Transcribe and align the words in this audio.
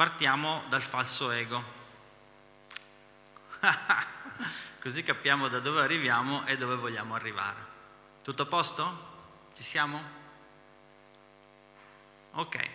partiamo 0.00 0.62
dal 0.70 0.80
falso 0.80 1.30
ego. 1.30 1.62
Così 4.80 5.02
capiamo 5.02 5.48
da 5.48 5.60
dove 5.60 5.82
arriviamo 5.82 6.46
e 6.46 6.56
dove 6.56 6.76
vogliamo 6.76 7.14
arrivare. 7.14 7.58
Tutto 8.22 8.44
a 8.44 8.46
posto? 8.46 9.08
Ci 9.54 9.62
siamo? 9.62 10.02
Ok. 12.30 12.68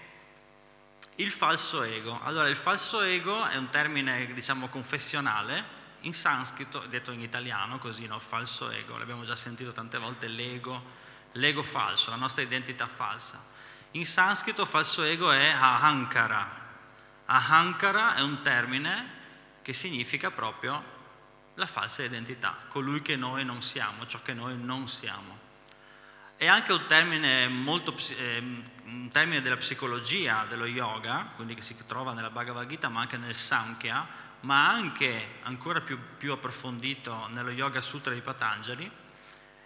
Il 1.16 1.32
falso 1.32 1.82
ego. 1.82 2.22
Allora, 2.22 2.48
il 2.48 2.56
falso 2.56 3.02
ego 3.02 3.44
è 3.48 3.56
un 3.56 3.70
termine, 3.70 4.32
diciamo, 4.32 4.68
confessionale, 4.68 5.64
in 6.02 6.14
sanscrito, 6.14 6.82
detto 6.82 7.12
in 7.12 7.22
italiano, 7.22 7.80
così, 7.80 8.06
no? 8.06 8.20
Falso 8.20 8.70
ego. 8.70 9.00
L'abbiamo 9.00 9.24
già 9.24 9.36
sentito 9.36 9.72
tante 9.72 9.98
volte, 9.98 10.28
l'ego, 10.28 10.80
l'ego 11.32 11.64
falso, 11.64 12.12
la 12.12 12.18
nostra 12.18 12.44
identità 12.44 12.86
falsa. 12.86 13.44
In 13.94 14.06
sanscrito 14.06 14.68
falso 14.68 15.02
ego 15.02 15.32
è 15.32 15.48
ahankara. 15.48 16.65
Ahankara 17.26 18.16
è 18.16 18.22
un 18.22 18.42
termine 18.42 19.24
che 19.62 19.74
significa 19.74 20.30
proprio 20.32 20.94
la 21.56 21.66
falsa 21.66 22.04
identità, 22.04 22.56
colui 22.68 23.02
che 23.02 23.16
noi 23.16 23.44
non 23.44 23.62
siamo, 23.62 24.06
ciò 24.06 24.22
che 24.22 24.34
noi 24.34 24.58
non 24.58 24.88
siamo. 24.88 25.44
È 26.36 26.48
anche 26.48 26.74
un 26.74 26.86
termine, 26.86 27.48
molto, 27.48 27.96
eh, 28.18 28.38
un 28.84 29.10
termine 29.12 29.42
della 29.42 29.58
psicologia, 29.58 30.46
dello 30.50 30.66
yoga, 30.66 31.32
quindi 31.36 31.56
che 31.56 31.62
si 31.62 31.76
trova 31.88 32.14
nella 32.14 32.30
Bhagavad 32.30 32.68
Gita, 32.68 32.90
ma 32.90 33.00
anche 33.00 33.18
nel 33.18 33.34
Samkhya, 33.34 34.08
ma 34.42 34.70
anche 34.70 35.40
ancora 35.44 35.82
più, 35.82 35.98
più 36.18 36.34
approfondito 36.34 37.28
nello 37.28 37.52
Yoga 37.52 37.80
Sutra 37.80 38.14
di 38.14 38.22
Patanjali. 38.22 38.92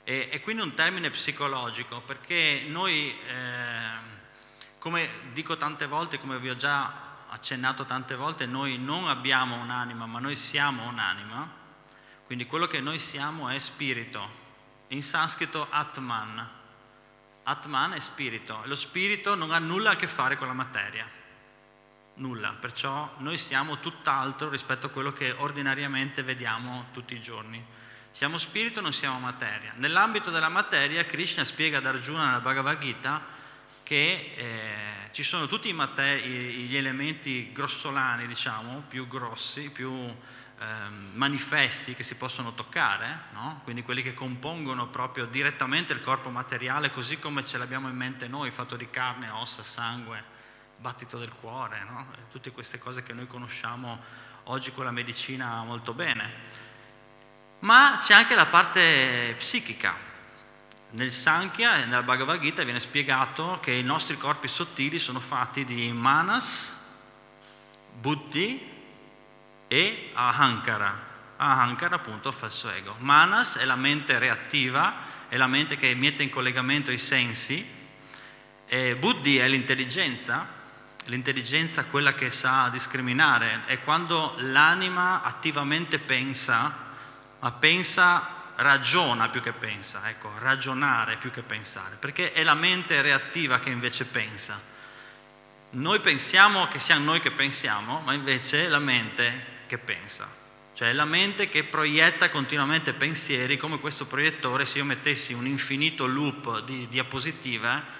E, 0.04 0.30
è 0.30 0.42
quindi 0.42 0.62
un 0.62 0.76
termine 0.76 1.10
psicologico, 1.10 2.02
perché 2.02 2.66
noi, 2.68 3.20
eh, 3.28 4.18
come 4.78 5.10
dico 5.34 5.58
tante 5.58 5.88
volte, 5.88 6.20
come 6.20 6.38
vi 6.38 6.50
ho 6.50 6.56
già 6.56 7.09
accennato 7.30 7.86
tante 7.86 8.16
volte, 8.16 8.46
noi 8.46 8.78
non 8.78 9.08
abbiamo 9.08 9.56
un'anima, 9.56 10.06
ma 10.06 10.20
noi 10.20 10.36
siamo 10.36 10.88
un'anima. 10.88 11.58
Quindi 12.26 12.46
quello 12.46 12.68
che 12.68 12.80
noi 12.80 13.00
siamo 13.00 13.50
è 13.50 13.60
spirito. 13.60 14.48
In 14.90 15.04
sanscrito 15.04 15.68
Atman, 15.70 16.48
Atman 17.44 17.94
è 17.94 18.00
spirito, 18.00 18.62
lo 18.66 18.76
spirito 18.76 19.34
non 19.34 19.52
ha 19.52 19.60
nulla 19.60 19.92
a 19.92 19.96
che 19.96 20.08
fare 20.08 20.38
con 20.38 20.48
la 20.48 20.54
materia, 20.54 21.08
nulla, 22.16 22.56
perciò 22.60 23.16
noi 23.18 23.38
siamo 23.38 23.80
tutt'altro 23.80 24.50
rispetto 24.50 24.88
a 24.88 24.90
quello 24.90 25.14
che 25.14 25.32
ordinariamente 25.32 26.22
vediamo 26.22 26.88
tutti 26.92 27.16
i 27.16 27.22
giorni. 27.22 27.64
Siamo 28.12 28.38
spirito, 28.38 28.82
non 28.82 28.94
siamo 28.94 29.20
materia. 29.20 29.74
Nell'ambito 29.76 30.30
della 30.32 30.50
materia, 30.50 31.06
Krishna 31.06 31.44
spiega 31.44 31.78
ad 31.78 31.86
Arjuna 31.86 32.26
nella 32.26 32.40
Bhagavad 32.40 32.80
Gita 32.80 33.22
che 33.90 34.34
eh, 34.36 35.12
ci 35.12 35.24
sono 35.24 35.48
tutti 35.48 35.74
materi, 35.74 36.68
gli 36.68 36.78
elementi 36.78 37.52
grossolani, 37.52 38.28
diciamo, 38.28 38.84
più 38.88 39.08
grossi, 39.08 39.72
più 39.72 40.14
Ehm, 40.62 41.12
manifesti 41.14 41.96
che 41.96 42.04
si 42.04 42.16
possono 42.16 42.54
toccare, 42.54 43.28
no? 43.32 43.62
quindi 43.64 43.82
quelli 43.82 44.02
che 44.02 44.14
compongono 44.14 44.88
proprio 44.88 45.26
direttamente 45.26 45.94
il 45.94 46.02
corpo 46.02 46.30
materiale 46.30 46.92
così 46.92 47.18
come 47.18 47.46
ce 47.46 47.58
l'abbiamo 47.58 47.88
in 47.88 47.96
mente 47.96 48.28
noi, 48.28 48.52
fatto 48.52 48.76
di 48.76 48.90
carne, 48.90 49.30
ossa, 49.30 49.64
sangue, 49.64 50.22
battito 50.76 51.18
del 51.18 51.32
cuore, 51.32 51.82
no? 51.86 52.08
tutte 52.30 52.52
queste 52.52 52.78
cose 52.78 53.04
che 53.04 53.14
noi 53.14 53.26
conosciamo 53.26 54.00
oggi 54.46 54.74
con 54.74 54.84
la 54.84 54.92
medicina 54.92 55.64
molto 55.64 55.94
bene. 55.94 56.30
Ma 57.60 57.96
c'è 57.98 58.14
anche 58.14 58.36
la 58.36 58.48
parte 58.48 59.36
psichica. 59.38 60.09
Nel 60.92 61.12
Sankhya 61.12 61.86
nella 61.86 62.02
Bhagavad 62.02 62.40
Gita 62.40 62.64
viene 62.64 62.80
spiegato 62.80 63.60
che 63.62 63.72
i 63.74 63.84
nostri 63.84 64.18
corpi 64.18 64.48
sottili 64.48 64.98
sono 64.98 65.20
fatti 65.20 65.64
di 65.64 65.92
manas, 65.92 66.76
buddhi 67.94 68.68
e 69.68 70.10
ahankara. 70.12 71.08
Ahankara 71.38 71.98
appunto 71.98 72.32
falso 72.32 72.72
ego. 72.72 72.96
Manas 72.98 73.58
è 73.58 73.66
la 73.66 73.76
mente 73.76 74.18
reattiva, 74.18 75.28
è 75.28 75.38
la 75.38 75.46
mente 75.46 75.78
che 75.78 75.94
mette 75.94 76.24
in 76.24 76.32
collegamento 76.32 76.92
i 76.92 76.98
sensi. 76.98 77.64
E 78.66 78.96
buddhi 78.96 79.38
è 79.38 79.48
l'intelligenza, 79.48 80.48
l'intelligenza 81.06 81.86
quella 81.86 82.14
che 82.14 82.32
sa 82.32 82.68
discriminare, 82.70 83.62
è 83.66 83.80
quando 83.82 84.34
l'anima 84.38 85.22
attivamente 85.22 86.00
pensa, 86.00 86.76
ma 87.40 87.52
pensa 87.52 88.38
ragiona 88.60 89.30
più 89.30 89.42
che 89.42 89.54
pensa, 89.54 90.10
ecco, 90.10 90.32
ragionare 90.40 91.18
più 91.18 91.32
che 91.32 91.42
pensare, 91.42 91.96
perché 91.96 92.34
è 92.34 92.44
la 92.44 92.56
mente 92.56 93.02
reattiva 93.02 93.60
che 93.60 93.70
invece 93.70 94.06
pensa. 94.06 94.60
Noi 95.72 96.00
pensiamo 96.00 96.68
che 96.68 96.80
sia 96.80 96.98
noi 96.98 97.20
che 97.20 97.32
pensiamo, 97.32 98.02
ma 98.02 98.14
invece 98.14 98.68
la 98.68 98.80
mente 98.80 99.58
che 99.68 99.78
pensa, 99.78 100.28
cioè 100.74 100.92
la 100.94 101.06
mente 101.06 101.48
che 101.48 101.64
proietta 101.64 102.30
continuamente 102.30 102.94
pensieri 102.94 103.58
come 103.58 103.80
questo 103.80 104.08
proiettore 104.08 104.66
se 104.66 104.80
io 104.80 104.86
mettessi 104.86 105.34
un 105.34 105.46
infinito 105.46 106.06
loop 106.08 106.64
di 106.64 106.88
diapositive 106.88 107.98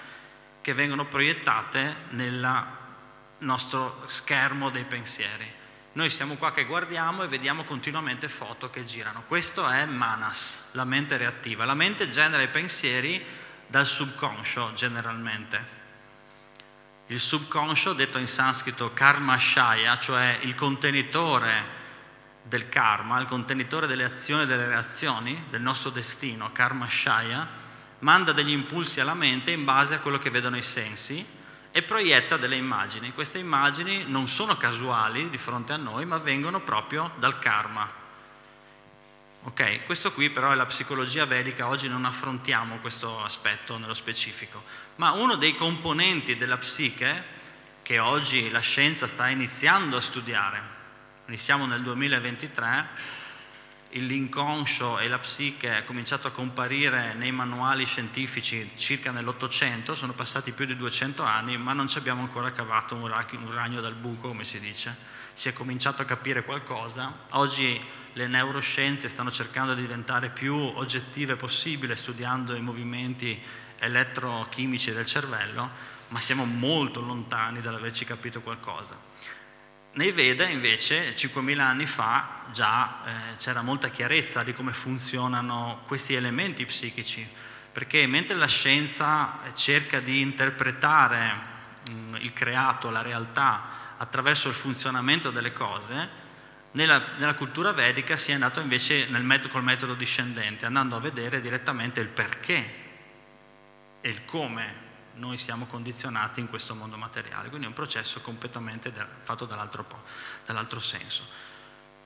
che 0.60 0.74
vengono 0.74 1.06
proiettate 1.06 1.96
nel 2.10 2.66
nostro 3.38 4.02
schermo 4.06 4.68
dei 4.68 4.84
pensieri. 4.84 5.58
Noi 5.92 6.08
siamo 6.08 6.36
qua 6.36 6.52
che 6.52 6.66
guardiamo 6.66 7.24
e 7.24 7.28
vediamo 7.28 7.64
continuamente 7.64 8.28
foto 8.28 8.70
che 8.70 8.84
girano. 8.84 9.24
Questo 9.26 9.68
è 9.68 9.84
manas, 9.86 10.68
la 10.72 10.84
mente 10.84 11.16
reattiva. 11.16 11.64
La 11.64 11.74
mente 11.74 12.08
genera 12.08 12.42
i 12.42 12.48
pensieri 12.48 13.24
dal 13.66 13.86
subconscio 13.86 14.72
generalmente. 14.74 15.78
Il 17.08 17.18
subconscio, 17.18 17.92
detto 17.92 18.18
in 18.18 18.28
sanscrito 18.28 18.92
karma 18.92 19.36
shaya, 19.36 19.98
cioè 19.98 20.38
il 20.42 20.54
contenitore 20.54 21.78
del 22.44 22.68
karma, 22.68 23.18
il 23.18 23.26
contenitore 23.26 23.88
delle 23.88 24.04
azioni 24.04 24.44
e 24.44 24.46
delle 24.46 24.66
reazioni, 24.66 25.46
del 25.50 25.60
nostro 25.60 25.90
destino, 25.90 26.52
karma 26.52 26.88
shaya, 26.88 27.48
manda 27.98 28.30
degli 28.30 28.52
impulsi 28.52 29.00
alla 29.00 29.14
mente 29.14 29.50
in 29.50 29.64
base 29.64 29.94
a 29.94 29.98
quello 29.98 30.18
che 30.18 30.30
vedono 30.30 30.56
i 30.56 30.62
sensi 30.62 31.38
e 31.72 31.82
proietta 31.82 32.36
delle 32.36 32.56
immagini. 32.56 33.12
Queste 33.12 33.38
immagini 33.38 34.04
non 34.06 34.28
sono 34.28 34.56
casuali 34.56 35.30
di 35.30 35.38
fronte 35.38 35.72
a 35.72 35.76
noi, 35.76 36.04
ma 36.04 36.18
vengono 36.18 36.60
proprio 36.60 37.12
dal 37.18 37.38
karma. 37.38 37.98
Ok, 39.42 39.86
questo 39.86 40.12
qui 40.12 40.28
però 40.28 40.52
è 40.52 40.54
la 40.54 40.66
psicologia 40.66 41.24
vedica, 41.24 41.66
oggi 41.66 41.88
non 41.88 42.04
affrontiamo 42.04 42.76
questo 42.78 43.22
aspetto 43.22 43.78
nello 43.78 43.94
specifico, 43.94 44.62
ma 44.96 45.12
uno 45.12 45.36
dei 45.36 45.54
componenti 45.54 46.36
della 46.36 46.58
psiche 46.58 47.38
che 47.80 47.98
oggi 47.98 48.50
la 48.50 48.60
scienza 48.60 49.06
sta 49.06 49.28
iniziando 49.28 49.96
a 49.96 50.00
studiare, 50.00 50.62
siamo 51.36 51.64
nel 51.64 51.80
2023, 51.80 52.88
l'inconscio 53.92 54.98
e 54.98 55.08
la 55.08 55.18
psiche 55.18 55.78
è 55.78 55.84
cominciato 55.84 56.28
a 56.28 56.30
comparire 56.30 57.14
nei 57.14 57.32
manuali 57.32 57.84
scientifici 57.84 58.70
circa 58.76 59.10
nell'Ottocento, 59.10 59.94
sono 59.94 60.12
passati 60.12 60.52
più 60.52 60.64
di 60.64 60.76
200 60.76 61.22
anni, 61.24 61.56
ma 61.56 61.72
non 61.72 61.88
ci 61.88 61.98
abbiamo 61.98 62.22
ancora 62.22 62.52
cavato 62.52 62.94
un 62.94 63.08
ragno 63.08 63.80
dal 63.80 63.94
buco, 63.94 64.28
come 64.28 64.44
si 64.44 64.60
dice. 64.60 64.96
Si 65.32 65.48
è 65.48 65.52
cominciato 65.52 66.02
a 66.02 66.04
capire 66.04 66.44
qualcosa. 66.44 67.26
Oggi 67.30 67.80
le 68.12 68.26
neuroscienze 68.26 69.08
stanno 69.08 69.30
cercando 69.30 69.74
di 69.74 69.82
diventare 69.82 70.30
più 70.30 70.54
oggettive 70.54 71.36
possibile 71.36 71.96
studiando 71.96 72.54
i 72.54 72.60
movimenti 72.60 73.40
elettrochimici 73.78 74.92
del 74.92 75.06
cervello, 75.06 75.70
ma 76.08 76.20
siamo 76.20 76.44
molto 76.44 77.00
lontani 77.00 77.60
dall'averci 77.60 78.04
capito 78.04 78.40
qualcosa. 78.40 78.96
Nei 79.92 80.12
Veda 80.12 80.46
invece 80.46 81.16
5.000 81.16 81.58
anni 81.58 81.84
fa 81.84 82.44
già 82.52 83.02
eh, 83.04 83.36
c'era 83.38 83.60
molta 83.60 83.88
chiarezza 83.88 84.44
di 84.44 84.54
come 84.54 84.72
funzionano 84.72 85.82
questi 85.88 86.14
elementi 86.14 86.64
psichici, 86.64 87.28
perché 87.72 88.06
mentre 88.06 88.36
la 88.36 88.46
scienza 88.46 89.40
cerca 89.54 89.98
di 89.98 90.20
interpretare 90.20 91.32
mh, 91.90 91.92
mm, 91.92 92.14
il 92.20 92.32
creato, 92.32 92.88
la 92.90 93.02
realtà, 93.02 93.96
attraverso 93.96 94.48
il 94.48 94.54
funzionamento 94.54 95.30
delle 95.30 95.52
cose, 95.52 96.08
nella, 96.72 97.04
nella, 97.16 97.34
cultura 97.34 97.72
vedica 97.72 98.16
si 98.16 98.30
è 98.30 98.34
andato 98.34 98.60
invece 98.60 99.08
metodo, 99.08 99.52
col 99.52 99.64
metodo 99.64 99.94
discendente, 99.94 100.66
andando 100.66 100.94
a 100.94 101.00
vedere 101.00 101.40
direttamente 101.40 102.00
il 102.00 102.06
perché 102.06 102.74
e 104.00 104.08
il 104.08 104.24
come 104.24 104.88
noi 105.20 105.38
siamo 105.38 105.66
condizionati 105.66 106.40
in 106.40 106.48
questo 106.48 106.74
mondo 106.74 106.96
materiale. 106.96 107.48
Quindi 107.48 107.66
è 107.66 107.68
un 107.68 107.74
processo 107.74 108.20
completamente 108.20 108.90
da, 108.90 109.06
fatto 109.22 109.44
dall'altro, 109.44 109.86
dall'altro, 110.44 110.80
senso. 110.80 111.22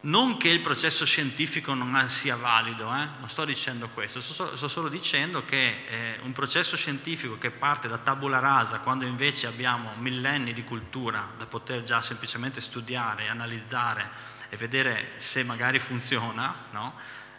Non 0.01 0.37
che 0.37 0.49
il 0.49 0.61
processo 0.61 1.07
scientifico 1.07 1.73
non 1.73 2.07
sia 2.11 2.37
valido, 2.37 2.95
eh? 2.95 3.09
non 3.19 3.29
sto 3.29 3.47
dicendo 3.47 3.89
questo, 3.89 4.21
sto, 4.21 4.55
sto 4.55 4.69
solo 4.69 4.91
dicendo 4.91 5.47
che 5.47 5.87
eh, 5.89 6.19
un 6.23 6.33
processo 6.33 6.77
scientifico 6.77 7.39
che 7.39 7.51
parte 7.51 7.89
da 7.89 7.97
tabula 7.97 8.39
rasa, 8.39 8.81
quando 8.81 9.07
invece 9.07 9.47
abbiamo 9.47 9.95
millenni 9.97 10.53
di 10.53 10.63
cultura 10.63 11.31
da 11.39 11.47
poter 11.47 11.85
già 11.85 12.03
semplicemente 12.03 12.61
studiare, 12.61 13.29
analizzare, 13.29 14.33
e 14.51 14.57
vedere 14.57 15.13
se 15.19 15.43
magari 15.43 15.81
funziona, 15.81 16.55
no? 16.71 16.95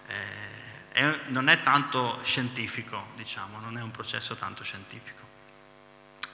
eh, 0.07 0.91
è, 0.91 1.19
non 1.27 1.49
è 1.49 1.61
tanto 1.61 2.19
scientifico, 2.23 3.07
diciamo, 3.15 3.59
non 3.59 3.77
è 3.77 3.81
un 3.81 3.91
processo 3.91 4.35
tanto 4.35 4.63
scientifico. 4.63 5.24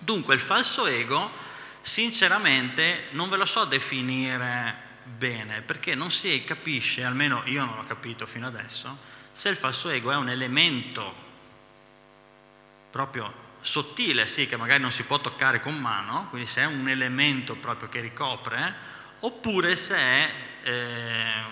Dunque 0.04 0.34
il 0.34 0.40
falso 0.40 0.88
ego 0.88 1.30
sinceramente 1.82 3.08
non 3.12 3.30
ve 3.30 3.38
lo 3.38 3.46
so 3.46 3.66
definire 3.66 4.90
bene, 5.04 5.62
perché 5.62 5.94
non 5.94 6.10
si 6.10 6.44
capisce, 6.44 7.04
almeno 7.04 7.44
io 7.46 7.64
non 7.64 7.76
l'ho 7.76 7.84
capito 7.84 8.26
fino 8.26 8.48
adesso, 8.48 8.98
se 9.32 9.50
il 9.50 9.56
falso 9.56 9.90
ego 9.90 10.12
è 10.12 10.16
un 10.16 10.30
elemento 10.30 11.30
proprio 12.90 13.50
sottile, 13.62 14.26
sì, 14.26 14.48
che 14.48 14.58
magari 14.58 14.82
non 14.82 14.92
si 14.92 15.04
può 15.04 15.20
toccare 15.20 15.62
con 15.62 15.78
mano, 15.78 16.28
quindi 16.30 16.48
se 16.48 16.62
è 16.62 16.66
un 16.66 16.90
elemento 16.90 17.56
proprio 17.56 17.88
che 17.88 18.02
ricopre, 18.02 18.74
oppure 19.20 19.76
se 19.76 19.96
è 19.96 20.34
eh, 20.64 21.44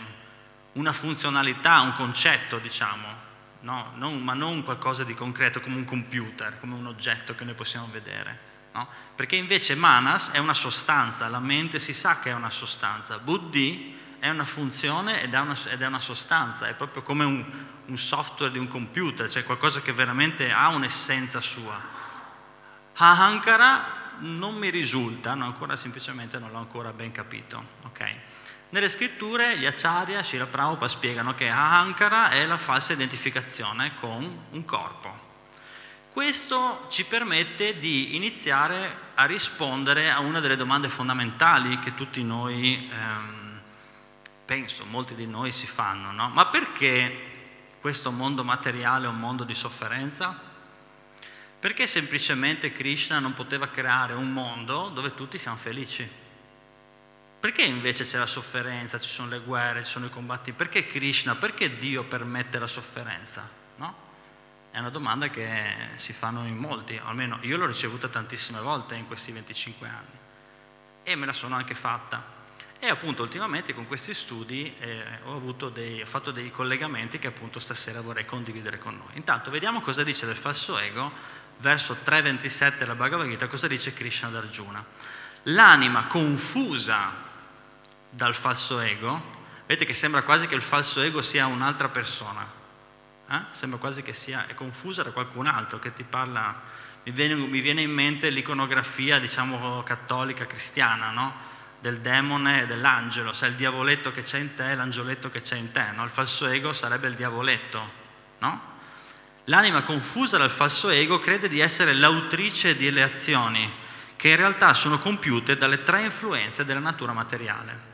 una 0.74 0.92
funzionalità, 0.92 1.81
un 1.81 1.94
concetto, 1.94 2.57
diciamo, 2.57 3.28
no? 3.61 3.91
non, 3.95 4.21
ma 4.21 4.33
non 4.33 4.63
qualcosa 4.63 5.03
di 5.03 5.13
concreto 5.13 5.61
come 5.61 5.75
un 5.75 5.85
computer, 5.85 6.59
come 6.59 6.75
un 6.75 6.85
oggetto 6.85 7.35
che 7.35 7.44
noi 7.44 7.56
possiamo 7.56 7.88
vedere. 7.91 8.47
No? 8.73 8.88
Perché 9.15 9.35
invece 9.35 9.75
manas 9.75 10.31
è 10.31 10.38
una 10.38 10.53
sostanza, 10.53 11.27
la 11.27 11.39
mente 11.39 11.79
si 11.79 11.94
sa 11.94 12.19
che 12.19 12.29
è 12.29 12.33
una 12.33 12.50
sostanza, 12.50 13.17
buddhi 13.19 13.97
è 14.19 14.29
una 14.29 14.45
funzione 14.45 15.21
ed 15.21 15.33
è 15.33 15.39
una, 15.39 15.57
ed 15.67 15.81
è 15.81 15.85
una 15.85 16.00
sostanza, 16.00 16.67
è 16.67 16.73
proprio 16.73 17.01
come 17.03 17.23
un, 17.23 17.45
un, 17.85 17.97
software 17.97 18.51
di 18.51 18.59
un 18.59 18.67
computer, 18.67 19.29
cioè 19.29 19.44
qualcosa 19.44 19.81
che 19.81 19.94
veramente 19.94 20.51
ha 20.51 20.67
un'essenza 20.69 21.39
sua. 21.39 21.97
Ahankara 22.95 23.97
non 24.19 24.56
mi 24.56 24.69
risulta, 24.69 25.33
no, 25.33 25.45
ancora 25.45 25.77
semplicemente 25.77 26.38
non 26.38 26.51
l'ho 26.51 26.57
ancora 26.57 26.91
ben 26.91 27.11
capito. 27.11 27.63
Okay? 27.85 28.13
Nelle 28.71 28.89
scritture 28.89 29.57
gli 29.57 29.66
acharya, 29.66 30.21
Shira 30.21 30.45
Prabhupada 30.45 30.88
spiegano 30.88 31.33
che 31.33 31.48
Ahankara 31.48 32.30
è 32.30 32.45
la 32.45 32.60
falsa 32.60 32.94
identificazione 32.94 33.95
con 33.95 34.45
un 34.51 34.66
corpo. 34.66 35.27
Questo 36.13 36.86
ci 36.89 37.06
permette 37.06 37.80
di 37.80 38.16
iniziare 38.16 39.07
a 39.16 39.25
rispondere 39.25 40.12
a 40.12 40.19
una 40.19 40.39
delle 40.39 40.56
domande 40.56 40.88
fondamentali 40.88 41.80
che 41.80 41.95
tutti 41.95 42.21
noi, 42.24 42.88
ehm, 42.92 43.60
penso, 44.45 44.86
molti 44.86 45.16
di 45.16 45.25
noi 45.25 45.51
si 45.51 45.66
fanno, 45.66 46.12
no? 46.12 46.30
Ma 46.30 46.45
perché 46.48 47.27
questo 47.80 48.12
mondo 48.12 48.44
materiale 48.44 49.07
è 49.07 49.10
un 49.10 49.18
mondo 49.18 49.45
di 49.45 49.56
sofferenza? 49.56 50.39
Perché 51.60 51.88
semplicemente 51.88 52.71
Krishna 52.71 53.18
non 53.18 53.33
poteva 53.33 53.69
creare 53.69 54.13
un 54.13 54.31
mondo 54.31 54.89
dove 54.89 55.16
tutti 55.16 55.39
siamo 55.39 55.57
felici? 55.57 56.19
Perché 57.39 57.62
invece 57.62 58.03
c'è 58.03 58.18
la 58.18 58.25
sofferenza, 58.25 59.00
ci 59.00 59.09
sono 59.09 59.30
le 59.30 59.39
guerre, 59.39 59.86
ci 59.86 59.91
sono 59.91 60.07
i 60.07 60.09
combatti? 60.09 60.51
Perché 60.51 60.86
Krishna, 60.86 61.36
perché 61.36 61.77
Dio 61.77 62.03
permette 62.03 62.59
la 62.59 62.68
sofferenza? 62.68 63.47
No? 63.77 63.95
È 64.71 64.77
una 64.77 64.89
domanda 64.89 65.30
che 65.30 65.74
si 65.95 66.12
fanno 66.12 66.45
in 66.45 66.57
molti, 66.57 67.00
almeno 67.01 67.39
io 67.41 67.56
l'ho 67.56 67.65
ricevuta 67.65 68.09
tantissime 68.09 68.59
volte 68.59 68.95
in 68.95 69.07
questi 69.07 69.31
25 69.31 69.88
anni 69.88 70.18
e 71.03 71.15
me 71.15 71.25
la 71.25 71.33
sono 71.33 71.56
anche 71.56 71.75
fatta. 71.75 72.38
E 72.77 72.88
appunto 72.88 73.24
ultimamente 73.24 73.74
con 73.74 73.88
questi 73.88 74.13
studi 74.13 74.74
eh, 74.80 75.03
ho, 75.24 75.69
dei, 75.69 76.01
ho, 76.01 76.06
fatto 76.06 76.31
dei 76.31 76.51
collegamenti 76.51 77.19
che 77.19 77.27
appunto 77.27 77.59
stasera 77.59 78.01
vorrei 78.01 78.25
condividere 78.25 78.80
con 78.80 78.97
noi. 78.97 79.15
Intanto 79.15 79.50
vediamo 79.50 79.81
cosa 79.81 80.03
dice 80.03 80.25
del 80.25 80.38
falso 80.38 80.77
ego, 80.77 81.12
verso 81.57 81.97
3.27 82.06 82.77
della 82.77 82.95
Bhagavad 82.95 83.27
Gita, 83.27 83.47
cosa 83.47 83.68
dice 83.68 83.94
Krishna 83.94 84.27
ad 84.27 84.35
Arjuna. 84.35 84.85
L'anima 85.44 86.07
confusa 86.07 87.27
dal 88.09 88.35
falso 88.35 88.79
ego, 88.79 89.21
vedete 89.65 89.85
che 89.85 89.94
sembra 89.94 90.23
quasi 90.23 90.47
che 90.47 90.56
il 90.56 90.61
falso 90.61 91.01
ego 91.01 91.21
sia 91.21 91.47
un'altra 91.47 91.89
persona, 91.89 92.59
eh? 93.31 93.41
Sembra 93.51 93.77
quasi 93.77 94.01
che 94.01 94.13
sia 94.13 94.45
confusa 94.56 95.03
da 95.03 95.11
qualcun 95.11 95.45
altro 95.45 95.77
che 95.77 95.94
ti 95.94 96.03
parla. 96.03 96.61
Mi 97.03 97.11
viene, 97.11 97.35
mi 97.35 97.59
viene 97.59 97.81
in 97.81 97.91
mente 97.91 98.29
l'iconografia, 98.31 99.19
diciamo, 99.19 99.83
cattolica 99.83 100.45
cristiana, 100.47 101.11
no? 101.11 101.47
del 101.79 102.00
demone 102.01 102.63
e 102.63 102.65
dell'angelo, 102.65 103.31
è 103.39 103.45
il 103.45 103.56
diavoletto 103.56 104.11
che 104.11 104.23
c'è 104.23 104.38
in 104.38 104.53
te 104.53 104.71
e 104.71 104.75
l'angioletto 104.75 105.29
che 105.29 105.41
c'è 105.41 105.56
in 105.56 105.71
te, 105.71 105.91
no? 105.94 106.03
il 106.03 106.09
falso 106.09 106.47
ego 106.47 106.73
sarebbe 106.73 107.07
il 107.07 107.13
diavoletto. 107.13 107.97
No? 108.39 108.61
L'anima 109.45 109.83
confusa 109.83 110.38
dal 110.38 110.51
falso 110.51 110.89
ego 110.89 111.19
crede 111.19 111.47
di 111.47 111.59
essere 111.59 111.94
l'autrice 111.94 112.75
delle 112.75 113.03
azioni 113.03 113.71
che 114.15 114.29
in 114.29 114.35
realtà 114.35 114.73
sono 114.73 115.00
compiute 115.00 115.56
dalle 115.56 115.83
tre 115.83 116.03
influenze 116.03 116.65
della 116.65 116.79
natura 116.79 117.13
materiale. 117.13 117.88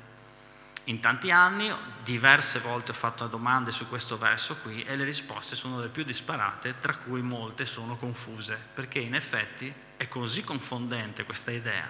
In 0.86 1.00
tanti 1.00 1.32
anni, 1.32 1.74
diverse 2.04 2.60
volte 2.60 2.92
ho 2.92 2.96
fatto 2.96 3.26
domande 3.26 3.72
su 3.72 3.88
questo 3.88 4.18
verso 4.18 4.58
qui 4.58 4.84
e 4.84 4.96
le 4.96 5.04
risposte 5.04 5.56
sono 5.56 5.80
le 5.80 5.88
più 5.88 6.04
disparate, 6.04 6.76
tra 6.80 6.96
cui 6.96 7.22
molte 7.22 7.66
sono 7.66 7.98
confuse, 7.98 8.60
perché 8.74 9.00
in 9.00 9.16
effetti 9.16 9.74
è 9.98 10.08
così 10.08 10.44
confondente 10.44 11.24
questa 11.24 11.50
idea 11.50 11.88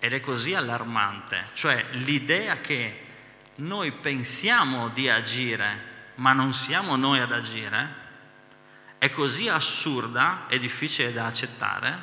ed 0.00 0.12
è 0.12 0.20
così 0.20 0.54
allarmante, 0.54 1.50
cioè 1.52 1.86
l'idea 1.92 2.60
che 2.60 3.06
noi 3.56 3.92
pensiamo 3.92 4.88
di 4.88 5.08
agire, 5.08 5.90
ma 6.16 6.32
non 6.32 6.52
siamo 6.52 6.96
noi 6.96 7.20
ad 7.20 7.30
agire, 7.30 7.94
è 8.98 9.08
così 9.10 9.48
assurda 9.48 10.48
e 10.48 10.58
difficile 10.58 11.12
da 11.12 11.26
accettare 11.26 11.98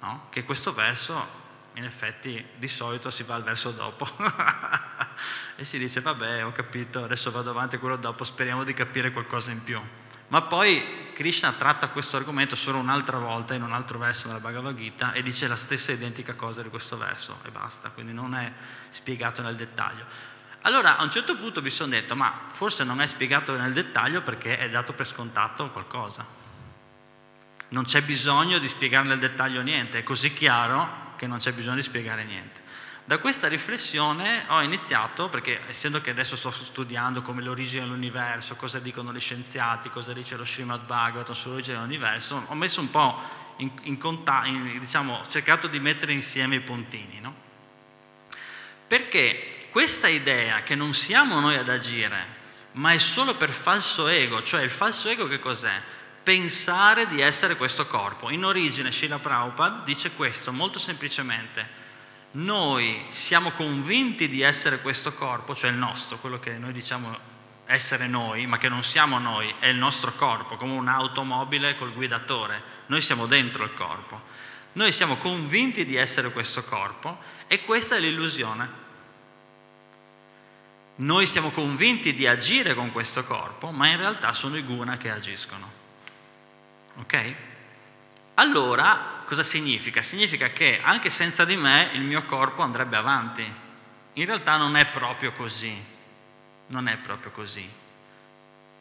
no? 0.00 0.26
che 0.28 0.44
questo 0.44 0.74
verso 0.74 1.39
in 1.74 1.84
effetti 1.84 2.44
di 2.56 2.68
solito 2.68 3.10
si 3.10 3.22
va 3.22 3.34
al 3.36 3.42
verso 3.42 3.70
dopo 3.70 4.08
e 5.56 5.64
si 5.64 5.78
dice 5.78 6.00
vabbè 6.00 6.44
ho 6.44 6.52
capito, 6.52 7.04
adesso 7.04 7.30
vado 7.30 7.50
avanti 7.50 7.76
a 7.76 7.78
quello 7.78 7.96
dopo, 7.96 8.24
speriamo 8.24 8.64
di 8.64 8.74
capire 8.74 9.12
qualcosa 9.12 9.50
in 9.50 9.62
più. 9.62 9.80
Ma 10.28 10.42
poi 10.42 11.10
Krishna 11.12 11.52
tratta 11.52 11.88
questo 11.88 12.16
argomento 12.16 12.54
solo 12.54 12.78
un'altra 12.78 13.18
volta 13.18 13.54
in 13.54 13.62
un 13.62 13.72
altro 13.72 13.98
verso 13.98 14.28
della 14.28 14.38
Bhagavad 14.38 14.76
Gita 14.76 15.12
e 15.12 15.22
dice 15.22 15.48
la 15.48 15.56
stessa 15.56 15.90
identica 15.90 16.34
cosa 16.34 16.62
di 16.62 16.68
questo 16.68 16.96
verso 16.96 17.40
e 17.44 17.50
basta, 17.50 17.90
quindi 17.90 18.12
non 18.12 18.34
è 18.34 18.52
spiegato 18.90 19.42
nel 19.42 19.56
dettaglio. 19.56 20.04
Allora 20.62 20.98
a 20.98 21.02
un 21.02 21.10
certo 21.10 21.36
punto 21.36 21.62
mi 21.62 21.70
sono 21.70 21.90
detto 21.90 22.14
ma 22.14 22.46
forse 22.52 22.84
non 22.84 23.00
è 23.00 23.06
spiegato 23.06 23.56
nel 23.56 23.72
dettaglio 23.72 24.22
perché 24.22 24.58
è 24.58 24.70
dato 24.70 24.92
per 24.92 25.06
scontato 25.06 25.70
qualcosa. 25.70 26.24
Non 27.70 27.84
c'è 27.84 28.02
bisogno 28.02 28.58
di 28.58 28.68
spiegare 28.68 29.08
nel 29.08 29.18
dettaglio 29.18 29.62
niente, 29.62 29.98
è 29.98 30.02
così 30.04 30.32
chiaro 30.32 31.09
che 31.20 31.26
non 31.26 31.36
c'è 31.36 31.52
bisogno 31.52 31.76
di 31.76 31.82
spiegare 31.82 32.24
niente. 32.24 32.62
Da 33.04 33.18
questa 33.18 33.46
riflessione 33.46 34.44
ho 34.48 34.62
iniziato, 34.62 35.28
perché 35.28 35.60
essendo 35.66 36.00
che 36.00 36.08
adesso 36.08 36.34
sto 36.34 36.50
studiando 36.50 37.20
come 37.20 37.42
l'origine 37.42 37.82
dell'universo, 37.82 38.56
cosa 38.56 38.78
dicono 38.78 39.12
gli 39.12 39.20
scienziati, 39.20 39.90
cosa 39.90 40.14
dice 40.14 40.36
lo 40.36 40.46
Srimad 40.46 40.86
Bhagavatam 40.86 41.34
sull'origine 41.34 41.76
dell'universo, 41.76 42.42
ho 42.46 42.54
messo 42.54 42.80
un 42.80 42.90
po' 42.90 43.20
in, 43.58 43.70
in 43.82 43.98
contatto, 43.98 44.48
diciamo, 44.78 45.26
cercato 45.28 45.66
di 45.66 45.78
mettere 45.78 46.12
insieme 46.12 46.56
i 46.56 46.60
puntini, 46.60 47.20
no? 47.20 47.34
Perché 48.86 49.66
questa 49.70 50.08
idea 50.08 50.62
che 50.62 50.74
non 50.74 50.94
siamo 50.94 51.38
noi 51.38 51.56
ad 51.56 51.68
agire, 51.68 52.38
ma 52.72 52.92
è 52.92 52.98
solo 52.98 53.34
per 53.34 53.50
falso 53.50 54.08
ego, 54.08 54.42
cioè 54.42 54.62
il 54.62 54.70
falso 54.70 55.10
ego 55.10 55.28
che 55.28 55.38
cos'è? 55.38 55.82
Pensare 56.30 57.08
di 57.08 57.20
essere 57.20 57.56
questo 57.56 57.88
corpo. 57.88 58.30
In 58.30 58.44
origine 58.44 58.92
Srila 58.92 59.18
Prabhupada 59.18 59.82
dice 59.84 60.12
questo 60.12 60.52
molto 60.52 60.78
semplicemente. 60.78 61.66
Noi 62.32 63.06
siamo 63.08 63.50
convinti 63.50 64.28
di 64.28 64.40
essere 64.40 64.80
questo 64.80 65.12
corpo, 65.12 65.56
cioè 65.56 65.70
il 65.70 65.76
nostro, 65.76 66.18
quello 66.18 66.38
che 66.38 66.52
noi 66.52 66.72
diciamo 66.72 67.18
essere 67.64 68.06
noi, 68.06 68.46
ma 68.46 68.58
che 68.58 68.68
non 68.68 68.84
siamo 68.84 69.18
noi, 69.18 69.52
è 69.58 69.66
il 69.66 69.74
nostro 69.74 70.12
corpo, 70.14 70.54
come 70.54 70.74
un'automobile 70.74 71.74
col 71.74 71.92
guidatore. 71.92 72.62
Noi 72.86 73.00
siamo 73.00 73.26
dentro 73.26 73.64
il 73.64 73.74
corpo. 73.74 74.20
Noi 74.74 74.92
siamo 74.92 75.16
convinti 75.16 75.84
di 75.84 75.96
essere 75.96 76.30
questo 76.30 76.62
corpo 76.62 77.18
e 77.48 77.64
questa 77.64 77.96
è 77.96 77.98
l'illusione. 77.98 78.68
Noi 80.94 81.26
siamo 81.26 81.50
convinti 81.50 82.14
di 82.14 82.28
agire 82.28 82.74
con 82.74 82.92
questo 82.92 83.24
corpo, 83.24 83.72
ma 83.72 83.88
in 83.88 83.96
realtà 83.96 84.32
sono 84.32 84.56
i 84.56 84.62
guna 84.62 84.96
che 84.96 85.10
agiscono. 85.10 85.79
Ok? 86.96 87.34
Allora, 88.34 89.22
cosa 89.26 89.42
significa? 89.42 90.02
Significa 90.02 90.50
che 90.50 90.80
anche 90.82 91.10
senza 91.10 91.44
di 91.44 91.56
me 91.56 91.90
il 91.92 92.02
mio 92.02 92.24
corpo 92.24 92.62
andrebbe 92.62 92.96
avanti. 92.96 93.52
In 94.14 94.26
realtà 94.26 94.56
non 94.56 94.76
è 94.76 94.86
proprio 94.86 95.32
così. 95.32 95.76
Non 96.68 96.88
è 96.88 96.96
proprio 96.96 97.30
così. 97.30 97.68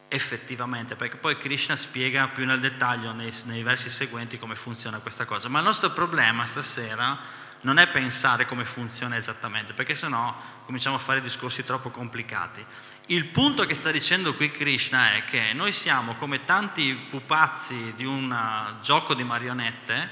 Effettivamente, 0.08 0.96
perché 0.96 1.18
poi 1.18 1.38
Krishna 1.38 1.75
spiega 1.75 2.30
più 2.30 2.46
nel 2.46 2.60
dettaglio 2.60 3.12
nei, 3.12 3.34
nei 3.46 3.62
versi 3.63 3.89
seguenti 3.89 4.39
come 4.39 4.56
funziona 4.56 5.00
questa 5.00 5.25
cosa. 5.25 5.50
Ma 5.50 5.60
il 5.60 5.66
nostro 5.66 5.92
problema 5.92 6.46
stasera 6.46 7.18
non 7.62 7.78
è 7.78 7.88
pensare 7.88 8.46
come 8.46 8.63
funziona 8.63 9.18
esattamente, 9.18 9.74
perché 9.74 9.94
sennò 9.94 10.34
cominciamo 10.66 10.96
a 10.96 11.00
fare 11.00 11.22
discorsi 11.22 11.63
troppo 11.63 11.89
complicati. 11.89 12.66
Il 13.12 13.25
punto 13.25 13.66
che 13.66 13.74
sta 13.74 13.89
dicendo 13.89 14.36
qui 14.36 14.51
Krishna 14.51 15.16
è 15.16 15.25
che 15.25 15.51
noi 15.54 15.72
siamo 15.72 16.13
come 16.13 16.46
tanti 16.46 16.94
pupazzi 17.10 17.94
di 17.96 18.06
un 18.06 18.30
uh, 18.30 18.80
gioco 18.82 19.16
di 19.16 19.24
marionette, 19.24 20.10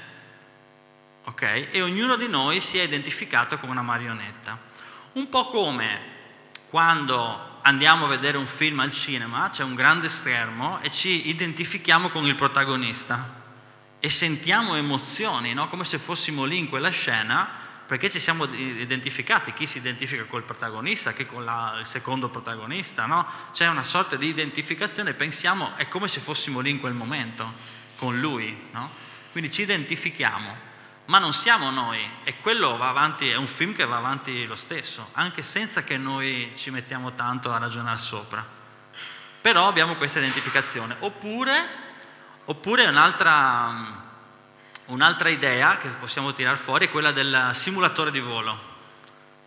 ok? 1.22 1.68
E 1.70 1.80
ognuno 1.80 2.16
di 2.16 2.26
noi 2.26 2.60
si 2.60 2.76
è 2.76 2.82
identificato 2.82 3.56
come 3.60 3.70
una 3.70 3.82
marionetta. 3.82 4.58
Un 5.12 5.28
po' 5.28 5.46
come 5.46 6.00
quando 6.70 7.60
andiamo 7.62 8.06
a 8.06 8.08
vedere 8.08 8.36
un 8.36 8.48
film 8.48 8.80
al 8.80 8.90
cinema, 8.90 9.48
c'è 9.48 9.62
un 9.62 9.76
grande 9.76 10.08
schermo 10.08 10.80
e 10.80 10.90
ci 10.90 11.28
identifichiamo 11.28 12.08
con 12.08 12.26
il 12.26 12.34
protagonista 12.34 13.32
e 14.00 14.10
sentiamo 14.10 14.74
emozioni, 14.74 15.54
no? 15.54 15.68
come 15.68 15.84
se 15.84 15.98
fossimo 15.98 16.42
lì 16.42 16.58
in 16.58 16.68
quella 16.68 16.90
scena 16.90 17.57
perché 17.88 18.10
ci 18.10 18.20
siamo 18.20 18.44
identificati, 18.44 19.54
chi 19.54 19.64
si 19.64 19.78
identifica 19.78 20.24
col 20.24 20.42
protagonista, 20.42 21.14
chi 21.14 21.24
con 21.24 21.42
la, 21.42 21.76
il 21.78 21.86
secondo 21.86 22.28
protagonista, 22.28 23.06
no? 23.06 23.26
C'è 23.50 23.66
una 23.66 23.82
sorta 23.82 24.16
di 24.16 24.28
identificazione, 24.28 25.14
pensiamo, 25.14 25.74
è 25.74 25.88
come 25.88 26.06
se 26.06 26.20
fossimo 26.20 26.60
lì 26.60 26.68
in 26.68 26.80
quel 26.80 26.92
momento, 26.92 27.50
con 27.96 28.20
lui, 28.20 28.68
no? 28.72 28.90
Quindi 29.32 29.50
ci 29.50 29.62
identifichiamo, 29.62 30.54
ma 31.06 31.18
non 31.18 31.32
siamo 31.32 31.70
noi 31.70 32.06
e 32.24 32.36
quello 32.42 32.76
va 32.76 32.90
avanti, 32.90 33.30
è 33.30 33.36
un 33.36 33.46
film 33.46 33.74
che 33.74 33.86
va 33.86 33.96
avanti 33.96 34.44
lo 34.44 34.54
stesso, 34.54 35.08
anche 35.12 35.40
senza 35.40 35.82
che 35.82 35.96
noi 35.96 36.52
ci 36.56 36.70
mettiamo 36.70 37.14
tanto 37.14 37.50
a 37.50 37.56
ragionare 37.56 37.98
sopra. 37.98 38.46
Però 39.40 39.66
abbiamo 39.66 39.96
questa 39.96 40.18
identificazione. 40.18 40.94
Oppure, 40.98 41.66
oppure 42.44 42.84
un'altra 42.84 44.07
Un'altra 44.88 45.28
idea 45.28 45.76
che 45.76 45.88
possiamo 45.90 46.32
tirare 46.32 46.56
fuori 46.56 46.86
è 46.86 46.90
quella 46.90 47.12
del 47.12 47.50
simulatore 47.52 48.10
di 48.10 48.20
volo. 48.20 48.58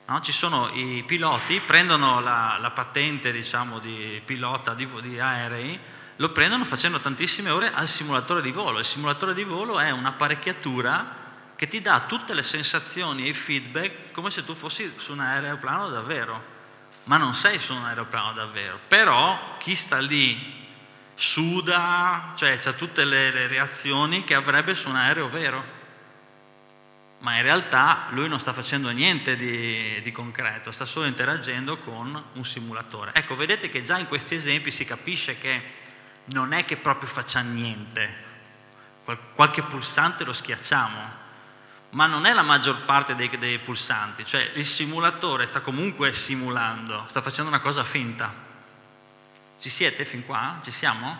No? 0.05 0.21
Sono 0.23 0.69
i 0.73 1.03
piloti, 1.03 1.59
prendono 1.65 2.19
la, 2.19 2.57
la 2.59 2.69
patente 2.69 3.31
diciamo, 3.31 3.79
di 3.79 4.21
pilota 4.23 4.75
di, 4.75 4.87
di 5.01 5.19
aerei, 5.19 5.79
lo 6.17 6.29
prendono 6.29 6.63
facendo 6.63 6.99
tantissime 6.99 7.49
ore 7.49 7.73
al 7.73 7.87
simulatore 7.87 8.43
di 8.43 8.51
volo. 8.51 8.77
Il 8.77 8.85
simulatore 8.85 9.33
di 9.33 9.43
volo 9.43 9.79
è 9.79 9.89
un'apparecchiatura 9.89 11.17
che 11.55 11.67
ti 11.67 11.81
dà 11.81 12.01
tutte 12.01 12.35
le 12.35 12.43
sensazioni 12.43 13.25
e 13.25 13.29
i 13.29 13.33
feedback 13.33 14.11
come 14.11 14.29
se 14.29 14.45
tu 14.45 14.53
fossi 14.53 14.93
su 14.97 15.13
un 15.13 15.21
aeroplano 15.21 15.89
davvero, 15.89 16.43
ma 17.05 17.17
non 17.17 17.33
sei 17.33 17.57
su 17.57 17.73
un 17.73 17.83
aeroplano 17.83 18.33
davvero. 18.33 18.79
Però 18.87 19.57
chi 19.57 19.73
sta 19.73 19.97
lì 19.97 20.60
suda, 21.21 22.33
cioè 22.35 22.59
ha 22.63 22.73
tutte 22.73 23.05
le, 23.05 23.29
le 23.29 23.47
reazioni 23.47 24.23
che 24.23 24.33
avrebbe 24.33 24.73
su 24.73 24.89
un 24.89 24.95
aereo 24.95 25.29
vero. 25.29 25.79
Ma 27.19 27.35
in 27.35 27.43
realtà 27.43 28.07
lui 28.09 28.27
non 28.27 28.39
sta 28.39 28.53
facendo 28.53 28.89
niente 28.89 29.35
di, 29.35 30.01
di, 30.01 30.11
concreto, 30.11 30.71
sta 30.71 30.85
solo 30.85 31.05
interagendo 31.05 31.77
con 31.77 32.21
un 32.33 32.43
simulatore. 32.43 33.11
Ecco, 33.13 33.35
vedete 33.35 33.69
che 33.69 33.83
già 33.83 33.99
in 33.99 34.07
questi 34.07 34.33
esempi 34.33 34.71
si 34.71 34.83
capisce 34.83 35.37
che 35.37 35.61
non 36.25 36.53
è 36.53 36.65
che 36.65 36.77
proprio 36.77 37.07
faccia 37.07 37.41
niente, 37.41 38.29
Qual- 39.03 39.19
qualche 39.35 39.61
pulsante 39.61 40.23
lo 40.23 40.33
schiacciamo, 40.33 41.19
ma 41.91 42.07
non 42.07 42.25
è 42.25 42.33
la 42.33 42.41
maggior 42.41 42.83
parte 42.85 43.13
dei, 43.13 43.29
dei 43.37 43.59
pulsanti, 43.59 44.25
cioè 44.25 44.53
il 44.55 44.65
simulatore 44.65 45.45
sta 45.45 45.61
comunque 45.61 46.13
simulando, 46.13 47.03
sta 47.05 47.21
facendo 47.21 47.51
una 47.51 47.59
cosa 47.59 47.83
finta. 47.83 48.49
Ci 49.61 49.69
siete 49.69 50.05
fin 50.05 50.25
qua? 50.25 50.59
Ci 50.63 50.71
siamo? 50.71 51.15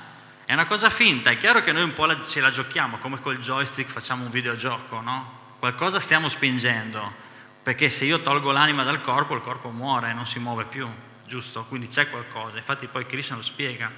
È 0.46 0.54
una 0.54 0.66
cosa 0.66 0.90
finta, 0.90 1.30
è 1.30 1.38
chiaro 1.38 1.62
che 1.62 1.72
noi 1.72 1.84
un 1.84 1.94
po' 1.94 2.08
la, 2.08 2.20
ce 2.20 2.42
la 2.42 2.50
giochiamo, 2.50 2.98
come 2.98 3.22
col 3.22 3.38
joystick 3.38 3.92
facciamo 3.92 4.26
un 4.26 4.32
videogioco, 4.32 5.00
no? 5.00 5.40
Qualcosa 5.60 6.00
stiamo 6.00 6.28
spingendo, 6.28 7.14
perché 7.62 7.90
se 7.90 8.06
io 8.06 8.24
tolgo 8.24 8.52
l'anima 8.52 8.82
dal 8.82 9.04
corpo, 9.04 9.36
il 9.36 9.42
corpo 9.42 9.70
muore, 9.70 10.12
non 10.14 10.26
si 10.26 10.40
muove 10.40 10.66
più, 10.66 10.90
giusto? 11.28 11.66
Quindi 11.66 11.88
c'è 11.88 12.10
qualcosa, 12.10 12.58
infatti 12.58 12.88
poi 12.88 13.06
Krishna 13.06 13.36
lo 13.36 13.44
spiega. 13.44 13.92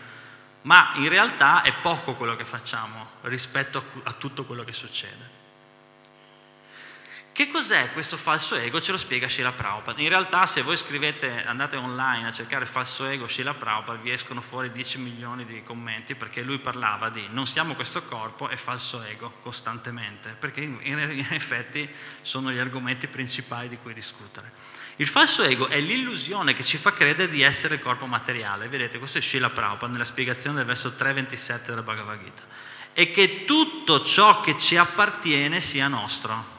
Ma 0.63 0.91
in 0.95 1.07
realtà 1.07 1.62
è 1.62 1.71
poco 1.75 2.15
quello 2.15 2.35
che 2.35 2.43
facciamo 2.43 3.12
rispetto 3.21 3.77
a, 3.77 4.09
a 4.09 4.12
tutto 4.12 4.43
quello 4.43 4.65
che 4.65 4.73
succede. 4.73 5.33
Che 7.34 7.50
cos'è 7.50 7.92
questo 7.94 8.16
falso 8.16 8.54
ego? 8.54 8.80
Ce 8.80 8.92
lo 8.92 8.98
spiega 9.00 9.28
Sheila 9.28 9.54
Prabhupada. 9.54 10.00
In 10.00 10.08
realtà 10.08 10.46
se 10.46 10.62
voi 10.62 10.78
scrivete, 10.78 11.44
andate 11.44 11.78
online 11.78 12.28
a 12.28 12.32
cercare 12.32 12.68
falso 12.68 13.08
ego 13.08 13.28
Sheila 13.28 13.56
Prabhupada, 13.56 14.00
vi 14.00 14.12
escono 14.12 14.40
fuori 14.40 14.72
10 14.72 15.00
milioni 15.00 15.44
di 15.44 15.63
commenti 15.63 16.13
perché 16.13 16.44
lui 16.44 16.60
parlava 16.60 17.10
di 17.10 17.28
non 17.32 17.48
siamo 17.48 17.74
questo 17.74 18.04
corpo 18.04 18.50
e 18.50 18.56
falso 18.56 19.02
ego 19.02 19.34
costantemente, 19.42 20.36
perché 20.38 20.62
in, 20.62 21.25
effetti 21.32 21.90
sono 22.22 22.52
gli 22.52 22.60
argomenti 22.60 23.08
principali 23.08 23.68
di 23.68 23.80
cui 23.82 23.96
discutere. 23.96 24.52
Il 24.98 25.08
falso 25.08 25.42
ego 25.42 25.66
è 25.66 25.80
l'illusione 25.80 26.54
che 26.54 26.63
ci 26.63 26.78
fa 26.78 26.94
credere 26.94 27.32
di 27.32 27.42
essere 27.42 27.74
il 27.75 27.82
corpo 27.82 28.06
materiale. 28.06 28.68
Vedete, 28.68 29.00
questo 29.00 29.18
è 29.18 29.22
Sheila 29.22 29.50
Prabhupada 29.50 29.92
nella 29.92 30.06
spiegazione 30.06 30.58
del 30.58 30.66
verso 30.66 30.90
3.27 30.90 31.66
della 31.66 31.82
Bhagavad 31.82 32.24
Gita. 32.24 32.44
E 32.94 33.10
che 33.10 33.46
tutto 33.46 34.06
ciò 34.06 34.42
che 34.42 34.56
ci 34.60 34.78
appartiene 34.78 35.60
sia 35.60 35.88
nostro. 35.88 36.52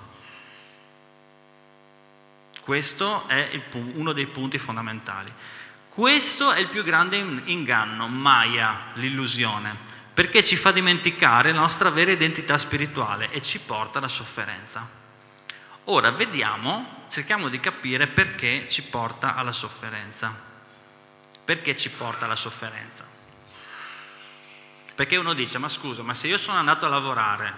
Questo 2.64 3.28
è 3.28 3.61
uno 3.75 4.14
dei 4.14 4.25
punti 4.25 4.56
fondamentali. 4.56 5.30
Questo 5.90 6.50
è 6.50 6.61
il 6.61 6.68
più 6.68 6.83
grande 6.83 7.18
inganno, 7.18 8.09
Maya, 8.09 8.92
l'illusione, 8.94 9.76
perché 10.14 10.42
ci 10.42 10.56
fa 10.56 10.73
dimenticare 10.73 11.52
la 11.52 11.61
nostra 11.61 11.90
vera 11.90 12.11
identità 12.11 12.56
spirituale 12.56 13.30
e 13.30 13.42
ci 13.42 13.61
porta 13.61 13.99
alla 13.99 14.09
sofferenza. 14.09 14.88
Ora 15.85 16.12
vediamo, 16.12 17.04
cerchiamo 17.11 17.50
di 17.50 17.61
capire 17.61 18.06
perché 18.06 18.66
ci 18.66 18.83
porta 18.83 19.35
alla 19.35 19.52
sofferenza. 19.52 20.35
Perché 21.44 21.76
ci 21.76 21.90
porta 21.90 22.25
alla 22.25 22.35
sofferenza? 22.35 23.04
Perché 24.94 25.16
uno 25.18 25.35
dice, 25.35 25.59
ma 25.59 25.68
scusa, 25.68 26.02
ma 26.02 26.14
se 26.14 26.28
io 26.28 26.38
sono 26.38 26.56
andato 26.56 26.87
a 26.87 26.88
lavorare, 26.88 27.54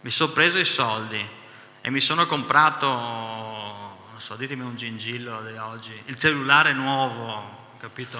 mi 0.00 0.08
sono 0.10 0.32
preso 0.32 0.58
i 0.58 0.64
soldi 0.64 1.22
e 1.82 1.90
mi 1.90 2.00
sono 2.00 2.24
comprato 2.24 3.55
non 4.16 4.24
so, 4.24 4.34
ditemi 4.34 4.62
un 4.62 4.76
gingillo 4.76 5.42
di 5.42 5.58
oggi, 5.58 5.92
il 6.06 6.16
cellulare 6.16 6.72
nuovo, 6.72 7.74
capito? 7.78 8.18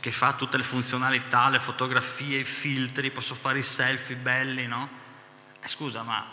Che 0.00 0.10
fa 0.10 0.32
tutte 0.32 0.56
le 0.56 0.64
funzionalità, 0.64 1.48
le 1.48 1.60
fotografie, 1.60 2.40
i 2.40 2.44
filtri, 2.44 3.12
posso 3.12 3.36
fare 3.36 3.60
i 3.60 3.62
selfie 3.62 4.16
belli, 4.16 4.66
no? 4.66 4.88
Eh, 5.60 5.68
scusa, 5.68 6.02
ma 6.02 6.26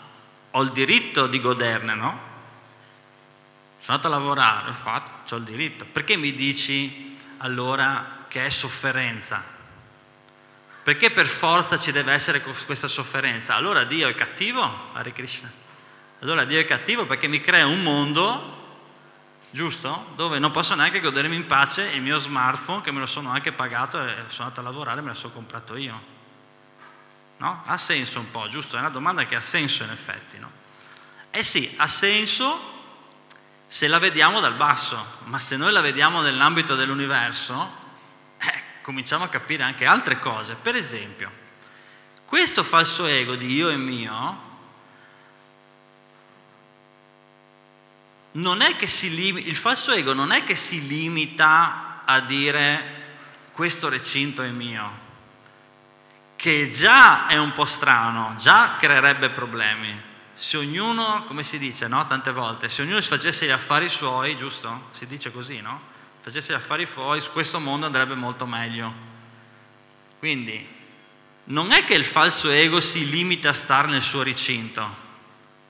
ho 0.50 0.60
il 0.60 0.72
diritto 0.72 1.28
di 1.28 1.38
goderne, 1.38 1.94
no? 1.94 2.20
Sono 3.78 3.96
andato 3.96 4.08
a 4.08 4.18
lavorare, 4.18 4.70
ho 4.70 4.74
fatto, 4.74 5.36
ho 5.36 5.38
il 5.38 5.44
diritto. 5.44 5.84
Perché 5.84 6.16
mi 6.16 6.34
dici 6.34 7.16
allora 7.38 8.24
che 8.26 8.44
è 8.44 8.50
sofferenza? 8.50 9.40
Perché 10.82 11.12
per 11.12 11.28
forza 11.28 11.78
ci 11.78 11.92
deve 11.92 12.12
essere 12.12 12.42
questa 12.42 12.88
sofferenza? 12.88 13.54
Allora 13.54 13.84
Dio 13.84 14.08
è 14.08 14.14
cattivo? 14.16 14.90
Hare 14.94 15.12
Krishna. 15.12 15.48
Allora 16.22 16.44
Dio 16.44 16.58
è 16.58 16.64
cattivo 16.64 17.06
perché 17.06 17.28
mi 17.28 17.40
crea 17.40 17.66
un 17.66 17.80
mondo 17.80 18.62
giusto? 19.54 20.10
Dove 20.16 20.40
non 20.40 20.50
posso 20.50 20.74
neanche 20.74 20.98
godermi 20.98 21.36
in 21.36 21.46
pace 21.46 21.84
il 21.84 22.02
mio 22.02 22.18
smartphone 22.18 22.82
che 22.82 22.90
me 22.90 22.98
lo 22.98 23.06
sono 23.06 23.30
anche 23.30 23.52
pagato 23.52 24.04
e 24.04 24.24
sono 24.26 24.48
andato 24.48 24.60
a 24.60 24.64
lavorare 24.64 24.98
e 24.98 25.02
me 25.02 25.10
lo 25.10 25.14
sono 25.14 25.32
comprato 25.32 25.76
io. 25.76 26.12
No? 27.36 27.62
Ha 27.64 27.78
senso 27.78 28.18
un 28.18 28.32
po', 28.32 28.48
giusto? 28.48 28.76
È 28.76 28.80
una 28.80 28.90
domanda 28.90 29.26
che 29.26 29.36
ha 29.36 29.40
senso 29.40 29.84
in 29.84 29.90
effetti, 29.90 30.38
no? 30.38 30.50
Eh 31.30 31.44
sì, 31.44 31.72
ha 31.76 31.86
senso 31.86 32.72
se 33.68 33.86
la 33.86 33.98
vediamo 33.98 34.40
dal 34.40 34.54
basso, 34.54 35.04
ma 35.24 35.38
se 35.38 35.56
noi 35.56 35.70
la 35.70 35.80
vediamo 35.80 36.20
nell'ambito 36.20 36.74
dell'universo, 36.74 37.70
eh, 38.38 38.62
cominciamo 38.82 39.22
a 39.22 39.28
capire 39.28 39.62
anche 39.62 39.86
altre 39.86 40.18
cose. 40.18 40.56
Per 40.56 40.74
esempio, 40.74 41.30
questo 42.24 42.64
falso 42.64 43.06
ego 43.06 43.36
di 43.36 43.52
io 43.52 43.68
e 43.68 43.76
mio 43.76 44.52
non 48.34 48.62
è 48.62 48.76
che 48.76 48.86
si 48.86 49.14
lim- 49.14 49.38
il 49.38 49.56
falso 49.56 49.92
ego 49.92 50.12
non 50.12 50.32
è 50.32 50.44
che 50.44 50.54
si 50.54 50.86
limita 50.86 52.02
a 52.04 52.20
dire 52.20 53.02
questo 53.52 53.88
recinto 53.88 54.42
è 54.42 54.48
mio, 54.48 55.02
che 56.34 56.68
già 56.70 57.26
è 57.28 57.36
un 57.36 57.52
po' 57.52 57.64
strano, 57.64 58.34
già 58.36 58.76
creerebbe 58.78 59.30
problemi. 59.30 60.12
Se 60.34 60.56
ognuno, 60.56 61.24
come 61.26 61.44
si 61.44 61.58
dice, 61.58 61.86
no? 61.86 62.04
Tante 62.06 62.32
volte, 62.32 62.68
se 62.68 62.82
ognuno 62.82 63.00
facesse 63.00 63.46
gli 63.46 63.50
affari 63.50 63.88
suoi, 63.88 64.34
giusto? 64.34 64.88
Si 64.90 65.06
dice 65.06 65.30
così, 65.30 65.60
no? 65.60 65.80
Facesse 66.20 66.52
gli 66.52 66.56
affari 66.56 66.88
suoi, 66.92 67.20
su 67.20 67.30
questo 67.30 67.60
mondo 67.60 67.86
andrebbe 67.86 68.16
molto 68.16 68.44
meglio. 68.44 68.92
Quindi, 70.18 70.66
non 71.44 71.70
è 71.70 71.84
che 71.84 71.94
il 71.94 72.04
falso 72.04 72.50
ego 72.50 72.80
si 72.80 73.08
limita 73.08 73.50
a 73.50 73.52
stare 73.52 73.86
nel 73.86 74.02
suo 74.02 74.24
recinto. 74.24 75.02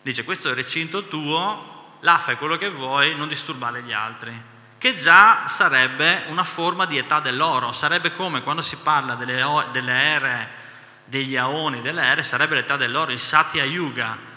Dice, 0.00 0.24
questo 0.24 0.48
è 0.48 0.52
il 0.52 0.56
recinto 0.56 1.06
tuo, 1.08 1.83
là 2.04 2.18
fai 2.18 2.36
quello 2.36 2.56
che 2.56 2.68
vuoi, 2.68 3.16
non 3.16 3.28
disturbare 3.28 3.82
gli 3.82 3.92
altri, 3.92 4.38
che 4.76 4.94
già 4.94 5.44
sarebbe 5.46 6.24
una 6.28 6.44
forma 6.44 6.84
di 6.84 6.98
età 6.98 7.18
dell'oro, 7.18 7.72
sarebbe 7.72 8.14
come 8.14 8.42
quando 8.42 8.60
si 8.60 8.76
parla 8.76 9.14
delle, 9.14 9.42
delle 9.72 9.92
ere, 9.92 10.48
degli 11.06 11.34
aoni, 11.34 11.80
delle 11.80 12.02
ere, 12.02 12.22
sarebbe 12.22 12.56
l'età 12.56 12.76
dell'oro, 12.76 13.10
il 13.10 13.18
Satya 13.18 13.64
Yuga. 13.64 14.32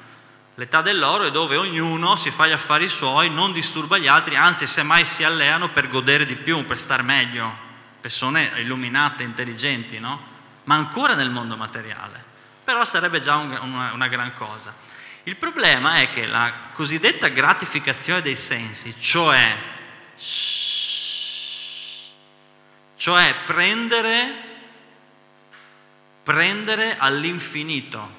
L'età 0.56 0.82
dell'oro 0.82 1.26
è 1.26 1.32
dove 1.32 1.58
ognuno 1.58 2.16
si 2.16 2.32
fa 2.32 2.48
gli 2.48 2.54
affari 2.54 2.88
suoi, 2.88 3.30
non 3.30 3.52
disturba 3.52 3.98
gli 3.98 4.08
altri, 4.08 4.38
anzi 4.38 4.66
semmai 4.66 5.04
si 5.04 5.26
alleano 5.26 5.70
per 5.70 5.90
godere 5.90 6.26
di 6.26 6.36
più, 6.36 6.66
per 6.66 6.80
stare 6.80 7.04
meglio, 7.04 7.54
persone 8.00 8.54
illuminate, 8.56 9.24
intelligenti, 9.24 10.00
no? 10.00 10.36
Ma 10.64 10.76
ancora 10.76 11.16
nel 11.16 11.30
mondo 11.30 11.58
materiale. 11.58 12.24
Però 12.64 12.86
sarebbe 12.86 13.20
già 13.20 13.36
un, 13.36 13.60
una, 13.62 13.92
una 13.92 14.08
gran 14.08 14.34
cosa. 14.34 14.74
Il 15.28 15.36
problema 15.36 15.98
è 15.98 16.10
che 16.10 16.26
la 16.26 16.70
cosiddetta 16.72 17.28
gratificazione 17.28 18.22
dei 18.22 18.38
sensi, 18.38 18.96
cioè, 18.98 19.58
cioè 22.96 23.36
prendere, 23.46 24.34
prendere 26.24 26.96
all'infinito, 26.98 28.10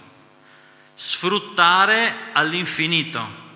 sfruttare 0.96 2.14
all'infinito, 2.34 3.46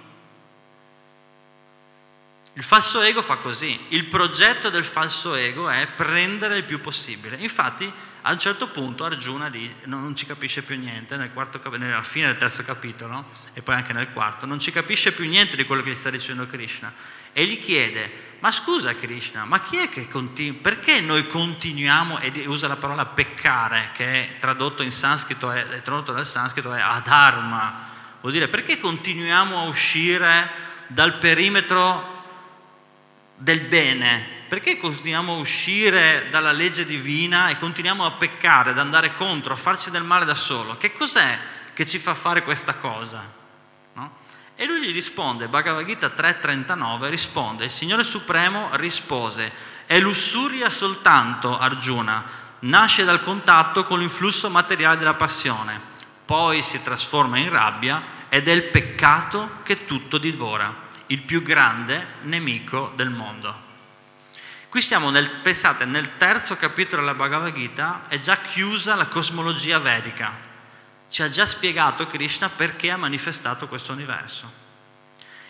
Il 2.54 2.64
falso 2.64 3.00
ego 3.02 3.20
fa 3.22 3.36
così, 3.36 3.78
il 3.88 4.06
progetto 4.06 4.68
del 4.70 4.84
falso 4.84 5.34
ego 5.34 5.68
è 5.70 5.88
prendere 5.88 6.58
il 6.58 6.64
più 6.64 6.80
possibile. 6.80 7.36
Infatti 7.36 7.90
a 8.22 8.30
un 8.30 8.38
certo 8.38 8.68
punto 8.68 9.04
Arjuna 9.04 9.50
non 9.84 10.14
ci 10.14 10.26
capisce 10.26 10.62
più 10.62 10.78
niente, 10.78 11.16
nel 11.16 11.32
quarto, 11.32 11.60
alla 11.62 12.02
fine 12.02 12.26
del 12.26 12.36
terzo 12.36 12.62
capitolo 12.62 13.24
e 13.52 13.62
poi 13.62 13.74
anche 13.74 13.92
nel 13.92 14.12
quarto, 14.12 14.46
non 14.46 14.60
ci 14.60 14.70
capisce 14.70 15.12
più 15.12 15.28
niente 15.28 15.56
di 15.56 15.64
quello 15.64 15.82
che 15.82 15.90
gli 15.90 15.96
sta 15.96 16.10
dicendo 16.10 16.46
Krishna. 16.46 16.92
E 17.32 17.44
gli 17.46 17.58
chiede, 17.58 18.36
ma 18.38 18.52
scusa 18.52 18.94
Krishna, 18.94 19.44
ma 19.44 19.60
chi 19.60 19.78
è 19.78 19.88
che 19.88 20.06
continua, 20.06 20.60
perché 20.62 21.00
noi 21.00 21.26
continuiamo, 21.26 22.20
e 22.20 22.46
usa 22.46 22.68
la 22.68 22.76
parola 22.76 23.06
peccare, 23.06 23.90
che 23.94 24.04
è 24.04 24.38
tradotto 24.38 24.82
in 24.82 24.92
sanscrito, 24.92 25.50
è, 25.50 25.66
è 25.66 25.82
tradotto 25.82 26.12
dal 26.12 26.26
sanscrito 26.26 26.72
è 26.72 26.80
adharma, 26.80 27.90
vuol 28.20 28.32
dire 28.32 28.46
perché 28.46 28.78
continuiamo 28.78 29.58
a 29.58 29.62
uscire 29.64 30.50
dal 30.86 31.18
perimetro 31.18 32.20
del 33.36 33.60
bene, 33.62 34.41
perché 34.52 34.76
continuiamo 34.76 35.32
a 35.32 35.38
uscire 35.38 36.28
dalla 36.28 36.52
legge 36.52 36.84
divina 36.84 37.48
e 37.48 37.56
continuiamo 37.56 38.04
a 38.04 38.10
peccare, 38.10 38.72
ad 38.72 38.78
andare 38.78 39.14
contro, 39.14 39.54
a 39.54 39.56
farci 39.56 39.90
del 39.90 40.02
male 40.02 40.26
da 40.26 40.34
solo? 40.34 40.76
Che 40.76 40.92
cos'è 40.92 41.38
che 41.72 41.86
ci 41.86 41.98
fa 41.98 42.12
fare 42.12 42.42
questa 42.42 42.74
cosa? 42.74 43.32
No? 43.94 44.16
E 44.54 44.66
lui 44.66 44.82
gli 44.82 44.92
risponde, 44.92 45.48
Bhagavad 45.48 45.86
Gita 45.86 46.08
3.39 46.08 47.08
risponde, 47.08 47.64
il 47.64 47.70
Signore 47.70 48.04
Supremo 48.04 48.68
rispose, 48.72 49.50
è 49.86 49.98
lussuria 49.98 50.68
soltanto 50.68 51.58
Arjuna, 51.58 52.22
nasce 52.58 53.04
dal 53.04 53.22
contatto 53.22 53.84
con 53.84 54.00
l'influsso 54.00 54.50
materiale 54.50 54.98
della 54.98 55.14
passione, 55.14 55.80
poi 56.26 56.60
si 56.60 56.82
trasforma 56.82 57.38
in 57.38 57.48
rabbia 57.48 58.02
ed 58.28 58.48
è 58.48 58.52
il 58.52 58.64
peccato 58.64 59.60
che 59.62 59.86
tutto 59.86 60.18
divora, 60.18 60.90
il 61.06 61.22
più 61.22 61.40
grande 61.40 62.06
nemico 62.24 62.92
del 62.94 63.08
mondo. 63.08 63.70
Qui 64.72 64.80
siamo, 64.80 65.10
nel, 65.10 65.28
pensate, 65.42 65.84
nel 65.84 66.16
terzo 66.16 66.56
capitolo 66.56 67.02
della 67.02 67.12
Bhagavad 67.12 67.52
Gita 67.52 68.04
è 68.08 68.18
già 68.18 68.38
chiusa 68.38 68.94
la 68.94 69.04
cosmologia 69.04 69.78
vedica. 69.78 70.32
Ci 71.10 71.20
ha 71.20 71.28
già 71.28 71.44
spiegato 71.44 72.06
Krishna 72.06 72.48
perché 72.48 72.90
ha 72.90 72.96
manifestato 72.96 73.68
questo 73.68 73.92
universo. 73.92 74.50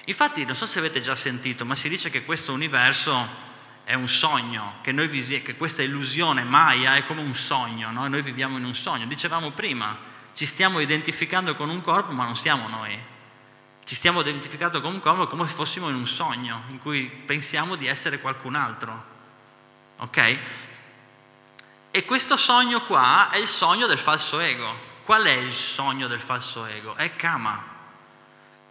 Infatti, 0.07 0.45
non 0.45 0.57
so 0.57 0.67
se 0.67 0.81
avete 0.81 0.99
già 0.99 1.15
sentito, 1.15 1.65
ma 1.65 1.77
si 1.77 1.89
dice 1.89 2.11
che 2.11 2.25
questo 2.25 2.53
universo 2.53 3.29
è 3.85 3.95
un 3.95 4.09
sogno, 4.09 4.79
che, 4.83 4.91
noi, 4.91 5.09
che 5.09 5.55
questa 5.55 5.83
illusione 5.83 6.43
Maya 6.43 6.97
è 6.97 7.07
come 7.07 7.21
un 7.21 7.37
sogno, 7.37 7.93
no? 7.93 8.09
noi 8.09 8.23
viviamo 8.23 8.59
in 8.59 8.65
un 8.65 8.75
sogno. 8.75 9.07
Dicevamo 9.07 9.53
prima, 9.53 9.97
ci 10.35 10.47
stiamo 10.47 10.81
identificando 10.81 11.55
con 11.55 11.71
un 11.71 11.81
corpo, 11.81 12.11
ma 12.11 12.25
non 12.25 12.35
siamo 12.35 12.67
noi. 12.67 12.99
Ci 13.85 13.95
stiamo 13.95 14.21
identificando 14.21 14.81
con 14.81 14.95
un 14.95 14.99
corpo 14.99 15.29
come 15.29 15.47
se 15.47 15.55
fossimo 15.55 15.89
in 15.89 15.95
un 15.95 16.09
sogno, 16.09 16.65
in 16.71 16.81
cui 16.81 17.05
pensiamo 17.25 17.77
di 17.77 17.87
essere 17.87 18.19
qualcun 18.19 18.57
altro. 18.57 19.12
Ok? 20.03 20.39
E 21.93 22.05
questo 22.05 22.37
sogno 22.37 22.83
qua 22.83 23.31
è 23.31 23.37
il 23.37 23.47
sogno 23.47 23.87
del 23.87 23.99
falso 23.99 24.41
ego. 24.41 24.91
Qual 25.05 25.23
è 25.23 25.31
il 25.31 25.53
sogno 25.53 26.09
del 26.09 26.21
falso 26.21 26.67
ego? 26.67 26.97
È 26.97 27.15
Kama. 27.15 27.71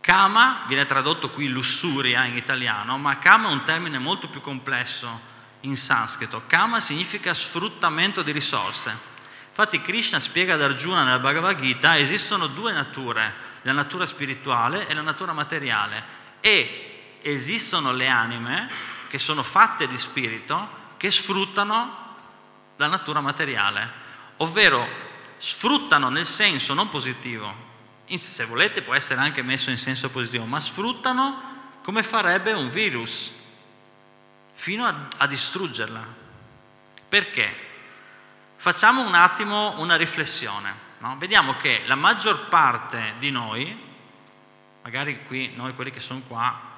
Kama 0.01 0.63
viene 0.67 0.85
tradotto 0.85 1.29
qui 1.29 1.47
lussuria 1.47 2.25
in 2.25 2.35
italiano, 2.35 2.97
ma 2.97 3.17
Kama 3.17 3.47
è 3.47 3.51
un 3.51 3.63
termine 3.63 3.97
molto 3.97 4.27
più 4.27 4.41
complesso 4.41 5.29
in 5.61 5.77
sanscrito. 5.77 6.43
Kama 6.47 6.81
significa 6.81 7.33
sfruttamento 7.33 8.23
di 8.23 8.31
risorse. 8.31 9.09
Infatti 9.47 9.79
Krishna 9.79 10.19
spiega 10.19 10.55
ad 10.55 10.61
Arjuna 10.61 11.03
nella 11.03 11.19
Bhagavad 11.19 11.61
Gita 11.61 11.97
esistono 11.97 12.47
due 12.47 12.73
nature, 12.73 13.33
la 13.61 13.71
natura 13.71 14.05
spirituale 14.05 14.87
e 14.87 14.93
la 14.93 15.01
natura 15.01 15.31
materiale 15.31 16.19
e 16.41 17.19
esistono 17.21 17.93
le 17.93 18.07
anime 18.07 18.69
che 19.07 19.19
sono 19.19 19.43
fatte 19.43 19.87
di 19.87 19.97
spirito 19.97 20.79
che 21.01 21.09
sfruttano 21.09 21.97
la 22.75 22.85
natura 22.85 23.21
materiale, 23.21 23.91
ovvero 24.37 24.87
sfruttano 25.37 26.09
nel 26.09 26.27
senso 26.27 26.75
non 26.75 26.89
positivo, 26.89 27.51
se 28.05 28.45
volete 28.45 28.83
può 28.83 28.93
essere 28.93 29.19
anche 29.19 29.41
messo 29.41 29.71
in 29.71 29.79
senso 29.79 30.11
positivo, 30.11 30.45
ma 30.45 30.61
sfruttano 30.61 31.79
come 31.81 32.03
farebbe 32.03 32.51
un 32.53 32.69
virus, 32.69 33.31
fino 34.53 34.85
a, 34.85 35.07
a 35.17 35.25
distruggerla. 35.25 36.05
Perché? 37.09 37.51
Facciamo 38.57 39.01
un 39.01 39.15
attimo 39.15 39.79
una 39.79 39.95
riflessione. 39.95 40.71
No? 40.99 41.17
Vediamo 41.17 41.55
che 41.55 41.81
la 41.87 41.95
maggior 41.95 42.47
parte 42.47 43.15
di 43.17 43.31
noi, 43.31 43.75
magari 44.83 45.23
qui 45.25 45.51
noi 45.55 45.73
quelli 45.73 45.89
che 45.89 45.99
sono 45.99 46.21
qua, 46.27 46.70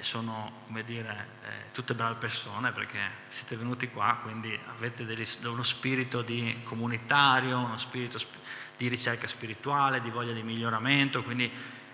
sono 0.00 0.62
come 0.66 0.84
dire, 0.84 1.26
eh, 1.42 1.72
tutte 1.72 1.94
brave 1.94 2.16
persone 2.16 2.72
perché 2.72 2.98
siete 3.30 3.56
venuti 3.56 3.88
qua, 3.90 4.18
quindi 4.22 4.58
avete 4.76 5.04
degli, 5.04 5.24
uno 5.44 5.62
spirito 5.62 6.22
di 6.22 6.60
comunitario, 6.64 7.58
uno 7.58 7.78
spirito 7.78 8.18
sp- 8.18 8.38
di 8.76 8.88
ricerca 8.88 9.26
spirituale, 9.26 10.00
di 10.00 10.10
voglia 10.10 10.32
di 10.32 10.42
miglioramento, 10.42 11.22
quindi 11.22 11.50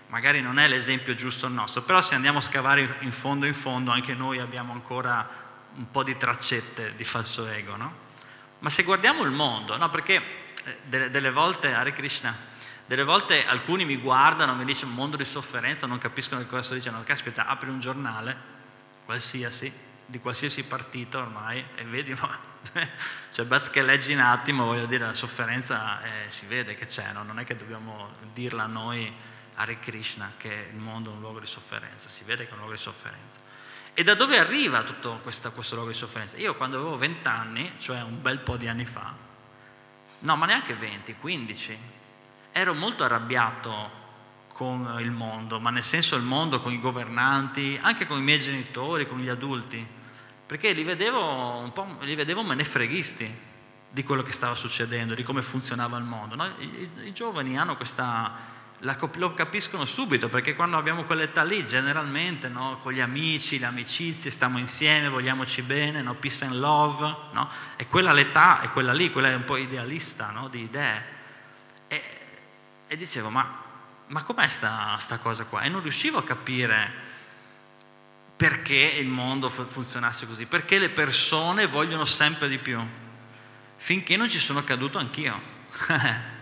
magari 0.07 0.41
non 0.41 0.57
è 0.59 0.67
l'esempio 0.67 1.15
giusto 1.15 1.47
il 1.47 1.53
nostro, 1.53 1.81
però 1.81 2.01
se 2.01 2.15
andiamo 2.15 2.37
a 2.37 2.41
scavare 2.41 2.97
in 2.99 3.11
fondo 3.11 3.45
in 3.45 3.53
fondo 3.53 3.91
anche 3.91 4.13
noi 4.13 4.39
abbiamo 4.39 4.71
ancora 4.71 5.45
un 5.75 5.91
po' 5.91 6.03
di 6.03 6.15
traccette 6.17 6.95
di 6.95 7.03
falso 7.03 7.45
ego, 7.47 7.75
no? 7.75 8.05
Ma 8.59 8.69
se 8.69 8.83
guardiamo 8.83 9.23
il 9.23 9.31
mondo, 9.31 9.77
no? 9.77 9.89
Perché 9.89 10.15
eh, 10.63 10.77
delle, 10.85 11.09
delle 11.11 11.31
volte, 11.31 11.73
Hare 11.73 11.93
Krishna, 11.93 12.35
delle 12.87 13.03
volte 13.03 13.45
alcuni 13.45 13.83
mi 13.83 13.97
guardano, 13.97 14.55
mi 14.55 14.63
dicono 14.63 14.93
mondo 14.93 15.17
di 15.17 15.25
sofferenza, 15.25 15.85
non 15.85 15.97
capiscono 15.97 16.39
che 16.39 16.47
cosa 16.47 16.61
sto 16.61 16.73
dicendo. 16.73 17.03
Caspita, 17.03 17.45
apri 17.45 17.69
un 17.69 17.81
giornale, 17.81 18.35
qualsiasi, 19.03 19.71
di 20.05 20.19
qualsiasi 20.19 20.63
partito 20.63 21.19
ormai, 21.19 21.63
e 21.75 21.83
vedi, 21.83 22.13
ma, 22.19 22.39
cioè 23.29 23.45
basta 23.45 23.71
che 23.71 23.81
leggi 23.81 24.13
un 24.13 24.21
attimo, 24.21 24.63
voglio 24.63 24.85
dire, 24.85 25.05
la 25.05 25.13
sofferenza 25.13 26.01
eh, 26.01 26.31
si 26.31 26.45
vede 26.45 26.75
che 26.75 26.85
c'è, 26.85 27.11
no? 27.11 27.23
non 27.23 27.39
è 27.39 27.43
che 27.43 27.57
dobbiamo 27.57 28.11
dirla 28.33 28.63
a 28.63 28.67
noi, 28.67 29.13
Hare 29.55 29.79
Krishna, 29.79 30.33
che 30.37 30.69
il 30.71 30.79
mondo 30.79 31.11
è 31.11 31.13
un 31.13 31.19
luogo 31.19 31.41
di 31.41 31.47
sofferenza, 31.47 32.07
si 32.07 32.23
vede 32.23 32.45
che 32.45 32.51
è 32.51 32.53
un 32.53 32.59
luogo 32.59 32.73
di 32.73 32.79
sofferenza. 32.79 33.39
E 33.93 34.03
da 34.03 34.13
dove 34.13 34.39
arriva 34.39 34.83
tutto 34.83 35.19
questo, 35.23 35.51
questo 35.51 35.75
luogo 35.75 35.91
di 35.91 35.97
sofferenza? 35.97 36.37
Io 36.37 36.55
quando 36.55 36.77
avevo 36.77 36.95
20 36.95 37.27
anni, 37.27 37.73
cioè 37.79 38.01
un 38.01 38.21
bel 38.21 38.39
po' 38.39 38.55
di 38.55 38.69
anni 38.69 38.85
fa, 38.85 39.13
no, 40.19 40.35
ma 40.37 40.45
neanche 40.45 40.73
20, 40.73 41.15
15, 41.15 41.79
ero 42.51 42.73
molto 42.73 43.03
arrabbiato 43.03 44.05
con 44.53 44.97
il 44.99 45.11
mondo, 45.11 45.59
ma 45.59 45.69
nel 45.69 45.83
senso 45.83 46.15
il 46.15 46.23
mondo 46.23 46.61
con 46.61 46.73
i 46.73 46.79
governanti, 46.79 47.77
anche 47.79 48.07
con 48.07 48.17
i 48.17 48.21
miei 48.21 48.39
genitori, 48.39 49.07
con 49.07 49.19
gli 49.19 49.29
adulti, 49.29 49.85
perché 50.47 50.71
li 50.71 50.83
vedevo 50.83 51.57
un 51.57 51.71
po' 51.73 51.85
li 52.01 52.15
vedevo 52.15 52.41
menefreghisti 52.41 53.45
di 53.89 54.03
quello 54.03 54.23
che 54.23 54.31
stava 54.31 54.55
succedendo, 54.55 55.13
di 55.13 55.23
come 55.23 55.41
funzionava 55.41 55.97
il 55.97 56.03
mondo. 56.03 56.35
No? 56.35 56.47
I, 56.57 56.89
i, 57.03 57.13
giovani 57.13 57.57
hanno 57.57 57.75
questa, 57.75 58.31
la, 58.79 58.97
lo 59.15 59.33
capiscono 59.33 59.85
subito, 59.85 60.29
perché 60.29 60.55
quando 60.55 60.77
abbiamo 60.77 61.03
quell'età 61.03 61.43
lì, 61.43 61.65
generalmente 61.65 62.47
no? 62.47 62.79
con 62.81 62.93
gli 62.93 62.99
amici, 62.99 63.59
le 63.59 63.65
amicizie, 63.65 64.31
stiamo 64.31 64.57
insieme, 64.57 65.09
vogliamoci 65.09 65.61
bene, 65.61 66.01
no? 66.01 66.15
peace 66.15 66.45
and 66.45 66.55
love, 66.55 67.15
no? 67.31 67.49
e 67.75 67.87
quella 67.87 68.11
l'età 68.11 68.61
è 68.61 68.71
quella 68.71 68.93
lì, 68.93 69.11
quella 69.11 69.29
è 69.29 69.35
un 69.35 69.45
po' 69.45 69.57
idealista 69.57 70.33
di 70.49 70.61
idee. 70.61 71.15
E, 72.87 72.95
dicevo, 72.95 73.29
ma, 73.29 73.63
ma 74.07 74.23
com'è 74.23 74.47
sta, 74.47 74.97
sta 74.99 75.17
cosa 75.19 75.43
qua? 75.45 75.61
E 75.61 75.69
non 75.69 75.81
riuscivo 75.81 76.17
a 76.17 76.23
capire 76.23 77.05
perché 78.37 78.75
il 78.75 79.07
mondo 79.07 79.49
funzionasse 79.49 80.27
così, 80.27 80.45
perché 80.45 80.77
le 80.77 80.89
persone 80.89 81.65
vogliono 81.65 82.05
sempre 82.05 82.47
di 82.47 82.59
più, 82.59 82.79
finché 83.77 84.15
non 84.15 84.29
ci 84.29 84.39
sono 84.39 84.63
caduto 84.63 84.99
anch'io. 84.99 85.55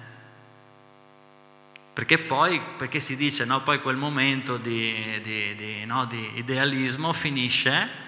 perché 1.93 2.17
poi, 2.19 2.61
perché 2.77 2.99
si 2.99 3.15
dice, 3.15 3.45
no, 3.45 3.61
poi 3.61 3.79
quel 3.79 3.95
momento 3.95 4.57
di, 4.57 5.21
di, 5.23 5.55
di, 5.55 5.85
no, 5.85 6.03
di, 6.05 6.31
idealismo 6.35 7.13
finisce 7.13 8.03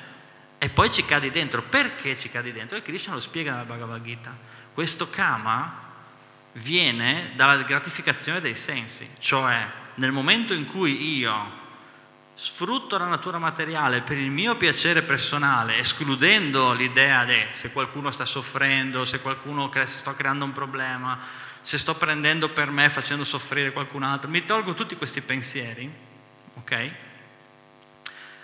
e 0.58 0.70
poi 0.70 0.92
ci 0.92 1.06
cadi 1.06 1.32
dentro. 1.32 1.62
Perché 1.64 2.18
ci 2.18 2.30
cadi 2.30 2.52
dentro? 2.52 2.78
E 2.78 2.82
Krishna 2.82 3.14
lo 3.14 3.20
spiega 3.20 3.52
nella 3.52 3.64
Bhagavad 3.64 4.02
Gita. 4.04 4.38
Questo 4.74 5.10
kama 5.10 5.87
viene 6.58 7.32
dalla 7.36 7.62
gratificazione 7.64 8.42
dei 8.42 8.56
sensi, 8.56 9.10
cioè 9.20 9.66
nel 9.96 10.12
momento 10.12 10.54
in 10.54 10.66
cui 10.66 11.18
io 11.18 11.66
sfrutto 12.34 12.98
la 12.98 13.08
natura 13.08 13.40
materiale 13.40 14.02
per 14.02 14.18
il 14.18 14.30
mio 14.30 14.56
piacere 14.58 15.02
personale, 15.02 15.78
escludendo 15.78 16.74
l'idea 16.74 17.26
di 17.26 17.46
se 17.52 17.72
qualcuno 17.72 18.12
sta 18.12 18.26
soffrendo, 18.26 19.06
se 19.06 19.22
qualcuno 19.22 19.70
cre- 19.70 19.88
sto 19.88 20.14
creando 20.14 20.46
un 20.46 20.52
problema, 20.52 21.20
se 21.62 21.78
sto 21.78 21.96
prendendo 21.96 22.50
per 22.50 22.70
me 22.70 22.90
facendo 22.90 23.24
soffrire 23.24 23.72
qualcun 23.72 24.04
altro, 24.04 24.30
mi 24.30 24.46
tolgo 24.46 24.74
tutti 24.74 24.96
questi 24.96 25.22
pensieri, 25.22 25.92
ok? 26.56 26.92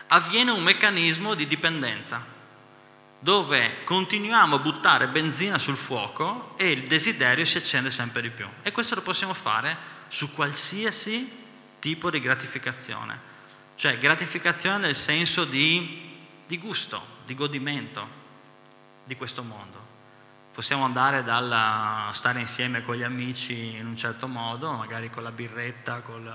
Avviene 0.08 0.52
un 0.52 0.64
meccanismo 0.64 1.34
di 1.34 1.48
dipendenza 1.48 2.33
dove 3.24 3.86
continuiamo 3.86 4.58
a 4.58 4.60
buttare 4.60 5.08
benzina 5.08 5.58
sul 5.58 5.78
fuoco 5.78 6.58
e 6.58 6.70
il 6.72 6.88
desiderio 6.88 7.46
si 7.46 7.58
accende 7.58 7.90
sempre 7.90 8.22
di 8.22 8.30
più. 8.30 8.46
E 8.62 8.74
questo 8.74 8.96
lo 8.96 9.02
possiamo 9.02 9.34
fare 9.34 9.78
su 10.10 10.34
qualsiasi 10.34 11.32
tipo 11.80 12.10
di 12.10 12.20
gratificazione. 12.20 13.32
Cioè 13.76 13.98
gratificazione 13.98 14.80
nel 14.80 14.96
senso 14.96 15.46
di, 15.46 16.18
di 16.46 16.58
gusto, 16.58 17.02
di 17.26 17.34
godimento 17.34 18.22
di 19.06 19.16
questo 19.16 19.42
mondo. 19.42 19.92
Possiamo 20.52 20.84
andare 20.84 21.24
dal 21.24 22.10
stare 22.12 22.42
insieme 22.42 22.84
con 22.84 22.96
gli 22.96 23.04
amici 23.04 23.76
in 23.78 23.88
un 23.88 23.96
certo 23.96 24.28
modo, 24.28 24.74
magari 24.74 25.10
con 25.10 25.24
la 25.24 25.32
birretta, 25.32 26.02
col, 26.02 26.30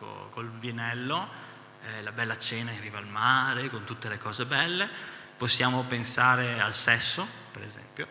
col, 0.00 0.28
col 0.30 0.50
vinello, 0.58 1.28
eh, 1.84 2.02
la 2.02 2.10
bella 2.10 2.36
cena 2.36 2.72
in 2.72 2.80
riva 2.80 2.98
al 2.98 3.06
mare, 3.06 3.70
con 3.70 3.84
tutte 3.84 4.08
le 4.08 4.18
cose 4.18 4.44
belle. 4.44 5.14
Possiamo 5.36 5.82
pensare 5.84 6.60
al 6.60 6.72
sesso, 6.72 7.26
per 7.52 7.62
esempio, 7.62 8.06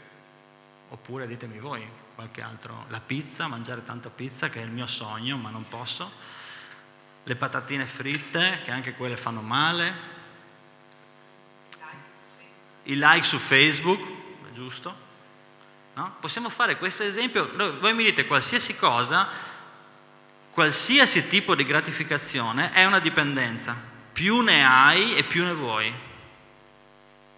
oppure 0.89 1.27
ditemi 1.27 1.59
voi 1.59 1.87
qualche 2.13 2.41
altro, 2.41 2.85
la 2.89 3.01
pizza, 3.01 3.47
mangiare 3.47 3.83
tanta 3.83 4.09
pizza 4.09 4.49
che 4.49 4.61
è 4.61 4.63
il 4.63 4.71
mio 4.71 4.87
sogno, 4.87 5.37
ma 5.37 5.49
non 5.49 5.67
posso. 5.67 6.11
Le 7.23 7.35
patatine 7.35 7.85
fritte, 7.85 8.61
che 8.63 8.71
anche 8.71 8.93
quelle 8.93 9.17
fanno 9.17 9.41
male, 9.41 10.13
i 12.83 12.95
like 12.95 13.23
su 13.23 13.37
Facebook, 13.37 14.53
giusto? 14.53 15.03
No? 15.95 16.15
Possiamo 16.19 16.49
fare 16.49 16.77
questo 16.77 17.03
esempio, 17.03 17.49
voi 17.79 17.93
mi 17.93 18.03
dite 18.03 18.27
qualsiasi 18.27 18.75
cosa, 18.75 19.27
qualsiasi 20.51 21.27
tipo 21.27 21.55
di 21.55 21.65
gratificazione 21.65 22.71
è 22.71 22.85
una 22.85 22.99
dipendenza, 22.99 23.75
più 24.13 24.41
ne 24.41 24.65
hai 24.65 25.15
e 25.15 25.23
più 25.23 25.43
ne 25.43 25.53
vuoi. 25.53 25.93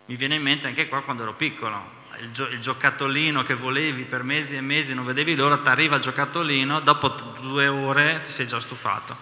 Mi 0.08 0.15
viene 0.15 0.36
in 0.36 0.41
mente 0.41 0.67
anche 0.67 0.88
qua 0.88 1.04
quando 1.04 1.24
ero 1.24 1.34
piccolo, 1.36 1.96
il, 2.20 2.32
gio- 2.32 2.48
il 2.48 2.60
giocattolino 2.60 3.43
che 3.43 3.54
volevi 3.54 4.04
per 4.04 4.24
mesi 4.24 4.56
e 4.56 4.62
mesi, 4.62 4.93
non 4.93 5.06
vedevi 5.06 5.36
l'ora, 5.36 5.58
ti 5.58 5.70
arriva 5.70 5.96
il 5.96 6.02
giocattolino, 6.02 6.80
dopo 6.82 7.10
due 7.39 7.67
ore 7.67 8.22
ti 8.24 8.32
sei 8.32 8.48
già 8.48 8.60
stufato. 8.60 9.15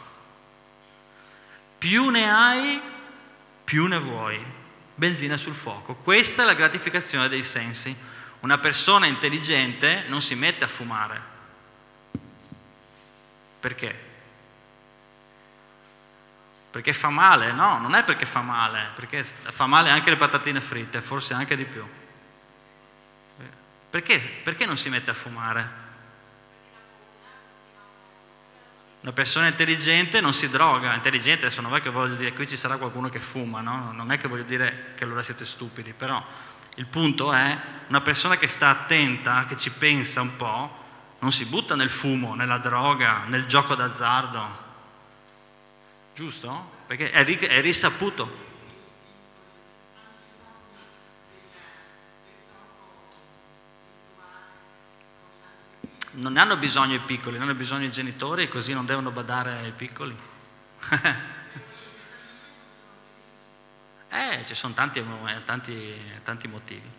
Più 1.77 2.09
ne 2.09 2.31
hai, 2.31 2.81
più 3.63 3.85
ne 3.87 3.99
vuoi 3.99 4.43
benzina 4.95 5.37
sul 5.37 5.53
fuoco. 5.53 5.95
Questa 5.95 6.43
è 6.43 6.45
la 6.45 6.53
gratificazione 6.53 7.27
dei 7.27 7.43
sensi. 7.43 7.95
Una 8.39 8.57
persona 8.57 9.05
intelligente 9.05 10.05
non 10.07 10.21
si 10.21 10.35
mette 10.35 10.63
a 10.63 10.67
fumare. 10.67 11.21
Perché? 13.59 14.13
Perché 16.75 16.91
fa 16.91 17.09
male? 17.09 17.53
No, 17.53 17.79
non 17.79 17.95
è 17.95 18.03
perché 18.03 18.25
fa 18.25 18.41
male, 18.41 18.89
perché 18.95 19.23
fa 19.23 19.65
male 19.65 19.91
anche 19.91 20.09
le 20.09 20.17
patatine 20.17 20.59
fritte, 20.59 20.99
forse 20.99 21.33
anche 21.33 21.55
di 21.55 21.63
più. 21.63 21.87
Perché? 23.89 24.19
Perché 24.43 24.65
non 24.65 24.75
si 24.75 24.89
mette 24.89 25.09
a 25.09 25.13
fumare? 25.13 25.69
Una 28.99 29.13
persona 29.13 29.47
intelligente 29.47 30.19
non 30.19 30.33
si 30.33 30.49
droga, 30.49 30.93
intelligente 30.93 31.45
adesso 31.45 31.61
non 31.61 31.73
è 31.73 31.79
che 31.79 31.89
voglio 31.89 32.15
dire 32.15 32.33
qui 32.33 32.45
ci 32.45 32.57
sarà 32.57 32.75
qualcuno 32.75 33.07
che 33.07 33.21
fuma, 33.21 33.61
no? 33.61 33.93
non 33.93 34.11
è 34.11 34.19
che 34.19 34.27
voglio 34.27 34.43
dire 34.43 34.95
che 34.95 35.05
allora 35.05 35.23
siete 35.23 35.45
stupidi, 35.45 35.93
però 35.93 36.21
il 36.75 36.87
punto 36.87 37.31
è 37.31 37.57
una 37.87 38.01
persona 38.01 38.35
che 38.35 38.49
sta 38.49 38.67
attenta, 38.67 39.45
che 39.45 39.55
ci 39.55 39.71
pensa 39.71 40.19
un 40.19 40.35
po', 40.35 40.83
non 41.19 41.31
si 41.31 41.45
butta 41.45 41.75
nel 41.75 41.89
fumo, 41.89 42.35
nella 42.35 42.57
droga, 42.57 43.23
nel 43.27 43.45
gioco 43.45 43.75
d'azzardo, 43.75 44.64
giusto? 46.15 46.71
Perché 46.87 47.11
è, 47.11 47.23
è 47.23 47.61
risaputo. 47.61 48.45
non 56.15 56.33
ne 56.33 56.39
hanno 56.39 56.57
bisogno 56.57 56.95
i 56.95 56.99
piccoli, 56.99 57.37
ne 57.37 57.43
hanno 57.43 57.55
bisogno 57.55 57.85
i 57.85 57.91
genitori 57.91 58.43
e 58.43 58.47
così 58.47 58.73
non 58.73 58.85
devono 58.85 59.11
badare 59.11 59.51
ai 59.53 59.71
piccoli. 59.71 60.15
eh, 64.09 64.43
ci 64.45 64.53
sono 64.53 64.73
tanti, 64.73 65.03
tanti, 65.45 65.95
tanti, 66.23 66.47
motivi. 66.47 66.89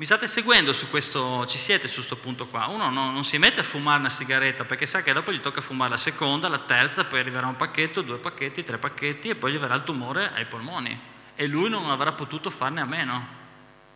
Mi 0.00 0.06
state 0.06 0.26
seguendo 0.28 0.72
su 0.72 0.88
questo, 0.88 1.44
ci 1.44 1.58
siete 1.58 1.86
su 1.86 1.96
questo 1.96 2.16
punto 2.16 2.46
qua? 2.46 2.68
Uno 2.68 2.88
non, 2.88 3.12
non, 3.12 3.22
si 3.22 3.36
mette 3.36 3.60
a 3.60 3.62
fumare 3.62 3.98
una 3.98 4.08
sigaretta 4.08 4.64
perché 4.64 4.86
sa 4.86 5.02
che 5.02 5.12
dopo 5.12 5.30
gli 5.30 5.40
tocca 5.40 5.60
fumare 5.60 5.90
la 5.90 5.98
seconda, 5.98 6.48
la 6.48 6.60
terza, 6.60 7.04
poi 7.04 7.20
arriverà 7.20 7.46
un 7.46 7.56
pacchetto, 7.56 8.00
due 8.00 8.16
pacchetti, 8.16 8.64
tre 8.64 8.78
pacchetti 8.78 9.28
e 9.28 9.34
poi 9.34 9.52
gli 9.52 9.58
verrà 9.58 9.74
il 9.74 9.84
tumore 9.84 10.32
ai 10.32 10.46
polmoni 10.46 10.98
e 11.34 11.46
lui 11.46 11.68
non 11.68 11.90
avrà 11.90 12.12
potuto 12.12 12.48
farne 12.48 12.80
a 12.80 12.86
meno. 12.86 13.28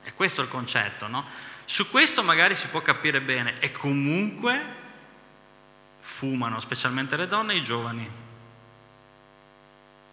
E 0.02 0.12
questo 0.12 0.42
è 0.42 0.44
il 0.44 0.50
concetto, 0.50 1.06
no? 1.06 1.24
Su 1.64 1.88
questo 1.88 2.22
magari 2.22 2.54
si 2.54 2.66
può 2.66 2.82
capire 2.82 3.22
bene 3.22 3.58
e 3.58 3.72
comunque 3.72 4.62
fumano, 6.00 6.60
specialmente 6.60 7.16
le 7.16 7.26
donne 7.26 7.54
e 7.54 7.56
i 7.56 7.62
giovani. 7.62 8.10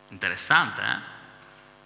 Interessante, 0.07 0.81
eh? 0.81 1.10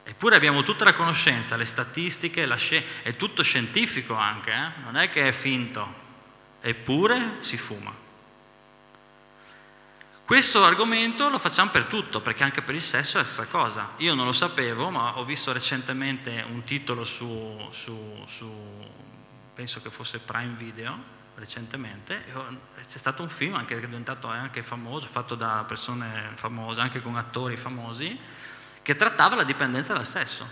Eppure 0.08 0.36
abbiamo 0.36 0.62
tutta 0.62 0.84
la 0.84 0.94
conoscenza, 0.94 1.56
le 1.56 1.66
statistiche, 1.66 2.46
la 2.46 2.58
sci- 2.58 2.84
è 3.02 3.16
tutto 3.16 3.42
scientifico 3.42 4.14
anche, 4.14 4.52
eh? 4.52 4.82
non 4.84 4.98
è 4.98 5.10
che 5.10 5.28
è 5.28 5.32
finto, 5.32 5.92
eppure 6.62 7.38
si 7.40 7.58
fuma. 7.58 7.92
Questo 10.24 10.64
argomento 10.64 11.28
lo 11.30 11.40
facciamo 11.40 11.72
per 11.72 11.86
tutto, 11.86 12.22
perché 12.22 12.44
anche 12.44 12.62
per 12.62 12.76
il 12.76 12.82
sesso 12.82 13.18
è 13.18 13.22
la 13.22 13.26
stessa 13.26 13.48
cosa. 13.48 13.94
Io 13.98 14.14
non 14.14 14.26
lo 14.26 14.32
sapevo, 14.32 14.92
ma 14.92 15.18
ho 15.18 15.26
visto 15.26 15.52
recentemente 15.52 16.46
un 16.48 16.64
titolo 16.64 17.04
su, 17.04 17.68
su, 17.72 18.24
su 18.28 18.50
penso 19.56 19.82
che 19.82 19.90
fosse 19.90 20.20
Prime 20.20 20.54
Video 20.54 21.14
recentemente, 21.36 22.24
c'è 22.88 22.98
stato 22.98 23.22
un 23.22 23.30
film 23.30 23.56
anche, 23.56 23.76
che 23.76 23.82
è 23.82 23.86
diventato 23.86 24.28
anche 24.28 24.64
famoso, 24.64 25.06
fatto 25.08 25.36
da 25.36 25.66
persone 25.68 26.32
famose, 26.36 26.80
anche 26.80 27.02
con 27.02 27.16
attori 27.18 27.58
famosi, 27.58 28.18
che 28.86 28.96
trattava 28.96 29.34
la 29.34 29.44
dipendenza 29.44 29.94
dal 29.94 30.06
sesso. 30.06 30.48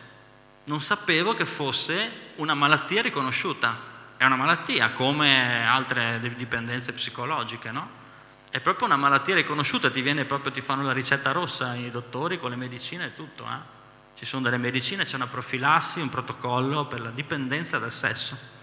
Non 0.63 0.81
sapevo 0.81 1.35
che 1.35 1.45
fosse 1.45 2.31
una 2.37 2.55
malattia 2.55 3.03
riconosciuta, 3.03 3.77
è 4.17 4.25
una 4.25 4.35
malattia 4.35 4.89
come 4.93 5.63
altre 5.63 6.19
dipendenze 6.35 6.93
psicologiche, 6.93 7.69
no? 7.69 8.01
È 8.49 8.59
proprio 8.59 8.87
una 8.87 8.95
malattia 8.95 9.35
riconosciuta, 9.35 9.91
ti, 9.91 10.01
viene 10.01 10.25
proprio, 10.25 10.51
ti 10.51 10.61
fanno 10.61 10.81
la 10.81 10.93
ricetta 10.93 11.31
rossa 11.31 11.75
i 11.75 11.91
dottori 11.91 12.39
con 12.39 12.49
le 12.49 12.55
medicine 12.55 13.05
e 13.05 13.13
tutto, 13.13 13.43
eh? 13.43 14.17
Ci 14.17 14.25
sono 14.25 14.41
delle 14.41 14.57
medicine, 14.57 15.03
c'è 15.03 15.15
una 15.15 15.27
profilassi, 15.27 16.01
un 16.01 16.09
protocollo 16.09 16.87
per 16.87 17.01
la 17.01 17.11
dipendenza 17.11 17.77
dal 17.77 17.91
sesso 17.91 18.53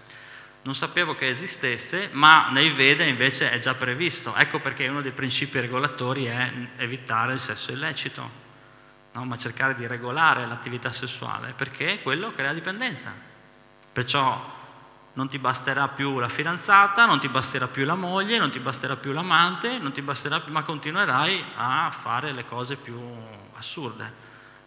non 0.63 0.75
sapevo 0.75 1.15
che 1.15 1.27
esistesse, 1.27 2.09
ma 2.11 2.49
nei 2.51 2.69
Veda 2.69 3.03
invece 3.03 3.49
è 3.49 3.57
già 3.57 3.73
previsto. 3.73 4.35
Ecco 4.35 4.59
perché 4.59 4.87
uno 4.87 5.01
dei 5.01 5.11
principi 5.11 5.59
regolatori 5.59 6.25
è 6.25 6.51
evitare 6.77 7.33
il 7.33 7.39
sesso 7.39 7.71
illecito, 7.71 8.40
no? 9.13 9.25
ma 9.25 9.37
cercare 9.37 9.75
di 9.75 9.87
regolare 9.87 10.45
l'attività 10.45 10.91
sessuale, 10.91 11.53
perché 11.53 12.01
quello 12.01 12.31
crea 12.31 12.53
dipendenza. 12.53 13.11
Perciò 13.91 14.59
non 15.13 15.27
ti 15.27 15.37
basterà 15.37 15.89
più 15.89 16.19
la 16.19 16.29
fidanzata, 16.29 17.05
non 17.05 17.19
ti 17.19 17.27
basterà 17.27 17.67
più 17.67 17.85
la 17.85 17.95
moglie, 17.95 18.37
non 18.37 18.49
ti 18.49 18.59
basterà 18.59 18.95
più 18.95 19.11
l'amante, 19.11 19.77
non 19.77 19.91
ti 19.91 20.01
basterà 20.01 20.39
più, 20.39 20.53
ma 20.53 20.63
continuerai 20.63 21.43
a 21.55 21.91
fare 21.91 22.31
le 22.31 22.45
cose 22.45 22.77
più 22.77 22.97
assurde, 23.57 24.11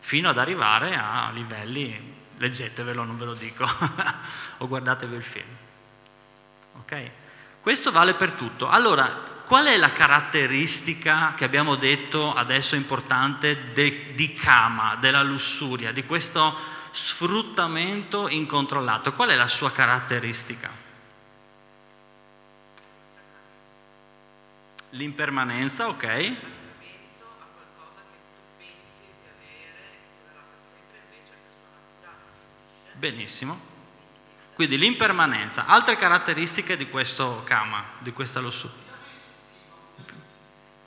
fino 0.01 0.29
ad 0.29 0.39
arrivare 0.39 0.95
a 0.95 1.31
livelli, 1.33 2.15
leggetevelo, 2.37 3.05
non 3.05 3.17
ve 3.17 3.25
lo 3.25 3.35
dico, 3.35 3.67
o 4.59 4.69
guardatevi 4.69 5.15
il 5.15 5.23
film. 5.23 5.57
Okay? 6.81 7.11
Questo 7.63 7.91
vale 7.91 8.13
per 8.13 8.33
tutto. 8.33 8.69
Allora, 8.69 9.34
qual 9.47 9.67
è 9.67 9.77
la 9.77 9.93
caratteristica 9.93 11.35
che 11.37 11.45
abbiamo 11.45 11.77
detto 11.77 12.33
adesso 12.33 12.77
importante 12.77 13.73
de, 13.73 14.15
di 14.15 14.33
Kama, 14.35 14.97
della 14.97 15.23
lussuria, 15.23 15.93
di 15.93 16.05
questo 16.05 16.57
sfruttamento 16.91 18.29
incontrollato? 18.29 19.13
Qual 19.13 19.29
è 19.29 19.35
la 19.35 19.49
sua 19.49 19.71
caratteristica? 19.71 20.71
L'impermanenza, 24.91 25.89
ok? 25.89 26.33
Benissimo. 32.93 33.73
Quindi 34.55 34.79
l'impermanenza, 34.79 35.67
altre 35.67 35.97
caratteristiche 35.97 36.77
di 36.77 36.89
questo 36.89 37.43
kama, 37.45 37.85
di 37.99 38.13
questa 38.13 38.39
lussuria. 38.39 38.84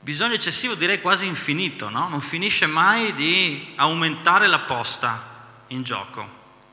Bisogno 0.08 0.36
eccessivo 0.36 0.74
direi 0.74 1.02
quasi 1.02 1.26
infinito, 1.26 1.90
no? 1.90 2.08
Non 2.08 2.22
finisce 2.22 2.66
mai 2.66 3.14
di 3.14 3.74
aumentare 3.76 4.48
la 4.48 4.60
posta 4.60 5.22
in 5.68 5.84
gioco. 5.84 6.26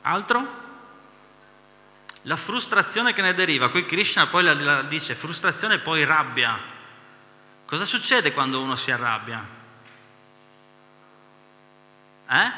Altro? 0.03 0.63
La 2.23 2.37
frustrazione 2.37 3.13
che 3.13 3.23
ne 3.23 3.35
deriva, 3.35 3.71
qui 3.71 3.87
Krishna 3.87 4.29
poi 4.29 4.45
la, 4.45 4.55
la 4.55 4.83
dice 4.83 5.17
frustrazione 5.17 5.75
e 5.75 5.79
poi 5.81 6.05
rabbia. 6.05 6.57
Cosa 7.67 7.85
succede 7.85 8.33
quando 8.33 8.63
uno 8.63 8.77
si 8.77 8.93
arrabbia? 8.93 9.45
Eh? 12.29 12.53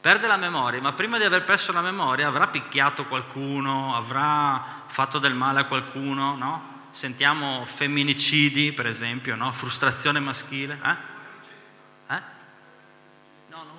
perde 0.00 0.28
la 0.28 0.36
memoria, 0.36 0.80
ma 0.80 0.92
prima 0.94 1.18
di 1.18 1.24
aver 1.24 1.44
perso 1.44 1.72
la 1.72 1.82
memoria 1.82 2.28
avrà 2.28 2.46
picchiato 2.46 3.04
qualcuno, 3.04 3.94
avrà 3.94 4.84
fatto 4.86 5.18
del 5.18 5.34
male 5.34 5.60
a 5.60 5.64
qualcuno, 5.64 6.36
no? 6.36 6.75
Sentiamo 6.96 7.66
femminicidi, 7.66 8.72
per 8.72 8.86
esempio, 8.86 9.36
no? 9.36 9.52
Frustrazione 9.52 10.18
maschile. 10.18 10.80
Eh? 10.82 12.14
Eh? 12.14 12.22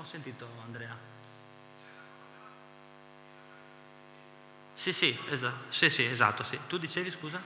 sentito 0.07 0.47
Andrea. 0.63 0.95
Sì, 4.75 4.93
sì, 4.93 5.17
esatto, 5.29 5.65
sì, 5.69 5.89
sì, 5.89 6.05
esatto, 6.05 6.43
sì. 6.43 6.59
Tu 6.67 6.77
dicevi 6.77 7.09
scusa? 7.09 7.41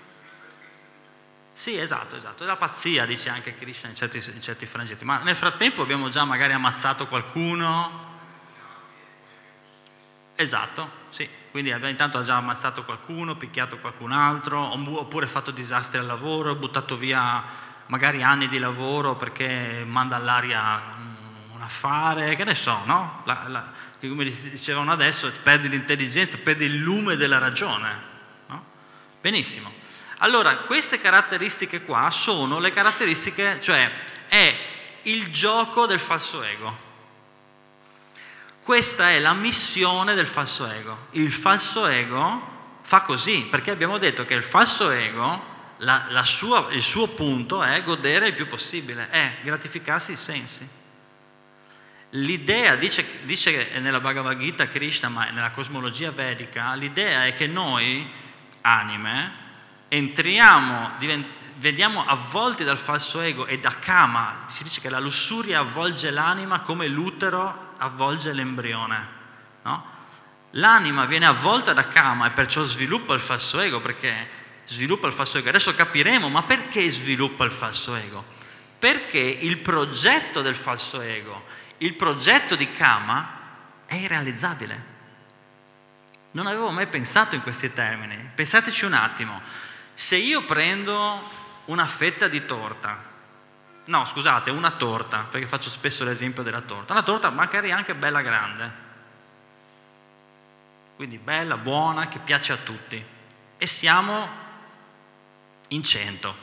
Sì, 1.54 1.78
esatto, 1.78 2.18
esatto. 2.18 2.44
È 2.44 2.46
la 2.46 2.58
pazzia, 2.58 3.06
dice 3.06 3.30
anche 3.30 3.56
Krishna 3.56 3.88
in 3.88 3.96
certi, 3.96 4.18
in 4.18 4.42
certi 4.42 4.66
frangenti. 4.66 5.06
Ma 5.06 5.20
nel 5.20 5.38
frattempo 5.38 5.82
abbiamo 5.82 6.10
già 6.10 6.26
magari 6.26 6.52
ammazzato 6.52 7.08
qualcuno. 7.08 8.11
Esatto, 10.42 10.90
sì. 11.10 11.30
Quindi 11.52 11.70
intanto 11.70 12.18
ha 12.18 12.24
già 12.24 12.38
ammazzato 12.38 12.84
qualcuno, 12.84 13.36
picchiato 13.36 13.78
qualcun 13.78 14.12
altro, 14.12 14.74
oppure 14.74 15.28
fatto 15.28 15.52
disastri 15.52 16.00
al 16.00 16.08
lavoro, 16.08 16.56
buttato 16.56 16.98
via 16.98 17.44
magari 17.86 18.24
anni 18.24 18.48
di 18.48 18.58
lavoro 18.58 19.16
perché 19.16 19.84
manda 19.86 20.16
all'aria 20.16 20.82
un 21.54 21.62
affare, 21.62 22.36
che 22.36 22.44
ne 22.44 22.56
so, 22.56 22.82
no? 22.86 23.22
La, 23.26 23.44
la, 23.48 23.72
come 24.00 24.24
dicevano 24.24 24.92
adesso, 24.92 25.32
perdi 25.44 25.70
l'intelligenza, 25.70 26.38
perdi 26.38 26.66
il 26.66 26.78
lume 26.78 27.18
della 27.18 27.38
ragione. 27.38 28.02
No? 28.48 28.66
Benissimo. 29.22 29.72
Allora, 30.20 30.58
queste 30.60 31.00
caratteristiche 31.00 31.84
qua 31.84 32.10
sono 32.10 32.58
le 32.58 32.72
caratteristiche, 32.72 33.60
cioè 33.62 33.92
è 34.28 34.56
il 35.04 35.32
gioco 35.32 35.86
del 35.86 36.00
falso 36.00 36.42
ego. 36.42 36.90
Questa 38.64 39.10
è 39.10 39.20
la 39.20 39.34
missione 39.34 40.14
del 40.14 40.28
falso 40.28 40.70
ego. 40.70 41.08
Il 41.12 41.32
falso 41.32 41.88
ego 41.88 42.50
fa 42.84 43.02
così, 43.02 43.48
perché 43.50 43.72
abbiamo 43.72 43.98
detto 43.98 44.26
che 44.26 44.34
il 44.34 44.44
falso 44.44 44.92
ego, 44.92 45.50
la, 45.78 46.06
la 46.10 46.24
sua, 46.24 46.68
il 46.72 46.84
suo 46.84 47.08
punto 47.10 47.64
è 47.64 47.84
godere 47.84 48.28
il 48.28 48.34
più 48.34 48.48
possibile, 48.48 49.10
è 49.10 49.38
gratificarsi 49.42 50.12
i 50.12 50.16
sensi. 50.16 50.68
L'idea, 52.12 52.76
dice, 52.76 53.06
dice 53.24 53.80
nella 53.80 54.00
Bhagavad 54.00 54.38
Gita 54.38 54.68
Krishna, 54.68 55.10
ma 55.10 55.30
nella 55.30 55.52
cosmologia 55.52 56.12
vedica, 56.12 56.74
l'idea 56.74 57.26
è 57.26 57.34
che 57.34 57.48
noi, 57.48 58.08
anime, 58.62 59.32
entriamo, 59.88 60.92
divent, 60.98 61.26
vediamo 61.62 62.04
avvolti 62.06 62.64
dal 62.64 62.78
falso 62.78 63.22
ego 63.22 63.46
e 63.46 63.60
da 63.60 63.76
kama, 63.80 64.46
si 64.48 64.64
dice 64.64 64.82
che 64.82 64.90
la 64.90 65.00
lussuria 65.00 65.60
avvolge 65.60 66.10
l'anima 66.10 66.60
come 66.62 66.88
l'utero 66.88 67.76
avvolge 67.78 68.34
l'embrione. 68.34 69.08
No? 69.62 69.86
L'anima 70.56 71.06
viene 71.06 71.28
avvolta 71.28 71.72
da 71.72 71.88
kama 71.88 72.28
e 72.28 72.32
perciò 72.32 72.64
sviluppa 72.64 73.14
il 73.14 73.22
falso 73.22 73.60
ego, 73.62 73.80
perché 73.80 74.28
sviluppa 74.66 75.08
il 75.08 75.14
falso 75.14 75.38
ego. 75.38 75.50
Adesso 75.50 75.74
capiremo, 75.74 76.28
ma 76.28 76.44
perché 76.44 76.90
sviluppa 76.90 77.46
il 77.46 77.52
falso 77.52 77.96
ego? 77.96 78.26
Perché 78.78 79.20
il 79.20 79.60
progetto 79.60 80.42
del 80.42 80.56
falso 80.56 81.00
ego 81.00 81.60
il 81.82 81.96
progetto 81.96 82.56
di 82.56 82.72
Kama 82.72 83.40
è 83.86 83.96
irrealizzabile. 83.96 84.90
Non 86.32 86.46
avevo 86.48 86.70
mai 86.70 86.88
pensato 86.88 87.36
in 87.36 87.42
questi 87.42 87.74
termini. 87.74 88.30
Pensateci 88.36 88.86
un 88.86 88.94
attimo. 88.94 89.42
Se 89.94 90.16
io 90.16 90.46
prendo 90.46 91.28
una 91.66 91.86
fetta 91.86 92.28
di 92.28 92.46
torta, 92.46 92.98
no 93.86 94.06
scusate, 94.06 94.50
una 94.50 94.72
torta, 94.72 95.28
perché 95.30 95.48
faccio 95.48 95.70
spesso 95.70 96.04
l'esempio 96.04 96.44
della 96.44 96.62
torta, 96.62 96.94
una 96.94 97.04
torta 97.04 97.30
magari 97.30 97.72
anche 97.72 97.96
bella 97.96 98.22
grande, 98.22 98.72
quindi 100.96 101.18
bella, 101.18 101.58
buona, 101.58 102.08
che 102.08 102.20
piace 102.20 102.54
a 102.54 102.58
tutti, 102.58 103.04
e 103.58 103.66
siamo 103.68 104.30
in 105.70 105.84
cento, 105.84 106.36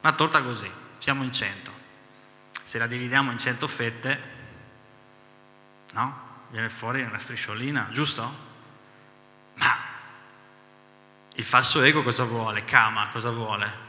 una 0.00 0.12
torta 0.12 0.42
così, 0.42 0.70
siamo 0.98 1.22
in 1.22 1.32
cento. 1.32 1.74
Se 2.62 2.78
la 2.78 2.88
dividiamo 2.88 3.30
in 3.30 3.38
cento 3.38 3.68
fette, 3.68 4.34
no? 5.92 6.24
Viene 6.50 6.68
fuori 6.68 7.02
una 7.02 7.18
strisciolina, 7.18 7.88
giusto? 7.92 8.34
Ma 9.54 9.76
il 11.34 11.44
falso 11.44 11.82
ego 11.82 12.02
cosa 12.02 12.24
vuole? 12.24 12.64
Kama 12.64 13.08
cosa 13.08 13.30
vuole? 13.30 13.85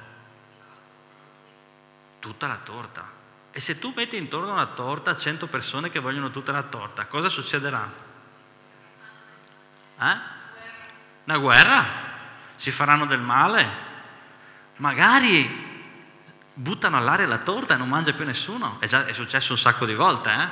Tutta 2.28 2.46
la 2.48 2.58
torta. 2.58 3.06
E 3.52 3.62
se 3.62 3.80
tu 3.80 3.94
metti 3.96 4.18
intorno 4.18 4.52
una 4.52 4.66
torta 4.66 5.16
100 5.16 5.48
persone 5.48 5.90
che 5.90 6.00
vogliono 6.00 6.30
tutta 6.30 6.52
la 6.52 6.64
torta, 6.64 7.06
cosa 7.06 7.30
succederà? 7.30 7.90
Eh? 9.98 10.18
Una 11.24 11.38
guerra? 11.38 11.86
Si 12.58 12.70
faranno 12.70 13.06
del 13.06 13.22
male? 13.22 13.70
Magari 14.76 15.80
buttano 16.54 16.98
all'aria 16.98 17.26
la 17.28 17.38
torta 17.38 17.76
e 17.76 17.78
non 17.78 17.88
mangia 17.88 18.12
più 18.12 18.26
nessuno. 18.26 18.76
È 18.82 18.88
già 18.88 19.06
è 19.06 19.14
successo 19.14 19.54
un 19.54 19.58
sacco 19.58 19.86
di 19.86 19.96
volte, 19.96 20.30
eh? 20.34 20.50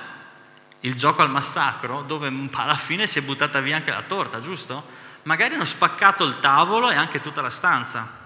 il 0.88 0.96
gioco 0.96 1.24
al 1.24 1.30
massacro 1.30 2.04
dove 2.04 2.32
alla 2.54 2.78
fine 2.78 3.06
si 3.06 3.20
è 3.20 3.22
buttata 3.22 3.60
via 3.60 3.76
anche 3.76 3.92
la 3.92 4.04
torta, 4.04 4.40
giusto? 4.40 4.82
Magari 5.24 5.56
hanno 5.56 5.66
spaccato 5.66 6.24
il 6.24 6.40
tavolo 6.40 6.90
e 6.90 6.96
anche 6.96 7.20
tutta 7.20 7.42
la 7.42 7.50
stanza. 7.50 8.24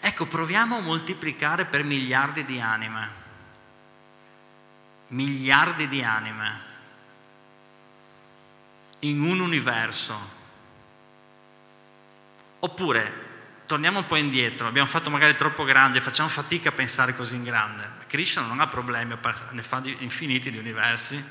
Ecco, 0.00 0.26
proviamo 0.26 0.76
a 0.76 0.80
moltiplicare 0.80 1.64
per 1.64 1.84
miliardi 1.84 2.44
di 2.44 2.60
anime. 2.60 3.26
Miliardi 5.08 5.88
di 5.88 6.02
anime 6.02 6.66
in 9.00 9.20
un 9.20 9.40
universo. 9.40 10.36
Oppure 12.60 13.26
torniamo 13.66 13.98
un 14.00 14.06
po' 14.06 14.16
indietro, 14.16 14.66
abbiamo 14.66 14.88
fatto 14.88 15.10
magari 15.10 15.36
troppo 15.36 15.64
grande, 15.64 16.00
facciamo 16.00 16.28
fatica 16.28 16.70
a 16.70 16.72
pensare 16.72 17.14
così 17.14 17.36
in 17.36 17.44
grande. 17.44 17.88
Krishna 18.06 18.42
non 18.42 18.60
ha 18.60 18.66
problemi, 18.66 19.16
ne 19.50 19.62
fa 19.62 19.82
infiniti 19.84 20.50
di 20.50 20.58
universi 20.58 21.22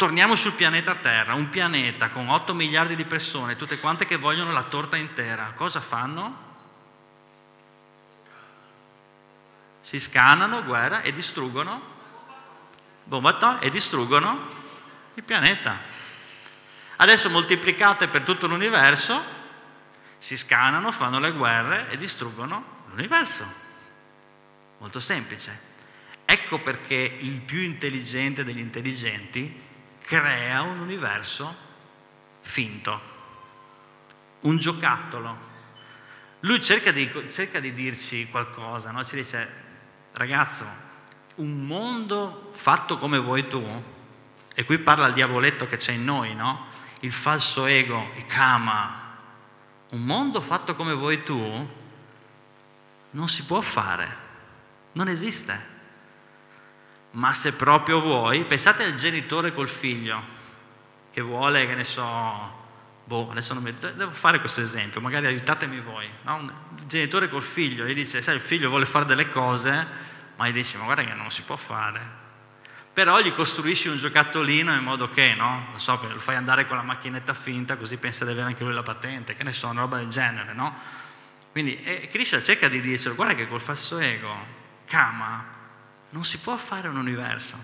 Torniamo 0.00 0.34
sul 0.34 0.54
pianeta 0.54 0.94
Terra, 0.94 1.34
un 1.34 1.50
pianeta 1.50 2.08
con 2.08 2.30
8 2.30 2.54
miliardi 2.54 2.96
di 2.96 3.04
persone, 3.04 3.56
tutte 3.56 3.78
quante 3.78 4.06
che 4.06 4.16
vogliono 4.16 4.50
la 4.50 4.62
torta 4.62 4.96
intera. 4.96 5.52
Cosa 5.54 5.82
fanno? 5.82 6.49
Si 9.90 9.98
scannano, 9.98 10.62
guerra 10.62 11.02
e 11.02 11.10
distruggono, 11.10 11.82
bomba 13.02 13.58
e 13.58 13.70
distruggono 13.70 14.38
il 15.14 15.24
pianeta. 15.24 15.78
Adesso 16.94 17.28
moltiplicate 17.28 18.06
per 18.06 18.22
tutto 18.22 18.46
l'universo, 18.46 19.20
si 20.18 20.36
scannano, 20.36 20.92
fanno 20.92 21.18
le 21.18 21.32
guerre 21.32 21.90
e 21.90 21.96
distruggono 21.96 22.84
l'universo. 22.90 23.44
Molto 24.78 25.00
semplice. 25.00 25.58
Ecco 26.24 26.60
perché 26.60 26.94
il 26.94 27.40
più 27.40 27.58
intelligente 27.58 28.44
degli 28.44 28.60
intelligenti 28.60 29.60
crea 30.02 30.62
un 30.62 30.78
universo 30.78 31.56
finto, 32.42 33.00
un 34.42 34.56
giocattolo. 34.56 35.48
Lui 36.38 36.60
cerca 36.60 36.92
di, 36.92 37.10
cerca 37.32 37.58
di 37.58 37.74
dirci 37.74 38.28
qualcosa, 38.30 38.92
no? 38.92 39.04
ci 39.04 39.16
dice, 39.16 39.66
ragazzo, 40.12 40.64
un 41.36 41.66
mondo 41.66 42.50
fatto 42.54 42.98
come 42.98 43.18
vuoi 43.18 43.48
tu, 43.48 43.64
e 44.54 44.64
qui 44.64 44.78
parla 44.78 45.06
il 45.06 45.14
diavoletto 45.14 45.66
che 45.66 45.76
c'è 45.76 45.92
in 45.92 46.04
noi, 46.04 46.34
no? 46.34 46.68
il 47.00 47.12
falso 47.12 47.66
ego, 47.66 48.10
il 48.16 48.26
kama, 48.26 49.08
un 49.90 50.04
mondo 50.04 50.40
fatto 50.40 50.74
come 50.74 50.92
vuoi 50.92 51.22
tu 51.22 51.68
non 53.12 53.28
si 53.28 53.44
può 53.44 53.60
fare, 53.60 54.16
non 54.92 55.08
esiste. 55.08 55.78
Ma 57.12 57.34
se 57.34 57.54
proprio 57.54 58.00
vuoi, 58.00 58.44
pensate 58.44 58.84
al 58.84 58.94
genitore 58.94 59.52
col 59.52 59.68
figlio 59.68 60.38
che 61.10 61.20
vuole, 61.20 61.66
che 61.66 61.74
ne 61.74 61.84
so, 61.84 62.59
boh, 63.10 63.28
adesso 63.28 63.60
mi, 63.60 63.74
devo 63.74 64.12
fare 64.12 64.38
questo 64.38 64.60
esempio, 64.60 65.00
magari 65.00 65.26
aiutatemi 65.26 65.80
voi. 65.80 66.08
No? 66.22 66.48
Il 66.76 66.86
genitore 66.86 67.28
col 67.28 67.42
figlio 67.42 67.84
gli 67.84 67.92
dice, 67.92 68.22
sai, 68.22 68.36
il 68.36 68.40
figlio 68.40 68.68
vuole 68.68 68.86
fare 68.86 69.04
delle 69.04 69.28
cose, 69.28 69.84
ma 70.36 70.46
gli 70.46 70.52
dice, 70.52 70.78
ma 70.78 70.84
guarda 70.84 71.02
che 71.02 71.12
non 71.14 71.28
si 71.32 71.42
può 71.42 71.56
fare. 71.56 72.18
Però 72.92 73.20
gli 73.20 73.32
costruisci 73.32 73.88
un 73.88 73.96
giocattolino 73.96 74.72
in 74.72 74.84
modo 74.84 75.10
che, 75.10 75.34
no? 75.34 75.66
Non 75.70 75.78
so, 75.80 75.98
lo 76.00 76.20
fai 76.20 76.36
andare 76.36 76.68
con 76.68 76.76
la 76.76 76.84
macchinetta 76.84 77.34
finta, 77.34 77.76
così 77.76 77.96
pensa 77.96 78.24
di 78.24 78.30
avere 78.30 78.46
anche 78.46 78.62
lui 78.62 78.74
la 78.74 78.84
patente, 78.84 79.34
che 79.34 79.42
ne 79.42 79.52
so, 79.52 79.66
una 79.66 79.80
roba 79.80 79.96
del 79.96 80.08
genere, 80.08 80.52
no? 80.52 80.72
Quindi 81.50 81.82
eh, 81.82 82.06
Krishna 82.12 82.38
cerca 82.38 82.68
di 82.68 82.80
dircelo, 82.80 83.16
guarda 83.16 83.34
che 83.34 83.48
col 83.48 83.60
falso 83.60 83.98
ego, 83.98 84.32
Kama, 84.86 85.44
non 86.10 86.24
si 86.24 86.38
può 86.38 86.56
fare 86.56 86.86
un 86.86 86.96
universo. 86.96 87.58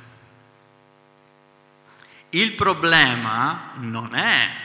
Il 2.31 2.55
problema 2.55 3.71
non 3.77 4.13
è 4.17 4.65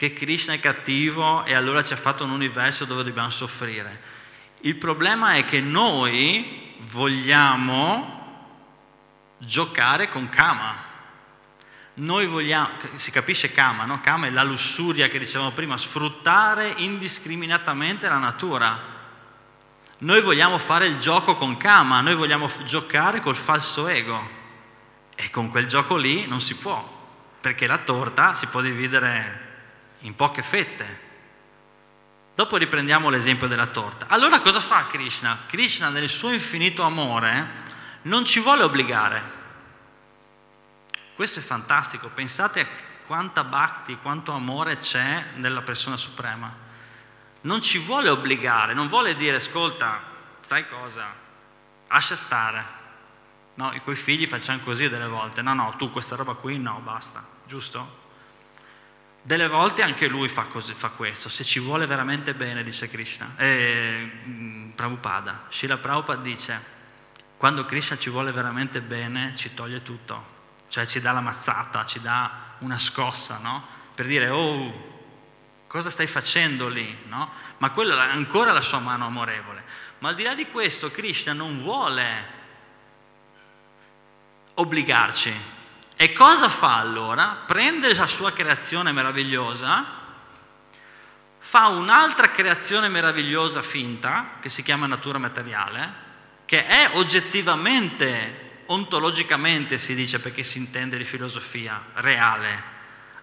che 0.00 0.14
Krishna 0.14 0.54
è 0.54 0.60
cattivo 0.60 1.44
e 1.44 1.52
allora 1.52 1.82
ci 1.82 1.92
ha 1.92 1.96
fatto 1.96 2.24
un 2.24 2.30
universo 2.30 2.86
dove 2.86 3.04
dobbiamo 3.04 3.28
soffrire. 3.28 4.00
Il 4.62 4.76
problema 4.76 5.34
è 5.34 5.44
che 5.44 5.60
noi 5.60 6.72
vogliamo 6.90 8.54
giocare 9.36 10.08
con 10.08 10.30
Kama. 10.30 10.74
Noi 11.96 12.24
vogliamo, 12.24 12.70
si 12.94 13.10
capisce 13.10 13.52
Kama, 13.52 13.84
no? 13.84 14.00
Kama 14.00 14.28
è 14.28 14.30
la 14.30 14.42
lussuria 14.42 15.08
che 15.08 15.18
dicevamo 15.18 15.50
prima, 15.50 15.76
sfruttare 15.76 16.72
indiscriminatamente 16.78 18.08
la 18.08 18.16
natura. 18.16 18.80
Noi 19.98 20.22
vogliamo 20.22 20.56
fare 20.56 20.86
il 20.86 20.96
gioco 20.96 21.34
con 21.34 21.58
Kama, 21.58 22.00
noi 22.00 22.14
vogliamo 22.14 22.48
giocare 22.64 23.20
col 23.20 23.36
falso 23.36 23.86
ego. 23.86 24.26
E 25.14 25.28
con 25.28 25.50
quel 25.50 25.66
gioco 25.66 25.96
lì 25.96 26.26
non 26.26 26.40
si 26.40 26.56
può, 26.56 26.82
perché 27.38 27.66
la 27.66 27.76
torta 27.76 28.32
si 28.32 28.46
può 28.46 28.62
dividere 28.62 29.48
in 30.00 30.14
poche 30.14 30.42
fette. 30.42 31.08
Dopo 32.34 32.56
riprendiamo 32.56 33.10
l'esempio 33.10 33.48
della 33.48 33.66
torta. 33.66 34.06
Allora 34.08 34.40
cosa 34.40 34.60
fa 34.60 34.86
Krishna? 34.86 35.40
Krishna 35.46 35.88
nel 35.88 36.08
suo 36.08 36.32
infinito 36.32 36.82
amore 36.82 37.68
non 38.02 38.24
ci 38.24 38.40
vuole 38.40 38.62
obbligare. 38.62 39.38
Questo 41.14 41.40
è 41.40 41.42
fantastico, 41.42 42.08
pensate 42.08 42.60
a 42.60 42.66
quanta 43.06 43.44
bhakti, 43.44 43.98
quanto 44.00 44.32
amore 44.32 44.78
c'è 44.78 45.32
nella 45.34 45.60
persona 45.60 45.96
suprema. 45.96 46.50
Non 47.42 47.60
ci 47.60 47.78
vuole 47.78 48.08
obbligare, 48.08 48.72
non 48.72 48.86
vuole 48.86 49.16
dire 49.16 49.36
ascolta, 49.36 50.00
sai 50.46 50.66
cosa, 50.66 51.12
lascia 51.88 52.16
stare. 52.16 52.78
No, 53.54 53.72
i 53.74 53.82
coi 53.82 53.96
figli 53.96 54.26
facciamo 54.26 54.60
così 54.60 54.88
delle 54.88 55.08
volte, 55.08 55.42
no, 55.42 55.52
no, 55.52 55.74
tu 55.76 55.90
questa 55.90 56.16
roba 56.16 56.34
qui 56.34 56.58
no, 56.58 56.80
basta, 56.82 57.22
giusto? 57.46 58.08
Delle 59.22 59.48
volte 59.48 59.82
anche 59.82 60.08
lui 60.08 60.28
fa, 60.28 60.44
così, 60.44 60.72
fa 60.72 60.90
questo, 60.90 61.28
se 61.28 61.44
ci 61.44 61.58
vuole 61.58 61.86
veramente 61.86 62.32
bene, 62.34 62.62
dice 62.62 62.88
Krishna, 62.88 63.34
eh, 63.36 64.10
Prabhupada. 64.74 65.44
Srila 65.50 65.76
Prabhupada 65.76 66.22
dice, 66.22 66.64
quando 67.36 67.66
Krishna 67.66 67.98
ci 67.98 68.08
vuole 68.08 68.32
veramente 68.32 68.80
bene, 68.80 69.34
ci 69.36 69.52
toglie 69.52 69.82
tutto, 69.82 70.38
cioè 70.68 70.86
ci 70.86 71.00
dà 71.00 71.12
la 71.12 71.20
mazzata, 71.20 71.84
ci 71.84 72.00
dà 72.00 72.56
una 72.60 72.78
scossa, 72.78 73.38
no? 73.38 73.66
Per 73.94 74.06
dire, 74.06 74.30
oh, 74.30 74.88
cosa 75.66 75.90
stai 75.90 76.06
facendo 76.06 76.68
lì, 76.68 76.96
no? 77.06 77.30
Ma 77.58 77.70
quella 77.72 78.08
è 78.08 78.12
ancora 78.12 78.52
la 78.52 78.62
sua 78.62 78.78
mano 78.78 79.04
amorevole. 79.04 79.62
Ma 79.98 80.08
al 80.08 80.14
di 80.14 80.22
là 80.22 80.34
di 80.34 80.46
questo, 80.46 80.90
Krishna 80.90 81.34
non 81.34 81.60
vuole 81.60 82.38
obbligarci, 84.54 85.58
e 86.02 86.14
cosa 86.14 86.48
fa 86.48 86.78
allora? 86.78 87.42
Prende 87.46 87.92
la 87.92 88.06
sua 88.06 88.32
creazione 88.32 88.90
meravigliosa, 88.90 89.84
fa 91.38 91.66
un'altra 91.66 92.30
creazione 92.30 92.88
meravigliosa 92.88 93.60
finta, 93.60 94.38
che 94.40 94.48
si 94.48 94.62
chiama 94.62 94.86
natura 94.86 95.18
materiale, 95.18 95.92
che 96.46 96.64
è 96.64 96.92
oggettivamente, 96.94 98.62
ontologicamente 98.64 99.76
si 99.76 99.94
dice 99.94 100.20
perché 100.20 100.42
si 100.42 100.56
intende 100.56 100.96
di 100.96 101.04
filosofia, 101.04 101.88
reale, 101.96 102.62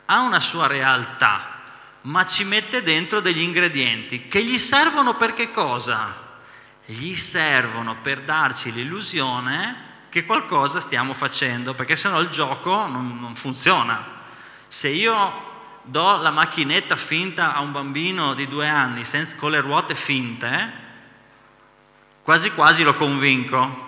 ha 0.05 0.19
una 0.19 0.39
sua 0.39 0.67
realtà, 0.67 1.61
ma 2.01 2.27
ci 2.27 2.43
mette 2.43 2.83
dentro 2.83 3.21
degli 3.21 3.41
ingredienti 3.41 4.27
che 4.27 4.43
gli 4.43 4.59
servono 4.59 5.15
per 5.15 5.33
che 5.33 5.49
cosa? 5.49 6.13
Gli 6.85 7.15
servono 7.15 7.95
per 8.03 8.21
darci 8.21 8.71
l'illusione 8.71 9.85
che 10.17 10.25
qualcosa 10.25 10.79
stiamo 10.79 11.13
facendo, 11.13 11.75
perché 11.75 11.95
sennò 11.95 12.19
il 12.21 12.29
gioco 12.29 12.87
non, 12.87 13.19
non 13.19 13.35
funziona. 13.35 14.15
Se 14.67 14.87
io 14.87 15.45
do 15.83 16.17
la 16.17 16.31
macchinetta 16.31 16.95
finta 16.95 17.53
a 17.53 17.59
un 17.59 17.71
bambino 17.71 18.33
di 18.33 18.47
due 18.47 18.67
anni 18.67 19.03
senza, 19.03 19.35
con 19.35 19.51
le 19.51 19.59
ruote 19.59 19.93
finte, 19.93 20.85
quasi 22.23 22.51
quasi 22.51 22.81
lo 22.83 22.95
convinco. 22.95 23.85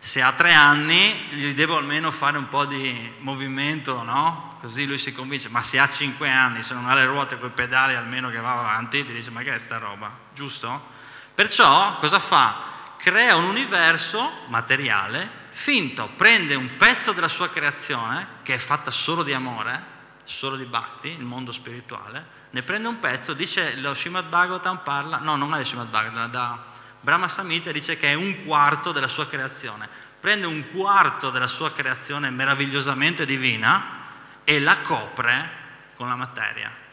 Se 0.00 0.20
ha 0.20 0.32
tre 0.32 0.52
anni 0.52 1.28
gli 1.30 1.54
devo 1.54 1.76
almeno 1.76 2.10
fare 2.10 2.36
un 2.36 2.48
po' 2.48 2.64
di 2.64 3.12
movimento, 3.18 4.02
no? 4.02 4.56
Così 4.60 4.86
lui 4.86 4.98
si 4.98 5.12
convince. 5.12 5.48
Ma 5.48 5.62
se 5.62 5.78
ha 5.78 5.88
cinque 5.88 6.28
anni, 6.28 6.62
se 6.62 6.74
non 6.74 6.88
ha 6.88 6.94
le 6.94 7.04
ruote 7.04 7.38
con 7.38 7.50
i 7.50 7.52
pedali 7.52 7.94
almeno 7.94 8.28
che 8.28 8.38
va 8.38 8.58
avanti, 8.58 9.04
ti 9.04 9.12
dice 9.12 9.30
ma 9.30 9.42
che 9.42 9.54
è 9.54 9.58
sta 9.58 9.78
roba, 9.78 10.10
giusto? 10.34 10.96
Perciò 11.32 11.96
cosa 11.98 12.18
fa? 12.18 12.76
Crea 12.98 13.36
un 13.36 13.44
universo 13.44 14.30
materiale 14.48 15.46
finto, 15.50 16.10
prende 16.16 16.54
un 16.54 16.76
pezzo 16.76 17.12
della 17.12 17.28
sua 17.28 17.48
creazione, 17.48 18.26
che 18.42 18.54
è 18.54 18.58
fatta 18.58 18.90
solo 18.90 19.22
di 19.22 19.32
amore, 19.32 19.96
solo 20.24 20.56
di 20.56 20.64
bhakti, 20.64 21.08
il 21.08 21.24
mondo 21.24 21.52
spirituale, 21.52 22.36
ne 22.50 22.62
prende 22.62 22.88
un 22.88 22.98
pezzo, 22.98 23.32
dice 23.32 23.76
lo 23.76 23.94
Srimad 23.94 24.28
Bhagavatam 24.28 24.80
parla, 24.82 25.18
no 25.18 25.36
non 25.36 25.54
è 25.54 25.58
lo 25.58 25.64
Srimad 25.64 25.88
Bhagavatam, 25.88 26.30
da 26.30 26.64
Brahma 27.00 27.28
Samhita 27.28 27.72
dice 27.72 27.96
che 27.96 28.08
è 28.08 28.14
un 28.14 28.44
quarto 28.44 28.92
della 28.92 29.08
sua 29.08 29.26
creazione, 29.26 29.88
prende 30.20 30.46
un 30.46 30.70
quarto 30.70 31.30
della 31.30 31.46
sua 31.46 31.72
creazione 31.72 32.30
meravigliosamente 32.30 33.24
divina 33.24 33.96
e 34.44 34.58
la 34.58 34.80
copre 34.80 35.50
con 35.94 36.08
la 36.08 36.16
materia 36.16 36.86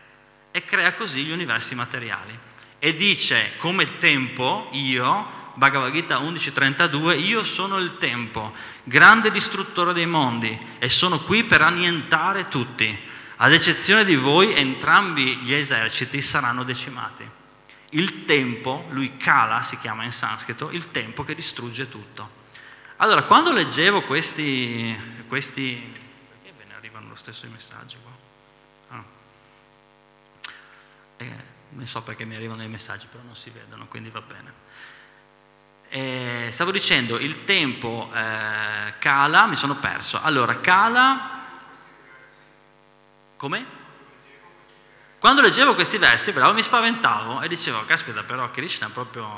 e 0.51 0.63
crea 0.63 0.93
così 0.93 1.23
gli 1.23 1.31
universi 1.31 1.75
materiali. 1.75 2.37
E 2.79 2.95
dice 2.95 3.53
come 3.57 3.97
tempo, 3.97 4.69
io, 4.71 5.44
Bhagavad 5.55 5.91
Gita 5.91 6.19
11.32, 6.19 7.19
io 7.19 7.43
sono 7.43 7.77
il 7.77 7.97
tempo, 7.97 8.53
grande 8.83 9.31
distruttore 9.31 9.93
dei 9.93 10.05
mondi, 10.05 10.57
e 10.79 10.89
sono 10.89 11.21
qui 11.21 11.45
per 11.45 11.61
annientare 11.61 12.47
tutti. 12.47 12.97
Ad 13.37 13.51
eccezione 13.51 14.05
di 14.05 14.15
voi, 14.15 14.53
entrambi 14.53 15.37
gli 15.37 15.53
eserciti 15.53 16.21
saranno 16.21 16.63
decimati. 16.63 17.27
Il 17.89 18.25
tempo, 18.25 18.87
lui 18.89 19.17
Kala 19.17 19.61
si 19.61 19.77
chiama 19.77 20.03
in 20.03 20.11
sanscrito, 20.11 20.69
il 20.71 20.91
tempo 20.91 21.23
che 21.23 21.35
distrugge 21.35 21.87
tutto. 21.87 22.43
Allora, 22.97 23.23
quando 23.23 23.51
leggevo 23.51 24.01
questi, 24.03 24.97
questi 25.27 25.93
perché 26.29 26.53
ve 26.57 26.65
ne 26.65 26.75
arrivano 26.75 27.09
lo 27.09 27.15
stesso 27.15 27.45
i 27.45 27.49
messaggi 27.49 27.97
qua? 28.01 28.97
Ah. 28.97 29.03
Eh, 31.17 31.43
non 31.69 31.87
so 31.87 32.01
perché 32.03 32.25
mi 32.25 32.35
arrivano 32.35 32.63
i 32.63 32.69
messaggi, 32.69 33.07
però 33.09 33.23
non 33.23 33.35
si 33.35 33.49
vedono, 33.49 33.87
quindi 33.87 34.09
va 34.09 34.21
bene. 34.21 34.64
Eh, 35.95 36.49
stavo 36.51 36.71
dicendo, 36.71 37.17
il 37.17 37.45
tempo 37.45 38.11
eh, 38.13 38.95
cala, 38.99 39.45
mi 39.45 39.55
sono 39.55 39.77
perso. 39.77 40.19
Allora, 40.21 40.59
cala... 40.59 41.43
Come? 43.37 43.65
Quando 45.19 45.41
leggevo 45.41 45.73
questi 45.73 45.97
versi, 45.97 46.33
però 46.33 46.51
mi 46.51 46.61
spaventavo 46.61 47.39
e 47.39 47.47
dicevo, 47.47 47.85
caspita, 47.85 48.23
però 48.23 48.51
Krishna 48.51 48.89
proprio 48.89 49.29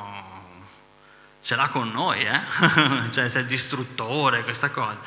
ce 1.43 1.55
l'ha 1.55 1.69
con 1.69 1.91
noi, 1.91 2.21
eh? 2.21 2.41
cioè 3.13 3.29
sei 3.29 3.41
il 3.41 3.47
distruttore, 3.47 4.41
questa 4.41 4.71
cosa. 4.71 4.99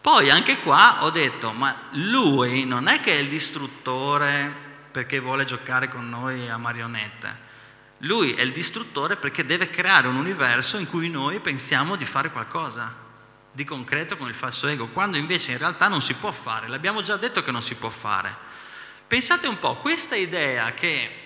Poi 0.00 0.30
anche 0.30 0.60
qua 0.60 1.02
ho 1.02 1.10
detto, 1.10 1.50
ma 1.50 1.74
lui 1.94 2.66
non 2.66 2.86
è 2.86 3.00
che 3.00 3.16
è 3.16 3.18
il 3.18 3.28
distruttore 3.28 4.62
perché 4.92 5.18
vuole 5.18 5.44
giocare 5.44 5.88
con 5.88 6.08
noi 6.08 6.48
a 6.48 6.56
marionette. 6.56 7.43
Lui 8.04 8.32
è 8.34 8.42
il 8.42 8.52
distruttore 8.52 9.16
perché 9.16 9.46
deve 9.46 9.70
creare 9.70 10.08
un 10.08 10.16
universo 10.16 10.76
in 10.76 10.86
cui 10.86 11.08
noi 11.08 11.40
pensiamo 11.40 11.96
di 11.96 12.04
fare 12.04 12.30
qualcosa 12.30 13.02
di 13.50 13.64
concreto 13.64 14.16
con 14.16 14.28
il 14.28 14.34
falso 14.34 14.66
ego, 14.66 14.88
quando 14.88 15.16
invece 15.16 15.52
in 15.52 15.58
realtà 15.58 15.88
non 15.88 16.02
si 16.02 16.14
può 16.14 16.32
fare, 16.32 16.68
l'abbiamo 16.68 17.02
già 17.02 17.16
detto 17.16 17.42
che 17.42 17.50
non 17.50 17.62
si 17.62 17.76
può 17.76 17.88
fare. 17.88 18.36
Pensate 19.06 19.46
un 19.46 19.58
po', 19.58 19.76
questa 19.76 20.16
idea 20.16 20.74
che 20.74 21.22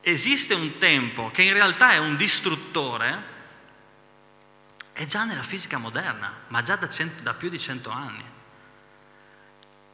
esiste 0.00 0.52
un 0.52 0.78
tempo 0.78 1.30
che 1.30 1.42
in 1.42 1.52
realtà 1.52 1.92
è 1.92 1.98
un 1.98 2.16
distruttore 2.16 3.30
è 4.92 5.06
già 5.06 5.24
nella 5.24 5.42
fisica 5.42 5.78
moderna, 5.78 6.40
ma 6.48 6.60
già 6.62 6.76
da, 6.76 6.90
cento, 6.90 7.22
da 7.22 7.32
più 7.32 7.48
di 7.48 7.58
cento 7.58 7.88
anni. 7.88 8.24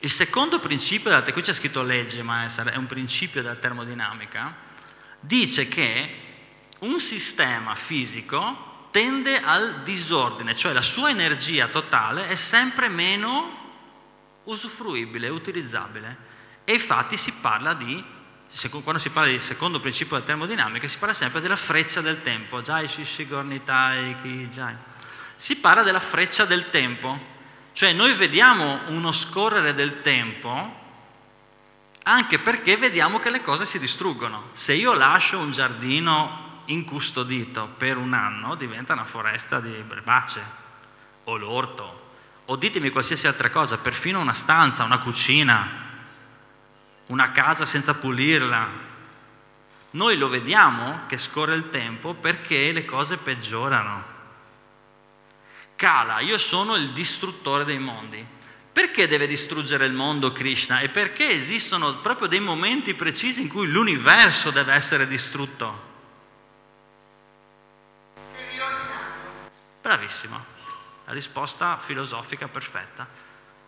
Il 0.00 0.10
secondo 0.10 0.58
principio, 0.58 1.22
qui 1.22 1.42
c'è 1.42 1.52
scritto 1.52 1.82
legge, 1.82 2.22
ma 2.22 2.46
è 2.46 2.76
un 2.76 2.86
principio 2.86 3.42
della 3.42 3.56
termodinamica, 3.56 4.66
dice 5.20 5.68
che 5.68 6.14
un 6.81 7.00
sistema 7.00 7.74
fisico 7.74 8.88
tende 8.90 9.40
al 9.40 9.83
disordine, 9.83 10.57
cioè 10.57 10.72
la 10.72 10.83
sua 10.83 11.11
energia 11.11 11.68
totale 11.68 12.28
è 12.28 12.37
sempre 12.37 12.88
meno 12.88 13.57
usufruibile, 14.44 15.28
utilizzabile. 15.28 16.26
E 16.64 16.74
infatti 16.74 17.16
si 17.16 17.33
parla 17.40 17.74
di, 17.74 18.02
quando 18.83 18.98
si 19.00 19.11
parla 19.11 19.31
del 19.31 19.42
secondo 19.42 19.81
principio 19.81 20.16
della 20.16 20.26
termodinamica, 20.26 20.87
si 20.87 20.98
parla 20.98 21.14
sempre 21.14 21.40
della 21.40 21.57
freccia 21.57 22.00
del 22.00 22.22
tempo. 22.22 22.62
Jai 22.62 22.88
Shishigornitai 22.88 24.16
Ki 24.23 24.48
Jai. 24.50 24.75
Si 25.37 25.56
parla 25.56 25.83
della 25.83 26.00
freccia 26.00 26.44
del 26.44 26.71
tempo. 26.71 27.37
Cioè 27.73 27.92
noi 27.92 28.12
vediamo 28.14 28.81
uno 28.88 29.12
scorrere 29.12 29.75
del 29.75 30.00
tempo 30.02 30.87
anche 32.09 32.38
perché 32.38 32.79
vediamo 32.79 33.19
che 33.19 33.29
le 33.29 33.42
cose 33.42 33.67
si 33.67 33.79
distruggono. 33.79 34.48
Se 34.52 34.73
io 34.73 34.94
lascio 34.94 35.38
un 35.38 35.50
giardino 35.50 36.63
incustodito 36.65 37.69
per 37.77 37.98
un 37.98 38.15
anno, 38.15 38.54
diventa 38.54 38.94
una 38.94 39.04
foresta 39.04 39.61
di 39.61 39.75
erbacce, 39.75 40.42
o 41.25 41.37
l'orto, 41.37 42.06
o 42.46 42.56
ditemi 42.56 42.88
qualsiasi 42.88 43.27
altra 43.27 43.50
cosa, 43.50 43.77
perfino 43.77 44.21
una 44.21 44.33
stanza, 44.33 44.85
una 44.85 45.00
cucina, 45.00 45.69
una 47.09 47.31
casa 47.31 47.67
senza 47.67 47.94
pulirla. 47.94 48.87
Noi 49.90 50.17
lo 50.17 50.31
vediamo 50.31 51.00
che 51.09 51.19
scorre 51.19 51.56
il 51.56 51.69
tempo 51.69 52.15
perché 52.15 52.73
le 52.73 52.87
cose 52.87 53.19
peggiorano. 53.19 54.17
Cala, 55.77 56.21
io 56.21 56.38
sono 56.38 56.75
il 56.75 56.92
distruttore 56.92 57.67
dei 57.67 57.79
mondi. 57.79 58.27
Perché 58.79 59.08
deve 59.08 59.26
distruggere 59.26 59.87
il 59.87 59.92
mondo 59.92 60.31
Krishna? 60.31 60.79
E 60.79 60.88
perché 60.88 61.31
esistono 61.31 61.96
proprio 61.96 62.29
dei 62.29 62.38
momenti 62.38 62.94
precisi 62.94 63.40
in 63.40 63.48
cui 63.48 63.66
l'universo 63.66 64.52
deve 64.52 64.72
essere 64.72 65.08
distrutto? 65.08 65.83
Bravissimo. 69.83 70.44
La 71.06 71.12
risposta 71.12 71.81
filosofica 71.83 72.46
perfetta. 72.46 73.04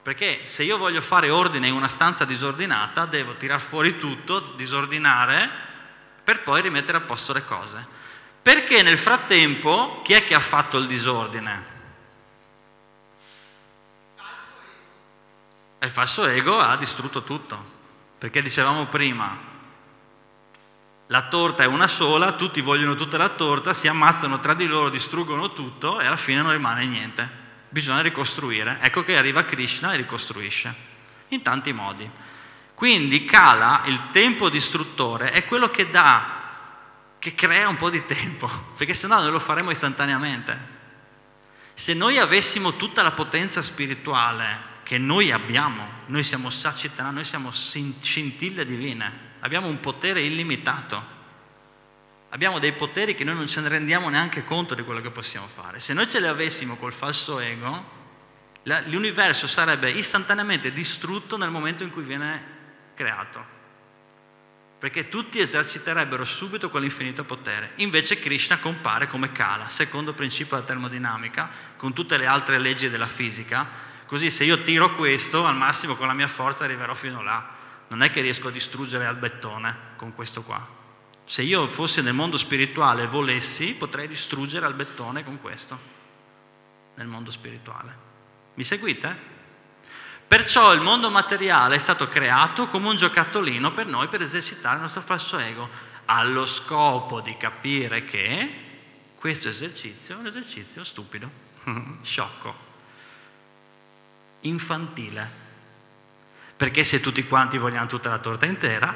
Perché 0.00 0.42
se 0.44 0.62
io 0.62 0.78
voglio 0.78 1.00
fare 1.00 1.28
ordine 1.28 1.66
in 1.66 1.74
una 1.74 1.88
stanza 1.88 2.24
disordinata, 2.24 3.04
devo 3.04 3.34
tirar 3.34 3.60
fuori 3.60 3.98
tutto, 3.98 4.52
disordinare, 4.54 5.50
per 6.22 6.44
poi 6.44 6.62
rimettere 6.62 6.98
a 6.98 7.00
posto 7.00 7.32
le 7.32 7.44
cose. 7.44 7.84
Perché 8.40 8.80
nel 8.82 8.96
frattempo 8.96 10.02
chi 10.04 10.12
è 10.12 10.22
che 10.22 10.36
ha 10.36 10.40
fatto 10.40 10.78
il 10.78 10.86
disordine? 10.86 11.69
E 15.82 15.86
il 15.86 15.92
falso 15.92 16.26
ego 16.26 16.58
ha 16.58 16.76
distrutto 16.76 17.22
tutto. 17.22 17.78
Perché 18.18 18.42
dicevamo 18.42 18.84
prima, 18.84 19.34
la 21.06 21.28
torta 21.28 21.62
è 21.62 21.66
una 21.66 21.88
sola, 21.88 22.34
tutti 22.34 22.60
vogliono 22.60 22.94
tutta 22.94 23.16
la 23.16 23.30
torta, 23.30 23.72
si 23.72 23.88
ammazzano 23.88 24.40
tra 24.40 24.52
di 24.52 24.66
loro, 24.66 24.90
distruggono 24.90 25.54
tutto 25.54 25.98
e 26.00 26.06
alla 26.06 26.18
fine 26.18 26.42
non 26.42 26.52
rimane 26.52 26.84
niente. 26.84 27.28
Bisogna 27.70 28.02
ricostruire. 28.02 28.78
Ecco 28.82 29.02
che 29.02 29.16
arriva 29.16 29.44
Krishna 29.44 29.94
e 29.94 29.96
ricostruisce, 29.96 30.74
in 31.28 31.40
tanti 31.40 31.72
modi. 31.72 32.08
Quindi 32.74 33.24
Kala, 33.24 33.84
il 33.86 34.10
tempo 34.10 34.50
distruttore, 34.50 35.30
è 35.30 35.46
quello 35.46 35.70
che 35.70 35.88
dà, 35.90 36.42
che 37.18 37.34
crea 37.34 37.68
un 37.68 37.76
po' 37.76 37.88
di 37.88 38.04
tempo, 38.04 38.50
perché 38.76 38.92
sennò 38.92 39.18
noi 39.18 39.30
lo 39.30 39.40
faremo 39.40 39.70
istantaneamente. 39.70 40.78
Se 41.72 41.94
noi 41.94 42.18
avessimo 42.18 42.74
tutta 42.74 43.00
la 43.00 43.12
potenza 43.12 43.62
spirituale 43.62 44.69
che 44.90 44.98
noi 44.98 45.30
abbiamo, 45.30 45.86
noi 46.06 46.24
siamo 46.24 46.50
sacitana, 46.50 47.12
noi 47.12 47.22
siamo 47.22 47.52
scintille 47.52 48.66
divine, 48.66 49.36
abbiamo 49.38 49.68
un 49.68 49.78
potere 49.78 50.20
illimitato. 50.20 51.00
Abbiamo 52.30 52.58
dei 52.58 52.72
poteri 52.72 53.14
che 53.14 53.22
noi 53.22 53.36
non 53.36 53.46
ce 53.46 53.60
ne 53.60 53.68
rendiamo 53.68 54.08
neanche 54.08 54.42
conto 54.42 54.74
di 54.74 54.82
quello 54.82 55.00
che 55.00 55.10
possiamo 55.10 55.46
fare. 55.46 55.78
Se 55.78 55.92
noi 55.92 56.08
ce 56.08 56.18
li 56.18 56.26
avessimo 56.26 56.74
col 56.74 56.92
falso 56.92 57.38
ego, 57.38 57.84
l'universo 58.86 59.46
sarebbe 59.46 59.92
istantaneamente 59.92 60.72
distrutto 60.72 61.36
nel 61.36 61.50
momento 61.50 61.84
in 61.84 61.92
cui 61.92 62.02
viene 62.02 62.42
creato. 62.96 63.44
Perché 64.80 65.08
tutti 65.08 65.38
eserciterebbero 65.38 66.24
subito 66.24 66.68
quell'infinito 66.68 67.22
potere. 67.22 67.74
Invece 67.76 68.18
Krishna 68.18 68.58
compare 68.58 69.06
come 69.06 69.30
Kala, 69.30 69.68
secondo 69.68 70.14
principio 70.14 70.56
della 70.56 70.66
termodinamica, 70.66 71.48
con 71.76 71.92
tutte 71.92 72.16
le 72.16 72.26
altre 72.26 72.58
leggi 72.58 72.88
della 72.88 73.06
fisica. 73.06 73.86
Così 74.10 74.28
se 74.28 74.42
io 74.42 74.64
tiro 74.64 74.96
questo, 74.96 75.46
al 75.46 75.54
massimo 75.54 75.94
con 75.94 76.08
la 76.08 76.14
mia 76.14 76.26
forza 76.26 76.64
arriverò 76.64 76.94
fino 76.94 77.22
là 77.22 77.48
non 77.86 78.02
è 78.02 78.10
che 78.10 78.20
riesco 78.20 78.48
a 78.48 78.50
distruggere 78.50 79.04
Albettone 79.04 79.76
con 79.94 80.16
questo 80.16 80.42
qua. 80.42 80.66
Se 81.24 81.42
io 81.42 81.68
fossi 81.68 82.02
nel 82.02 82.12
mondo 82.12 82.36
spirituale 82.36 83.04
e 83.04 83.06
volessi, 83.06 83.72
potrei 83.74 84.08
distruggere 84.08 84.66
Albettone 84.66 85.22
con 85.22 85.40
questo, 85.40 85.78
nel 86.96 87.06
mondo 87.06 87.30
spirituale. 87.30 87.96
Mi 88.54 88.64
seguite? 88.64 89.16
Perciò 90.26 90.72
il 90.72 90.80
mondo 90.80 91.08
materiale 91.08 91.76
è 91.76 91.78
stato 91.78 92.08
creato 92.08 92.66
come 92.66 92.88
un 92.88 92.96
giocattolino 92.96 93.72
per 93.72 93.86
noi 93.86 94.08
per 94.08 94.22
esercitare 94.22 94.74
il 94.74 94.82
nostro 94.82 95.02
falso 95.02 95.38
ego, 95.38 95.68
allo 96.06 96.46
scopo 96.46 97.20
di 97.20 97.36
capire 97.36 98.02
che 98.02 98.54
questo 99.14 99.48
esercizio 99.48 100.16
è 100.16 100.18
un 100.18 100.26
esercizio 100.26 100.82
stupido, 100.82 101.30
sciocco, 102.02 102.69
infantile 104.42 105.40
perché 106.60 106.84
se 106.84 107.00
tutti 107.00 107.26
quanti 107.26 107.56
vogliamo 107.56 107.86
tutta 107.86 108.10
la 108.10 108.18
torta 108.18 108.44
intera, 108.44 108.94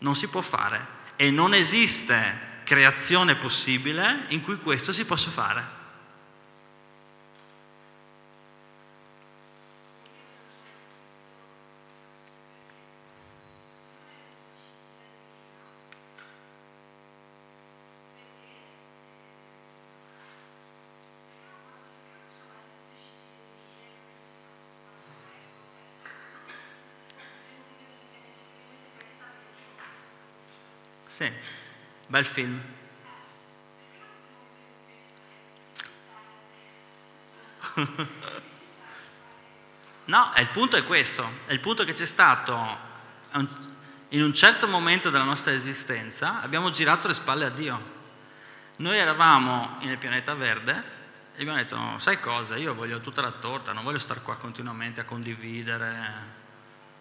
non 0.00 0.14
si 0.14 0.28
può 0.28 0.42
fare. 0.42 0.98
E 1.16 1.30
non 1.30 1.54
esiste 1.54 2.48
creazione 2.64 3.36
possibile 3.36 4.26
in 4.28 4.42
cui 4.42 4.58
questo 4.58 4.92
si 4.92 5.06
possa 5.06 5.30
fare. 5.30 5.79
Sì, 31.20 31.30
bel 32.06 32.24
film. 32.24 32.58
no, 40.06 40.32
il 40.34 40.48
punto 40.48 40.78
è 40.78 40.84
questo, 40.86 41.30
è 41.44 41.52
il 41.52 41.60
punto 41.60 41.84
che 41.84 41.92
c'è 41.92 42.06
stato. 42.06 42.88
In 44.08 44.22
un 44.22 44.32
certo 44.32 44.66
momento 44.66 45.10
della 45.10 45.24
nostra 45.24 45.52
esistenza, 45.52 46.40
abbiamo 46.40 46.70
girato 46.70 47.06
le 47.06 47.12
spalle 47.12 47.44
a 47.44 47.50
Dio. 47.50 47.98
Noi 48.76 48.96
eravamo 48.96 49.76
nel 49.82 49.98
pianeta 49.98 50.32
verde 50.32 50.72
e 51.36 51.40
abbiamo 51.42 51.58
detto, 51.58 51.98
sai 51.98 52.18
cosa, 52.18 52.56
io 52.56 52.72
voglio 52.72 53.02
tutta 53.02 53.20
la 53.20 53.32
torta, 53.32 53.74
non 53.74 53.84
voglio 53.84 53.98
stare 53.98 54.22
qua 54.22 54.36
continuamente 54.36 55.02
a 55.02 55.04
condividere 55.04 56.38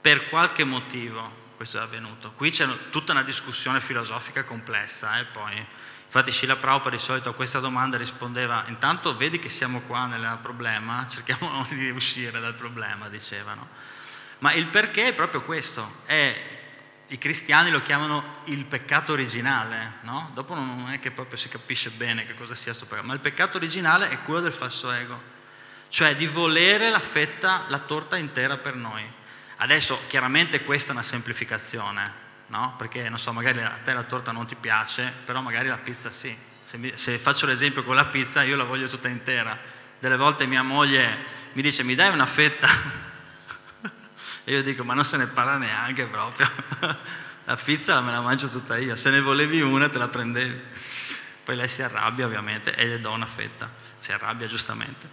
per 0.01 0.27
qualche 0.27 0.65
motivo 0.65 1.47
questo 1.59 1.77
è 1.77 1.81
avvenuto. 1.81 2.31
Qui 2.37 2.51
c'è 2.51 2.65
tutta 2.89 3.11
una 3.11 3.21
discussione 3.21 3.81
filosofica 3.81 4.45
complessa, 4.45 5.19
eh, 5.19 5.25
poi. 5.25 5.57
Infatti 6.05 6.31
Scila 6.31 6.55
Prabhupada 6.55 6.95
di 6.95 7.01
solito 7.01 7.31
a 7.31 7.33
questa 7.33 7.59
domanda 7.59 7.97
rispondeva, 7.97 8.63
intanto 8.67 9.17
vedi 9.17 9.39
che 9.39 9.49
siamo 9.49 9.81
qua 9.81 10.05
nel 10.05 10.39
problema, 10.41 11.05
cerchiamo 11.11 11.65
di 11.67 11.89
uscire 11.89 12.39
dal 12.39 12.53
problema, 12.53 13.09
dicevano. 13.09 13.67
Ma 14.37 14.53
il 14.53 14.67
perché 14.67 15.07
è 15.07 15.13
proprio 15.13 15.41
questo, 15.41 15.97
è, 16.05 16.33
i 17.07 17.17
cristiani 17.17 17.71
lo 17.71 17.81
chiamano 17.81 18.37
il 18.45 18.63
peccato 18.63 19.11
originale, 19.11 19.95
no? 20.03 20.31
Dopo 20.33 20.55
non 20.55 20.89
è 20.93 20.99
che 21.01 21.11
proprio 21.11 21.37
si 21.37 21.49
capisce 21.49 21.89
bene 21.89 22.25
che 22.25 22.35
cosa 22.35 22.55
sia 22.55 22.71
questo 22.71 22.85
peccato, 22.85 23.05
ma 23.05 23.13
il 23.15 23.19
peccato 23.19 23.57
originale 23.57 24.11
è 24.11 24.21
quello 24.21 24.39
del 24.39 24.53
falso 24.53 24.89
ego, 24.93 25.21
cioè 25.89 26.15
di 26.15 26.25
volere 26.25 26.89
la 26.89 27.01
fetta, 27.01 27.65
la 27.67 27.79
torta 27.79 28.15
intera 28.15 28.55
per 28.55 28.75
noi. 28.75 29.17
Adesso 29.61 30.03
chiaramente 30.07 30.63
questa 30.63 30.91
è 30.91 30.93
una 30.93 31.03
semplificazione, 31.03 32.11
no? 32.47 32.75
Perché 32.77 33.09
non 33.09 33.19
so, 33.19 33.33
magari 33.33 33.61
a 33.61 33.77
te 33.83 33.91
la 33.91 34.03
torta 34.03 34.31
non 34.31 34.45
ti 34.45 34.55
piace, 34.55 35.13
però 35.25 35.41
magari 35.41 35.67
la 35.67 35.77
pizza 35.77 36.11
sì. 36.11 36.35
Se, 36.63 36.77
mi, 36.77 36.93
se 36.95 37.17
faccio 37.17 37.45
l'esempio 37.45 37.83
con 37.83 37.95
la 37.95 38.05
pizza, 38.05 38.41
io 38.43 38.55
la 38.55 38.63
voglio 38.63 38.87
tutta 38.87 39.09
intera. 39.09 39.57
Delle 39.99 40.15
volte 40.15 40.45
mia 40.45 40.63
moglie 40.63 41.17
mi 41.53 41.61
dice 41.61 41.83
mi 41.83 41.93
dai 41.93 42.09
una 42.09 42.25
fetta? 42.25 42.69
e 44.45 44.53
io 44.53 44.63
dico 44.63 44.85
ma 44.85 44.93
non 44.93 45.03
se 45.03 45.17
ne 45.17 45.27
parla 45.27 45.57
neanche 45.57 46.05
proprio. 46.07 46.49
la 47.43 47.55
pizza 47.57 47.99
me 47.99 48.11
la 48.11 48.21
mangio 48.21 48.47
tutta 48.47 48.77
io, 48.77 48.95
se 48.95 49.09
ne 49.09 49.19
volevi 49.19 49.59
una 49.59 49.89
te 49.89 49.97
la 49.97 50.07
prendevi. 50.07 50.61
Poi 51.43 51.55
lei 51.57 51.67
si 51.67 51.81
arrabbia 51.81 52.25
ovviamente 52.25 52.73
e 52.75 52.85
le 52.85 53.01
do 53.01 53.11
una 53.11 53.25
fetta, 53.25 53.69
si 53.97 54.13
arrabbia 54.13 54.47
giustamente. 54.47 55.09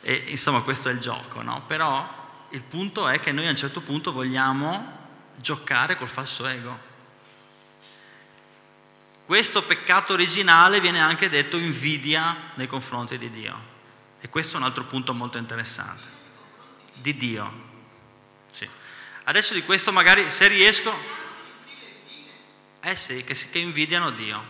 E 0.00 0.24
insomma 0.26 0.62
questo 0.62 0.88
è 0.88 0.92
il 0.92 0.98
gioco, 0.98 1.40
no? 1.42 1.62
Però 1.68 2.24
il 2.56 2.62
punto 2.62 3.06
è 3.06 3.20
che 3.20 3.32
noi 3.32 3.46
a 3.46 3.50
un 3.50 3.56
certo 3.56 3.82
punto 3.82 4.12
vogliamo 4.12 4.94
giocare 5.36 5.98
col 5.98 6.08
falso 6.08 6.46
ego. 6.46 6.94
Questo 9.26 9.62
peccato 9.64 10.14
originale 10.14 10.80
viene 10.80 10.98
anche 10.98 11.28
detto 11.28 11.58
invidia 11.58 12.52
nei 12.54 12.66
confronti 12.66 13.18
di 13.18 13.30
Dio. 13.30 13.74
E 14.20 14.30
questo 14.30 14.54
è 14.54 14.58
un 14.58 14.64
altro 14.64 14.84
punto 14.84 15.12
molto 15.12 15.36
interessante. 15.36 16.08
Di 16.94 17.14
Dio. 17.14 17.52
Sì. 18.52 18.66
Adesso 19.24 19.52
di 19.52 19.62
questo 19.62 19.92
magari 19.92 20.30
se 20.30 20.48
riesco... 20.48 20.94
Eh 22.80 22.96
sì, 22.96 23.22
che, 23.22 23.34
che 23.34 23.58
invidiano 23.58 24.12
Dio. 24.12 24.42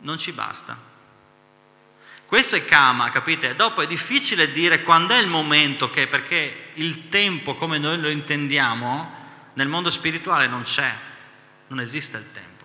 Non 0.00 0.18
ci 0.18 0.32
basta. 0.32 0.76
Questo 2.34 2.56
è 2.56 2.64
Kama, 2.64 3.10
capite? 3.10 3.54
Dopo 3.54 3.80
è 3.80 3.86
difficile 3.86 4.50
dire 4.50 4.82
quando 4.82 5.14
è 5.14 5.18
il 5.18 5.28
momento 5.28 5.88
che, 5.88 6.08
perché 6.08 6.70
il 6.74 7.08
tempo 7.08 7.54
come 7.54 7.78
noi 7.78 7.96
lo 8.00 8.08
intendiamo, 8.08 9.14
nel 9.52 9.68
mondo 9.68 9.88
spirituale 9.88 10.48
non 10.48 10.62
c'è, 10.62 10.92
non 11.68 11.78
esiste 11.78 12.16
il 12.16 12.32
tempo. 12.32 12.64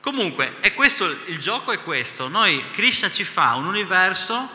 Comunque, 0.00 0.60
questo, 0.74 1.04
il 1.26 1.38
gioco 1.38 1.72
è 1.72 1.82
questo, 1.82 2.28
noi, 2.28 2.70
Krishna 2.70 3.10
ci 3.10 3.22
fa 3.22 3.52
un 3.52 3.66
universo, 3.66 4.48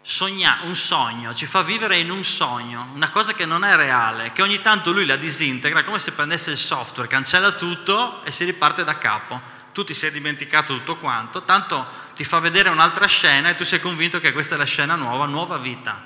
sogna, 0.00 0.62
un 0.64 0.74
sogno, 0.74 1.34
ci 1.34 1.46
fa 1.46 1.62
vivere 1.62 1.98
in 1.98 2.10
un 2.10 2.24
sogno, 2.24 2.90
una 2.94 3.10
cosa 3.10 3.32
che 3.32 3.46
non 3.46 3.62
è 3.62 3.76
reale, 3.76 4.32
che 4.32 4.42
ogni 4.42 4.60
tanto 4.60 4.90
lui 4.90 5.06
la 5.06 5.14
disintegra, 5.14 5.84
come 5.84 6.00
se 6.00 6.10
prendesse 6.10 6.50
il 6.50 6.56
software, 6.56 7.08
cancella 7.08 7.52
tutto 7.52 8.24
e 8.24 8.32
si 8.32 8.42
riparte 8.42 8.82
da 8.82 8.98
capo 8.98 9.51
tu 9.72 9.84
ti 9.84 9.94
sei 9.94 10.10
dimenticato 10.10 10.76
tutto 10.76 10.96
quanto, 10.98 11.42
tanto 11.42 11.86
ti 12.14 12.24
fa 12.24 12.38
vedere 12.38 12.68
un'altra 12.68 13.06
scena 13.06 13.48
e 13.48 13.54
tu 13.54 13.64
sei 13.64 13.80
convinto 13.80 14.20
che 14.20 14.32
questa 14.32 14.54
è 14.54 14.58
la 14.58 14.64
scena 14.64 14.94
nuova, 14.94 15.26
nuova 15.26 15.56
vita, 15.56 16.00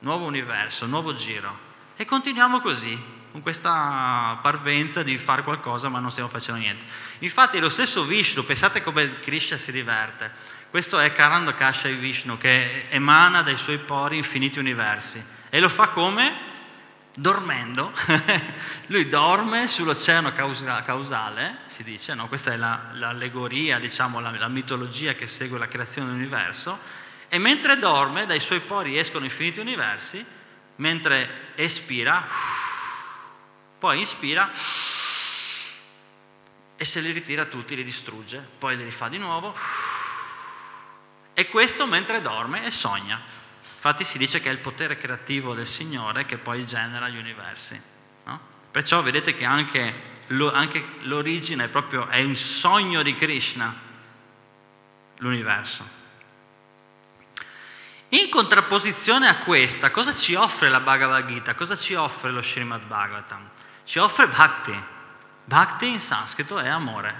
nuovo 0.00 0.24
universo, 0.24 0.86
nuovo 0.86 1.14
giro. 1.14 1.72
E 1.96 2.04
continuiamo 2.04 2.60
così, 2.60 2.96
con 3.32 3.42
questa 3.42 4.38
parvenza 4.42 5.02
di 5.02 5.18
fare 5.18 5.42
qualcosa 5.42 5.88
ma 5.88 5.98
non 5.98 6.10
stiamo 6.10 6.28
facendo 6.28 6.60
niente. 6.60 6.84
Infatti 7.18 7.58
lo 7.58 7.68
stesso 7.68 8.04
Vishnu, 8.04 8.44
pensate 8.44 8.82
come 8.82 9.18
Krishna 9.18 9.56
si 9.56 9.72
diverte. 9.72 10.32
Questo 10.70 10.98
è 10.98 11.12
Karanda 11.12 11.54
Kasha 11.54 11.88
Vishnu 11.88 12.38
che 12.38 12.88
emana 12.90 13.42
dai 13.42 13.56
suoi 13.56 13.78
pori 13.78 14.16
infiniti 14.16 14.58
universi. 14.58 15.24
E 15.50 15.60
lo 15.60 15.68
fa 15.68 15.88
come? 15.88 16.52
Dormendo, 17.14 17.92
lui 18.88 19.08
dorme 19.08 19.68
sull'oceano 19.68 20.32
causale, 20.32 21.58
si 21.68 21.84
dice, 21.84 22.12
no? 22.14 22.26
questa 22.26 22.52
è 22.52 22.56
la, 22.56 22.90
l'allegoria, 22.92 23.78
diciamo, 23.78 24.18
la, 24.18 24.30
la, 24.32 24.48
mitologia 24.48 25.14
che 25.14 25.28
segue 25.28 25.58
la 25.58 25.68
creazione 25.68 26.08
dell'universo, 26.08 26.78
e 27.28 27.38
mentre 27.38 27.78
dorme 27.78 28.26
dai 28.26 28.40
suoi 28.40 28.60
pori 28.60 28.98
escono 28.98 29.24
infiniti 29.24 29.60
universi, 29.60 30.24
mentre 30.76 31.52
espira, 31.54 32.26
poi 33.78 33.98
inspira 34.00 34.50
e 36.76 36.84
se 36.84 37.00
li 37.00 37.12
ritira 37.12 37.44
tutti, 37.44 37.76
li 37.76 37.84
distrugge, 37.84 38.44
poi 38.58 38.76
li 38.76 38.82
rifà 38.82 39.08
di 39.08 39.18
nuovo, 39.18 39.54
e 41.32 41.46
questo 41.46 41.86
mentre 41.86 42.20
dorme 42.20 42.64
e 42.64 42.72
sogna. 42.72 43.42
Infatti 43.86 44.04
si 44.04 44.16
dice 44.16 44.40
che 44.40 44.48
è 44.48 44.52
il 44.52 44.60
potere 44.60 44.96
creativo 44.96 45.52
del 45.52 45.66
Signore 45.66 46.24
che 46.24 46.38
poi 46.38 46.64
genera 46.66 47.06
gli 47.10 47.18
universi. 47.18 47.78
No? 48.24 48.40
Perciò 48.70 49.02
vedete 49.02 49.34
che 49.34 49.44
anche, 49.44 49.94
lo, 50.28 50.50
anche 50.50 50.82
l'origine 51.00 51.64
è 51.64 51.68
proprio 51.68 52.08
è 52.08 52.22
un 52.22 52.34
sogno 52.34 53.02
di 53.02 53.14
Krishna, 53.14 53.76
l'universo. 55.18 55.86
In 58.08 58.30
contrapposizione 58.30 59.28
a 59.28 59.36
questa, 59.40 59.90
cosa 59.90 60.14
ci 60.14 60.32
offre 60.32 60.70
la 60.70 60.80
Bhagavad 60.80 61.26
Gita? 61.26 61.54
Cosa 61.54 61.76
ci 61.76 61.92
offre 61.92 62.30
lo 62.30 62.40
Srimad 62.40 62.84
Bhagavatam? 62.84 63.50
Ci 63.84 63.98
offre 63.98 64.28
bhakti. 64.28 64.82
Bhakti 65.44 65.88
in 65.88 66.00
sanscrito 66.00 66.58
è 66.58 66.68
amore, 66.68 67.14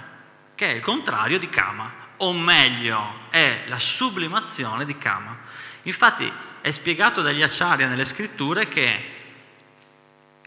che 0.55 0.71
è 0.71 0.73
il 0.73 0.81
contrario 0.81 1.37
di 1.37 1.47
kama, 1.47 1.91
o 2.17 2.33
meglio, 2.33 3.27
è 3.29 3.65
la 3.67 3.77
sublimazione 3.77 4.83
di 4.83 4.97
kama. 4.97 5.37
Infatti 5.83 6.53
è 6.65 6.71
spiegato 6.71 7.21
dagli 7.21 7.43
acciaria 7.43 7.87
nelle 7.87 8.05
scritture 8.05 8.67
che 8.67 9.13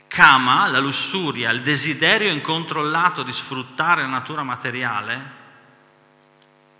Kama, 0.08 0.66
la 0.66 0.80
lussuria, 0.80 1.50
il 1.50 1.62
desiderio 1.62 2.32
incontrollato 2.32 3.22
di 3.22 3.32
sfruttare 3.32 4.02
la 4.02 4.08
natura 4.08 4.42
materiale, 4.42 5.30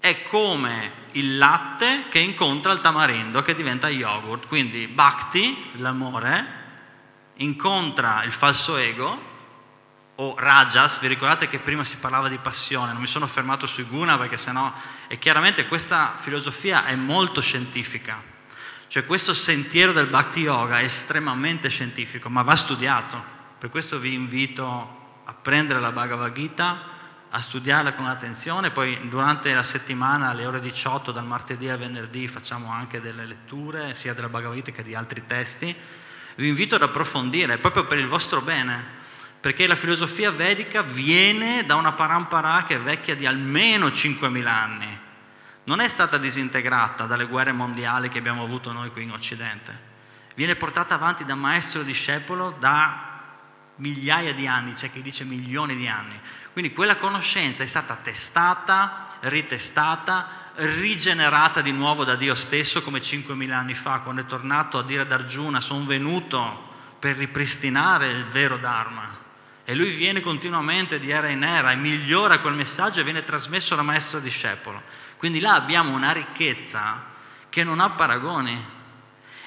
è 0.00 0.22
come 0.22 0.90
il 1.12 1.38
latte 1.38 2.06
che 2.08 2.18
incontra 2.18 2.72
il 2.72 2.80
tamarindo 2.80 3.40
che 3.42 3.54
diventa 3.54 3.88
yogurt. 3.88 4.48
Quindi 4.48 4.88
Bhakti, 4.88 5.70
l'amore, 5.74 6.46
incontra 7.34 8.24
il 8.24 8.32
falso 8.32 8.76
ego 8.76 9.22
o 10.16 10.34
Rajas, 10.36 10.98
vi 10.98 11.06
ricordate 11.06 11.46
che 11.46 11.60
prima 11.60 11.84
si 11.84 11.98
parlava 11.98 12.28
di 12.28 12.38
passione, 12.38 12.90
non 12.90 13.00
mi 13.00 13.06
sono 13.06 13.28
fermato 13.28 13.66
sui 13.66 13.84
guna 13.84 14.18
perché 14.18 14.36
sennò 14.36 14.72
è 15.06 15.16
chiaramente 15.16 15.68
questa 15.68 16.14
filosofia 16.16 16.86
è 16.86 16.96
molto 16.96 17.40
scientifica 17.40 18.34
cioè 18.88 19.04
questo 19.04 19.34
sentiero 19.34 19.92
del 19.92 20.06
Bhakti 20.06 20.40
Yoga 20.40 20.80
è 20.80 20.84
estremamente 20.84 21.68
scientifico, 21.68 22.30
ma 22.30 22.40
va 22.40 22.56
studiato. 22.56 23.22
Per 23.58 23.68
questo 23.68 23.98
vi 23.98 24.14
invito 24.14 25.20
a 25.24 25.34
prendere 25.34 25.78
la 25.78 25.92
Bhagavad 25.92 26.32
Gita, 26.32 26.96
a 27.28 27.38
studiarla 27.38 27.92
con 27.92 28.06
attenzione, 28.06 28.70
poi 28.70 28.98
durante 29.10 29.52
la 29.52 29.62
settimana 29.62 30.30
alle 30.30 30.46
ore 30.46 30.60
18, 30.60 31.12
dal 31.12 31.26
martedì 31.26 31.68
al 31.68 31.76
venerdì, 31.76 32.26
facciamo 32.28 32.72
anche 32.72 33.02
delle 33.02 33.26
letture, 33.26 33.92
sia 33.92 34.14
della 34.14 34.30
Bhagavad 34.30 34.56
Gita 34.56 34.72
che 34.72 34.82
di 34.82 34.94
altri 34.94 35.22
testi. 35.26 35.76
Vi 36.36 36.48
invito 36.48 36.76
ad 36.76 36.82
approfondire, 36.82 37.58
proprio 37.58 37.84
per 37.84 37.98
il 37.98 38.06
vostro 38.06 38.40
bene, 38.40 38.82
perché 39.38 39.66
la 39.66 39.76
filosofia 39.76 40.30
vedica 40.30 40.80
viene 40.80 41.66
da 41.66 41.74
una 41.74 41.92
parampara 41.92 42.64
che 42.64 42.76
è 42.76 42.80
vecchia 42.80 43.14
di 43.14 43.26
almeno 43.26 43.88
5.000 43.88 44.46
anni 44.46 45.06
non 45.68 45.80
è 45.80 45.88
stata 45.88 46.16
disintegrata 46.16 47.04
dalle 47.04 47.26
guerre 47.26 47.52
mondiali 47.52 48.08
che 48.08 48.18
abbiamo 48.18 48.42
avuto 48.42 48.72
noi 48.72 48.90
qui 48.90 49.02
in 49.02 49.12
Occidente, 49.12 49.86
viene 50.34 50.56
portata 50.56 50.94
avanti 50.94 51.26
da 51.26 51.34
maestro 51.34 51.82
e 51.82 51.84
discepolo 51.84 52.56
da 52.58 53.20
migliaia 53.76 54.32
di 54.32 54.46
anni, 54.46 54.72
c'è 54.72 54.90
chi 54.90 55.02
dice 55.02 55.24
milioni 55.24 55.76
di 55.76 55.86
anni. 55.86 56.18
Quindi 56.54 56.72
quella 56.72 56.96
conoscenza 56.96 57.62
è 57.62 57.66
stata 57.66 57.96
testata, 57.96 59.08
ritestata, 59.20 60.46
rigenerata 60.54 61.60
di 61.60 61.70
nuovo 61.70 62.02
da 62.02 62.16
Dio 62.16 62.34
stesso 62.34 62.82
come 62.82 63.00
5.000 63.00 63.52
anni 63.52 63.74
fa, 63.74 63.98
quando 63.98 64.22
è 64.22 64.26
tornato 64.26 64.78
a 64.78 64.82
dire 64.82 65.02
ad 65.02 65.12
Arjuna, 65.12 65.60
sono 65.60 65.84
venuto 65.84 66.66
per 66.98 67.16
ripristinare 67.16 68.08
il 68.08 68.24
vero 68.24 68.56
Dharma. 68.56 69.26
E 69.66 69.74
lui 69.74 69.90
viene 69.90 70.22
continuamente 70.22 70.98
di 70.98 71.10
era 71.10 71.28
in 71.28 71.42
era 71.42 71.72
e 71.72 71.76
migliora 71.76 72.38
quel 72.38 72.54
messaggio 72.54 73.00
e 73.00 73.04
viene 73.04 73.22
trasmesso 73.22 73.74
da 73.74 73.82
maestro 73.82 74.18
e 74.18 74.22
discepolo. 74.22 74.82
Quindi 75.18 75.40
là 75.40 75.54
abbiamo 75.54 75.92
una 75.92 76.12
ricchezza 76.12 77.04
che 77.48 77.64
non 77.64 77.80
ha 77.80 77.90
paragoni. 77.90 78.76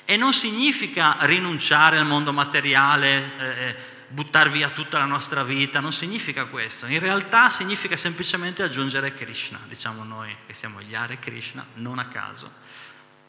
E 0.05 0.17
non 0.17 0.33
significa 0.33 1.17
rinunciare 1.21 1.97
al 1.97 2.05
mondo 2.05 2.33
materiale, 2.33 3.31
eh, 3.37 3.45
eh, 3.45 3.75
buttare 4.09 4.49
via 4.49 4.69
tutta 4.69 4.97
la 4.97 5.05
nostra 5.05 5.43
vita, 5.43 5.79
non 5.79 5.93
significa 5.93 6.45
questo. 6.45 6.85
In 6.85 6.99
realtà 6.99 7.49
significa 7.49 7.95
semplicemente 7.95 8.61
aggiungere 8.63 9.13
Krishna, 9.13 9.59
diciamo 9.67 10.03
noi 10.03 10.35
che 10.45 10.53
siamo 10.53 10.81
gli 10.81 10.93
Hare 10.93 11.19
Krishna, 11.19 11.65
non 11.75 11.99
a 11.99 12.07
caso. 12.07 12.51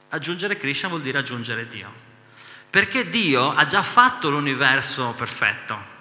Aggiungere 0.08 0.56
Krishna 0.56 0.88
vuol 0.88 1.02
dire 1.02 1.18
aggiungere 1.18 1.68
Dio. 1.68 2.10
Perché 2.68 3.08
Dio 3.08 3.52
ha 3.52 3.64
già 3.66 3.82
fatto 3.82 4.30
l'universo 4.30 5.14
perfetto. 5.16 5.91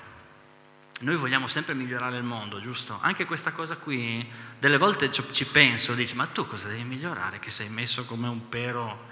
Noi 1.02 1.16
vogliamo 1.16 1.48
sempre 1.48 1.74
migliorare 1.74 2.18
il 2.18 2.24
mondo, 2.24 2.62
giusto? 2.62 3.00
Anche 3.02 3.26
questa 3.26 3.52
cosa 3.52 3.76
qui, 3.76 4.30
delle 4.60 4.78
volte 4.78 5.10
ci 5.10 5.46
penso, 5.48 5.96
dici, 5.96 6.16
ma 6.16 6.28
tu 6.28 6.46
cosa 6.46 6.68
devi 6.68 6.84
migliorare 6.84 7.40
che 7.40 7.50
sei 7.50 7.70
messo 7.70 8.06
come 8.06 8.28
un 8.28 8.50
pero, 8.50 9.08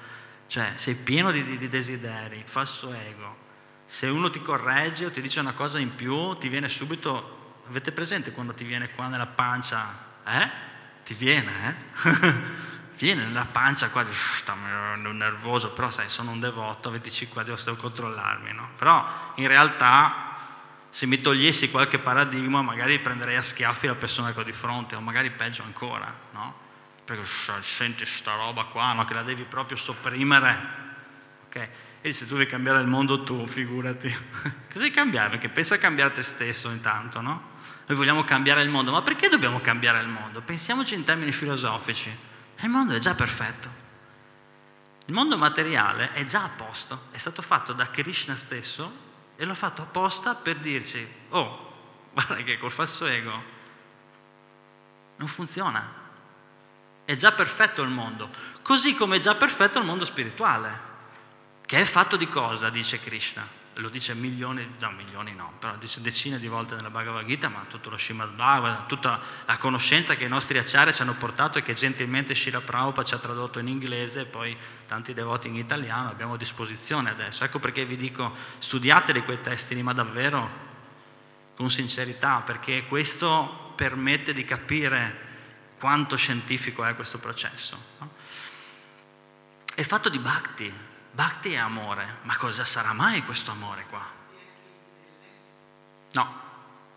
cioè 0.45 0.73
sei 0.75 0.93
pieno 0.93 1.31
di, 1.31 1.57
di, 1.57 1.67
desideri, 1.67 2.43
falso 2.45 2.93
ego. 2.93 3.47
Se 3.87 4.05
uno 4.05 4.29
ti 4.29 4.39
corregge 4.39 5.07
o 5.07 5.11
ti 5.11 5.19
dice 5.19 5.39
una 5.39 5.53
cosa 5.53 5.79
in 5.79 5.95
più, 5.95 6.37
ti 6.37 6.47
viene 6.47 6.69
subito, 6.69 7.63
avete 7.67 7.91
presente 7.91 8.33
quando 8.33 8.53
ti 8.53 8.65
viene 8.65 8.91
qua 8.91 9.07
nella 9.07 9.25
pancia? 9.25 9.87
Eh? 10.25 10.49
Ti 11.05 11.15
viene, 11.15 11.51
eh? 12.03 12.33
viene 12.99 13.25
nella 13.25 13.47
pancia 13.51 13.89
qua, 13.89 14.05
sto 14.11 14.53
nervoso, 14.53 15.71
però 15.71 15.89
sai, 15.89 16.07
sono 16.07 16.29
un 16.29 16.39
devoto, 16.39 16.91
25 16.91 17.43
devo, 17.43 17.57
devo 17.63 17.77
controllarmi, 17.77 18.53
no? 18.53 18.69
Però 18.75 19.33
in 19.37 19.47
realtà 19.47 20.28
se 20.89 21.05
mi 21.05 21.21
togliessi 21.21 21.69
qualche 21.69 21.99
paradigma, 21.99 22.61
magari 22.61 22.99
prenderei 22.99 23.35
a 23.35 23.41
schiaffi 23.41 23.87
la 23.87 23.95
persona 23.95 24.33
che 24.33 24.39
ho 24.39 24.43
di 24.43 24.53
fronte, 24.53 24.95
o 24.95 25.01
magari 25.01 25.29
peggio 25.31 25.63
ancora, 25.63 26.13
no? 26.31 26.67
Perché 27.05 27.25
senti 27.61 28.05
sta 28.05 28.35
roba 28.35 28.65
qua, 28.65 28.93
no? 28.93 29.05
Che 29.05 29.13
la 29.13 29.23
devi 29.23 29.43
proprio 29.43 29.77
sopprimere, 29.77 30.59
ok? 31.47 31.69
E 32.01 32.13
se 32.13 32.25
tu 32.25 32.35
devi 32.35 32.49
cambiare 32.49 32.81
il 32.81 32.87
mondo 32.87 33.23
tu, 33.23 33.45
figurati. 33.45 34.09
Cosa 34.71 34.79
devi 34.79 34.91
cambiare? 34.91 35.29
Perché 35.29 35.49
pensa 35.49 35.75
a 35.75 35.77
cambiare 35.77 36.11
te 36.11 36.23
stesso 36.23 36.69
intanto, 36.69 37.21
no? 37.21 37.57
Noi 37.85 37.97
vogliamo 37.97 38.23
cambiare 38.23 38.61
il 38.61 38.69
mondo, 38.69 38.91
ma 38.91 39.01
perché 39.01 39.29
dobbiamo 39.29 39.59
cambiare 39.61 39.99
il 40.01 40.07
mondo? 40.07 40.41
Pensiamoci 40.41 40.95
in 40.95 41.03
termini 41.03 41.31
filosofici. 41.31 42.15
Il 42.61 42.69
mondo 42.69 42.93
è 42.93 42.99
già 42.99 43.13
perfetto. 43.15 43.87
Il 45.05 45.13
mondo 45.13 45.37
materiale 45.37 46.13
è 46.13 46.25
già 46.25 46.43
a 46.43 46.49
posto, 46.49 47.07
è 47.11 47.17
stato 47.17 47.41
fatto 47.41 47.73
da 47.73 47.89
Krishna 47.89 48.35
stesso 48.35 49.07
e 49.41 49.45
l'ho 49.45 49.55
fatto 49.55 49.83
apposta 49.83 50.35
per 50.35 50.57
dirci, 50.57 51.07
oh, 51.29 51.71
guarda 52.11 52.35
che 52.43 52.57
col 52.57 52.73
falso 52.73 53.05
ego 53.05 53.41
non 55.15 55.27
funziona. 55.29 55.95
È 57.05 57.15
già 57.15 57.31
perfetto 57.31 57.81
il 57.81 57.89
mondo, 57.89 58.29
così 58.61 58.95
come 58.95 59.15
è 59.15 59.19
già 59.19 59.35
perfetto 59.35 59.79
il 59.79 59.85
mondo 59.85 60.03
spirituale, 60.03 60.87
che 61.65 61.79
è 61.79 61.85
fatto 61.85 62.17
di 62.17 62.27
cosa, 62.27 62.69
dice 62.69 62.99
Krishna? 62.99 63.58
Lo 63.79 63.87
dice 63.87 64.13
milioni, 64.13 64.75
no 64.77 64.91
milioni 64.91 65.33
no, 65.33 65.53
però 65.57 65.77
dice 65.77 66.01
decine 66.01 66.37
di 66.37 66.47
volte 66.47 66.75
nella 66.75 66.89
Bhagavad 66.89 67.25
Gita, 67.25 67.47
ma 67.47 67.63
tutto 67.69 67.89
lo 67.89 67.97
Srimad 67.97 68.31
Bhagavatam, 68.31 68.87
tutta 68.87 69.21
la 69.45 69.57
conoscenza 69.57 70.15
che 70.15 70.25
i 70.25 70.27
nostri 70.27 70.57
acciari 70.57 70.91
ci 70.91 71.01
hanno 71.01 71.15
portato 71.15 71.57
e 71.57 71.61
che 71.61 71.73
gentilmente 71.73 72.35
Shira 72.35 72.59
Prabhupada 72.59 73.07
ci 73.07 73.13
ha 73.13 73.19
tradotto 73.19 73.59
in 73.59 73.69
inglese 73.69 74.21
e 74.21 74.25
poi 74.25 74.55
tanti 74.85 75.13
devoti 75.13 75.47
in 75.47 75.55
italiano 75.55 76.09
abbiamo 76.09 76.33
a 76.33 76.37
disposizione 76.37 77.09
adesso. 77.09 77.43
Ecco 77.45 77.59
perché 77.59 77.85
vi 77.85 77.95
dico, 77.95 78.35
studiateli 78.57 79.23
quei 79.23 79.41
testi 79.41 79.81
ma 79.81 79.93
davvero 79.93 80.67
con 81.55 81.71
sincerità, 81.71 82.41
perché 82.41 82.85
questo 82.85 83.73
permette 83.75 84.33
di 84.33 84.43
capire 84.43 85.27
quanto 85.79 86.17
scientifico 86.17 86.83
è 86.83 86.95
questo 86.95 87.17
processo. 87.19 87.77
È 89.73 89.83
fatto 89.83 90.09
di 90.09 90.19
bhakti, 90.19 90.73
bhakti 91.11 91.53
è 91.53 91.57
amore, 91.57 92.17
ma 92.23 92.37
cosa 92.37 92.65
sarà 92.65 92.93
mai 92.93 93.23
questo 93.23 93.51
amore 93.51 93.85
qua? 93.89 94.05
No, 96.11 96.41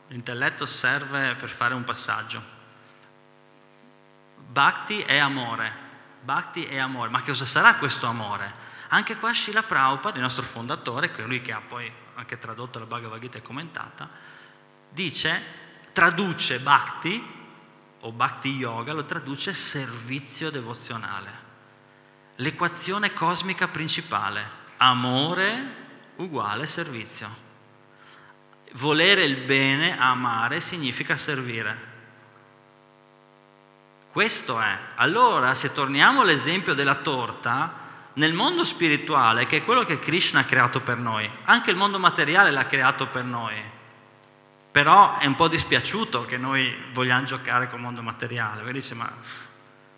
l'intelletto 0.09 0.67
serve 0.67 1.35
per 1.35 1.51
fare 1.51 1.75
un 1.75 1.85
passaggio. 1.85 2.43
Bhakti 4.37 5.01
è 5.01 5.19
amore, 5.19 5.73
Bhakti 6.23 6.65
è 6.65 6.79
amore. 6.79 7.11
Ma 7.11 7.23
cosa 7.23 7.45
sarà 7.45 7.77
questo 7.77 8.07
amore? 8.07 8.71
Anche 8.89 9.17
qua 9.17 9.33
Srila 9.33 9.63
Prabhupada, 9.63 10.17
il 10.17 10.23
nostro 10.23 10.45
fondatore, 10.45 11.13
colui 11.13 11.41
che 11.41 11.53
ha 11.53 11.63
poi 11.67 11.91
anche 12.15 12.39
tradotto 12.39 12.79
la 12.79 12.87
Bhagavad 12.87 13.21
Gita 13.21 13.39
e 13.39 13.43
commentata, 13.43 14.09
dice, 14.91 15.43
traduce 15.93 16.61
Bhakti 16.61 17.41
o 18.01 18.13
Bhakti 18.13 18.51
Yoga 18.51 18.93
lo 18.93 19.05
traduce 19.05 19.55
servizio 19.55 20.51
devozionale. 20.51 21.51
L'equazione 22.43 23.13
cosmica 23.13 23.69
principale, 23.69 24.45
amore 24.79 25.77
uguale 26.17 26.67
servizio. 26.67 27.29
Volere 28.73 29.23
il 29.23 29.45
bene, 29.45 29.97
amare, 29.97 30.59
significa 30.59 31.17
servire. 31.17 31.91
Questo 34.11 34.61
è. 34.61 34.77
Allora, 34.97 35.55
se 35.55 35.73
torniamo 35.73 36.23
all'esempio 36.23 36.75
della 36.75 36.97
torta, 36.97 37.75
nel 38.15 38.33
mondo 38.33 38.65
spirituale, 38.65 39.47
che 39.47 39.59
è 39.59 39.65
quello 39.65 39.85
che 39.85 40.01
Krishna 40.01 40.41
ha 40.41 40.45
creato 40.45 40.81
per 40.81 40.97
noi, 40.97 41.31
anche 41.45 41.71
il 41.71 41.77
mondo 41.77 42.01
materiale 42.01 42.51
l'ha 42.51 42.67
creato 42.67 43.07
per 43.07 43.23
noi, 43.23 43.55
però 44.73 45.19
è 45.19 45.27
un 45.27 45.37
po' 45.37 45.47
dispiaciuto 45.47 46.25
che 46.25 46.39
noi 46.39 46.75
vogliamo 46.93 47.23
giocare 47.23 47.71
col 47.71 47.79
mondo 47.79 48.03
materiale, 48.03 48.63
perché 48.63 48.81
dice 48.81 48.95
ma 48.95 49.11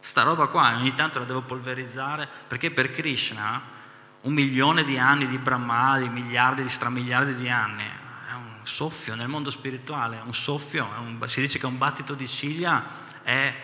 sta 0.04 0.22
roba 0.22 0.48
qua 0.48 0.76
ogni 0.76 0.94
tanto 0.94 1.18
la 1.18 1.24
devo 1.24 1.40
polverizzare, 1.40 2.28
perché 2.46 2.70
per 2.70 2.90
Krishna 2.90 3.72
un 4.20 4.34
milione 4.34 4.84
di 4.84 4.98
anni 4.98 5.26
di 5.26 5.38
Brahma, 5.38 5.98
di 5.98 6.10
miliardi, 6.10 6.62
di 6.62 6.68
stramiliardi 6.68 7.34
di 7.34 7.48
anni, 7.48 7.84
è 7.84 8.32
un 8.34 8.58
soffio 8.64 9.14
nel 9.14 9.28
mondo 9.28 9.50
spirituale, 9.50 10.20
un 10.22 10.34
soffio, 10.34 10.86
un, 10.98 11.18
si 11.26 11.40
dice 11.40 11.58
che 11.58 11.64
un 11.64 11.78
battito 11.78 12.12
di 12.12 12.28
ciglia 12.28 12.84
è 13.22 13.54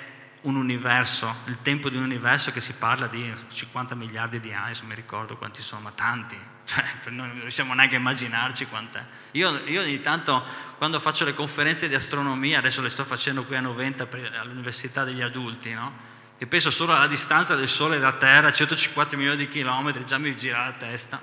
un 0.43 0.57
universo, 0.57 1.37
il 1.45 1.61
tempo 1.61 1.91
di 1.91 1.99
un 1.99 2.05
universo 2.05 2.51
che 2.53 2.63
si 2.63 2.73
parla 2.73 3.07
di 3.07 3.31
50 3.53 3.95
miliardi 3.95 4.41
di 4.41 4.55
anni, 4.55 4.75
se 4.75 4.85
mi 4.85 4.95
ricordo 4.95 5.37
quanti 5.37 5.61
sono, 5.61 5.83
ma 5.83 5.91
tanti, 5.91 6.39
cioè, 6.65 6.85
non 7.11 7.39
riusciamo 7.39 7.75
neanche 7.75 7.97
a 7.97 7.99
immaginarci 7.99 8.65
quant'è. 8.65 9.05
Io, 9.33 9.59
io, 9.67 9.83
ogni 9.83 10.01
tanto, 10.01 10.43
quando 10.79 10.99
faccio 11.01 11.27
le 11.27 11.35
conferenze 11.35 11.87
di 11.87 11.95
astronomia, 11.95 12.61
adesso 12.61 12.81
le 12.81 12.89
sto 12.89 13.05
facendo 13.05 13.45
qui 13.45 13.57
a 13.57 13.61
90 13.61 14.09
all'Università 14.41 15.05
degli 15.05 15.21
Adulti, 15.21 15.75
no? 15.75 16.10
E 16.43 16.47
penso 16.47 16.71
solo 16.71 16.95
alla 16.95 17.07
distanza 17.07 17.55
del 17.55 17.69
Sole 17.69 17.97
e 17.97 17.99
della 17.99 18.15
Terra, 18.15 18.51
150 18.51 19.15
milioni 19.15 19.37
di 19.37 19.47
chilometri, 19.51 20.07
già 20.07 20.17
mi 20.17 20.35
gira 20.35 20.65
la 20.65 20.73
testa. 20.73 21.21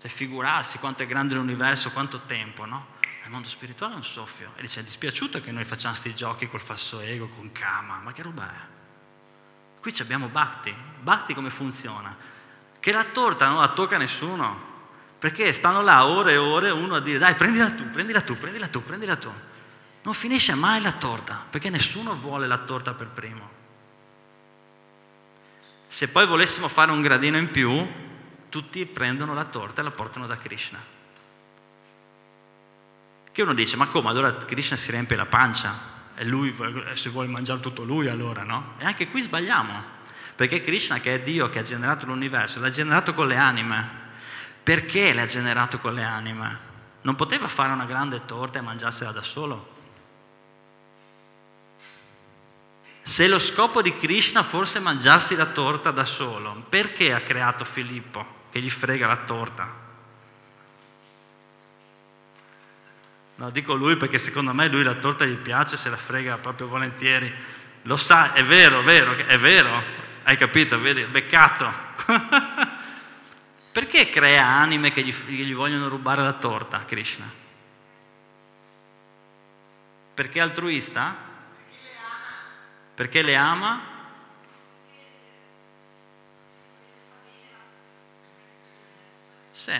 Cioè, 0.00 0.08
figurarsi 0.08 0.78
quanto 0.78 1.02
è 1.02 1.06
grande 1.08 1.34
l'universo, 1.34 1.90
quanto 1.90 2.20
tempo, 2.20 2.64
no? 2.64 2.86
Il 3.24 3.30
mondo 3.30 3.48
spirituale 3.48 3.94
è 3.94 3.96
un 3.96 4.04
soffio. 4.04 4.52
E 4.54 4.60
dice, 4.60 4.78
è 4.78 4.84
dispiaciuto 4.84 5.40
che 5.40 5.50
noi 5.50 5.64
facciamo 5.64 5.94
questi 5.94 6.14
giochi 6.14 6.46
col 6.46 6.60
falso 6.60 7.00
ego, 7.00 7.30
con 7.30 7.50
Kama, 7.50 7.98
ma 7.98 8.12
che 8.12 8.22
roba 8.22 8.48
è? 8.48 9.80
Qui 9.80 9.92
abbiamo 9.98 10.28
Bhakti. 10.28 10.72
Bhakti 11.00 11.34
come 11.34 11.50
funziona? 11.50 12.14
Che 12.78 12.92
la 12.92 13.02
torta 13.02 13.48
non 13.48 13.58
la 13.58 13.70
tocca 13.70 13.98
nessuno. 13.98 14.70
Perché 15.18 15.52
stanno 15.52 15.82
là 15.82 16.06
ore 16.06 16.34
e 16.34 16.36
ore 16.36 16.70
uno 16.70 16.94
a 16.94 17.00
dire, 17.00 17.18
dai, 17.18 17.34
prendila 17.34 17.72
tu, 17.72 17.90
prendila 17.90 18.20
tu, 18.20 18.38
prendila 18.38 18.68
tu, 18.68 18.84
prendila 18.84 19.16
tu. 19.16 19.32
Non 20.04 20.14
finisce 20.14 20.54
mai 20.54 20.80
la 20.80 20.92
torta, 20.92 21.44
perché 21.50 21.70
nessuno 21.70 22.14
vuole 22.14 22.46
la 22.46 22.58
torta 22.58 22.94
per 22.94 23.08
primo. 23.08 23.61
Se 25.92 26.08
poi 26.08 26.26
volessimo 26.26 26.68
fare 26.68 26.90
un 26.90 27.02
gradino 27.02 27.36
in 27.36 27.50
più, 27.50 27.86
tutti 28.48 28.86
prendono 28.86 29.34
la 29.34 29.44
torta 29.44 29.82
e 29.82 29.84
la 29.84 29.90
portano 29.90 30.26
da 30.26 30.36
Krishna. 30.36 30.78
Che 33.30 33.42
uno 33.42 33.52
dice, 33.52 33.76
ma 33.76 33.86
come? 33.88 34.08
Allora 34.08 34.34
Krishna 34.34 34.78
si 34.78 34.90
riempie 34.90 35.16
la 35.16 35.26
pancia 35.26 35.78
e 36.14 36.24
lui 36.24 36.56
se 36.94 37.10
vuole 37.10 37.28
mangiare 37.28 37.60
tutto 37.60 37.84
lui 37.84 38.08
allora, 38.08 38.42
no? 38.42 38.72
E 38.78 38.86
anche 38.86 39.08
qui 39.08 39.20
sbagliamo, 39.20 39.82
perché 40.34 40.62
Krishna 40.62 40.98
che 40.98 41.12
è 41.16 41.20
Dio 41.20 41.50
che 41.50 41.58
ha 41.58 41.62
generato 41.62 42.06
l'universo, 42.06 42.58
l'ha 42.58 42.70
generato 42.70 43.12
con 43.12 43.26
le 43.26 43.36
anime. 43.36 44.00
Perché 44.62 45.12
l'ha 45.12 45.26
generato 45.26 45.78
con 45.78 45.92
le 45.92 46.04
anime? 46.04 46.58
Non 47.02 47.16
poteva 47.16 47.48
fare 47.48 47.70
una 47.70 47.84
grande 47.84 48.24
torta 48.24 48.58
e 48.58 48.62
mangiarsela 48.62 49.12
da 49.12 49.22
solo? 49.22 49.71
Se 53.02 53.26
lo 53.26 53.38
scopo 53.38 53.82
di 53.82 53.94
Krishna 53.94 54.44
fosse 54.44 54.78
mangiarsi 54.78 55.34
la 55.34 55.46
torta 55.46 55.90
da 55.90 56.04
solo, 56.04 56.64
perché 56.68 57.12
ha 57.12 57.20
creato 57.20 57.64
Filippo 57.64 58.40
che 58.50 58.60
gli 58.60 58.70
frega 58.70 59.06
la 59.06 59.16
torta? 59.16 59.80
No, 63.34 63.50
dico 63.50 63.74
lui 63.74 63.96
perché 63.96 64.18
secondo 64.18 64.52
me 64.54 64.68
lui 64.68 64.84
la 64.84 64.94
torta 64.94 65.24
gli 65.24 65.36
piace, 65.36 65.76
se 65.76 65.90
la 65.90 65.96
frega 65.96 66.38
proprio 66.38 66.68
volentieri. 66.68 67.32
Lo 67.82 67.96
sa, 67.96 68.32
è 68.34 68.44
vero, 68.44 68.80
è 68.80 68.84
vero, 68.84 69.16
è 69.16 69.36
vero, 69.36 69.82
hai 70.22 70.36
capito, 70.36 70.78
vedi, 70.78 71.04
beccato. 71.04 71.68
perché 73.72 74.10
crea 74.10 74.46
anime 74.46 74.92
che 74.92 75.02
gli, 75.02 75.12
che 75.12 75.32
gli 75.32 75.54
vogliono 75.54 75.88
rubare 75.88 76.22
la 76.22 76.34
torta, 76.34 76.84
Krishna? 76.84 77.28
Perché 80.14 80.38
è 80.38 80.42
altruista? 80.42 81.30
Perché 83.02 83.22
le 83.22 83.34
ama? 83.34 83.80
Sì. 89.50 89.72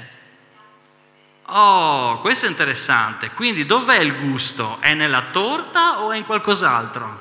Oh, 1.44 2.18
questo 2.18 2.46
è 2.46 2.48
interessante. 2.48 3.30
Quindi 3.30 3.64
dov'è 3.64 4.00
il 4.00 4.18
gusto? 4.18 4.80
È 4.80 4.92
nella 4.94 5.26
torta 5.30 6.00
o 6.00 6.10
è 6.10 6.16
in 6.16 6.26
qualcos'altro? 6.26 7.20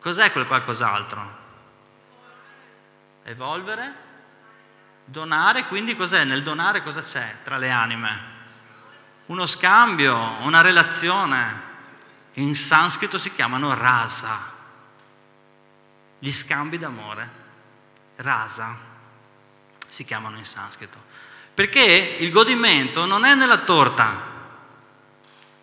Cos'è 0.00 0.32
quel 0.32 0.46
qualcos'altro? 0.46 1.36
Evolvere? 3.24 3.94
Donare, 5.04 5.66
quindi 5.66 5.94
cos'è? 5.96 6.24
Nel 6.24 6.42
donare 6.42 6.82
cosa 6.82 7.02
c'è 7.02 7.40
tra 7.44 7.58
le 7.58 7.70
anime? 7.70 8.20
Uno 9.26 9.44
scambio, 9.44 10.16
una 10.40 10.62
relazione. 10.62 11.63
In 12.34 12.54
sanscrito 12.54 13.18
si 13.18 13.32
chiamano 13.32 13.74
rasa. 13.74 14.52
Gli 16.18 16.32
scambi 16.32 16.78
d'amore. 16.78 17.42
Rasa 18.16 18.92
si 19.94 20.04
chiamano 20.04 20.36
in 20.36 20.44
sanscrito. 20.44 20.98
Perché 21.54 22.16
il 22.18 22.30
godimento 22.30 23.06
non 23.06 23.24
è 23.24 23.34
nella 23.34 23.58
torta. 23.58 24.32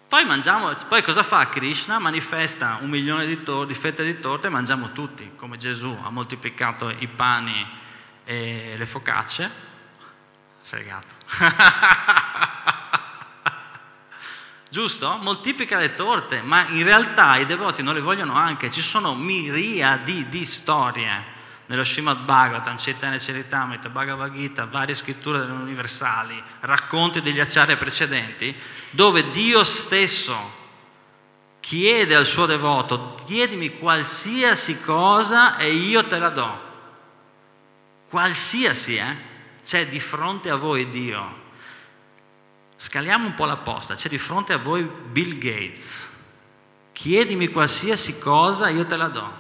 Poi 0.08 0.26
mangiamo, 0.26 0.74
poi 0.88 1.04
cosa 1.04 1.24
fa 1.24 1.48
Krishna? 1.50 2.00
Manifesta 2.00 2.78
un 2.82 2.90
milione 2.90 3.26
di, 3.26 3.44
tor- 3.44 3.66
di 3.66 3.74
fette 3.74 4.04
di 4.04 4.20
torta 4.20 4.48
e 4.48 4.50
mangiamo 4.50 4.94
tutti, 4.94 5.32
come 5.36 5.58
Gesù 5.58 5.98
ha 6.02 6.10
moltiplicato 6.10 6.90
i 6.90 7.08
pani 7.08 7.68
e 8.24 8.76
le 8.78 8.86
focacce. 8.86 9.52
Fregato. 10.62 11.16
Giusto? 14.72 15.18
Moltiplica 15.20 15.78
le 15.78 15.96
torte, 15.96 16.42
ma 16.42 16.70
in 16.70 16.84
realtà 16.84 17.36
i 17.36 17.46
devoti 17.46 17.84
non 17.84 17.94
le 17.94 18.00
vogliono 18.00 18.36
anche. 18.36 18.72
Ci 18.72 18.80
sono 18.80 19.14
miriadi 19.14 20.30
di 20.30 20.46
storie 20.46 21.40
nello 21.66 21.84
Srimad 21.84 22.20
Bhagavatam, 22.24 22.78
Chaitanya 22.78 23.18
Charitamrita, 23.18 23.90
Bhagavad 23.90 24.32
Gita, 24.32 24.68
varie 24.68 24.96
scritture 24.96 25.40
universali, 25.40 26.42
racconti 26.62 27.22
degli 27.22 27.42
acciari 27.42 27.76
precedenti, 27.76 28.56
dove 28.92 29.30
Dio 29.32 29.66
stesso 29.66 30.60
chiede 31.60 32.16
al 32.16 32.26
suo 32.26 32.46
devoto, 32.46 33.18
chiedimi 33.26 33.78
qualsiasi 33.78 34.80
cosa 34.80 35.58
e 35.58 35.74
io 35.74 36.08
te 36.08 36.18
la 36.18 36.30
do. 36.30 36.62
Qualsiasi, 38.10 38.96
eh? 38.96 39.16
C'è 39.66 39.86
di 39.88 40.00
fronte 40.00 40.50
a 40.50 40.56
voi 40.56 40.90
Dio. 40.90 41.41
Scaliamo 42.82 43.28
un 43.28 43.36
po' 43.36 43.46
la 43.46 43.58
posta, 43.58 43.94
c'è 43.94 44.10
di 44.10 44.18
fronte 44.18 44.54
a 44.54 44.58
voi 44.58 44.82
Bill 44.84 45.38
Gates. 45.38 46.10
Chiedimi 46.94 47.50
qualsiasi 47.50 48.18
cosa, 48.18 48.70
io 48.70 48.88
te 48.88 48.98
la 48.98 49.08
do. 49.08 49.34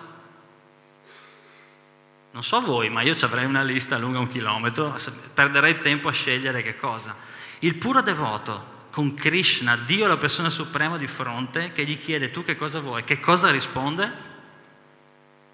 Non 2.33 2.43
so 2.43 2.61
voi, 2.61 2.91
ma 2.91 3.01
io 3.01 3.15
ci 3.15 3.25
avrei 3.25 3.45
una 3.45 3.63
lista 3.63 3.97
lunga 3.97 4.19
un 4.19 4.27
chilometro, 4.27 4.95
perderei 5.33 5.79
tempo 5.79 6.07
a 6.09 6.11
scegliere 6.11 6.61
che 6.61 6.75
cosa. 6.75 7.15
Il 7.61 7.77
puro 7.77 8.03
devoto 8.03 8.89
con 8.91 9.15
Krishna, 9.15 9.75
Dio 9.75 10.05
la 10.05 10.17
persona 10.17 10.49
suprema 10.49 10.97
di 10.97 11.07
fronte, 11.07 11.71
che 11.71 11.83
gli 11.83 11.97
chiede 11.97 12.29
tu 12.29 12.43
che 12.43 12.55
cosa 12.55 12.79
vuoi, 12.79 13.03
che 13.03 13.19
cosa 13.19 13.49
risponde? 13.49 14.13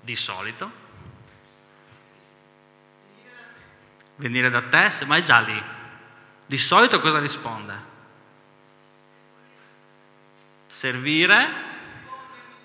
Di 0.01 0.15
solito. 0.17 0.71
Venire 4.17 4.49
da 4.49 4.63
te, 4.63 4.89
ma 5.05 5.15
è 5.15 5.21
già 5.21 5.39
lì. 5.39 5.75
Di 6.47 6.57
solito 6.57 6.99
cosa 6.99 7.19
risponde? 7.19 7.95
Servire, 10.67 11.47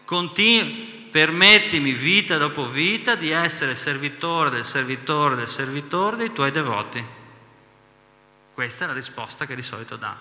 continu- 0.04 1.10
permettimi 1.10 1.92
vita 1.92 2.38
dopo 2.38 2.70
vita 2.70 3.16
di 3.16 3.30
essere 3.30 3.74
servitore 3.74 4.48
del 4.48 4.64
servitore 4.64 5.34
del 5.34 5.48
servitore 5.48 6.16
dei 6.16 6.32
tuoi 6.32 6.50
devoti. 6.50 7.04
Questa 8.54 8.84
è 8.84 8.86
la 8.86 8.94
risposta 8.94 9.44
che 9.44 9.54
di 9.54 9.62
solito 9.62 9.96
dà. 9.96 10.16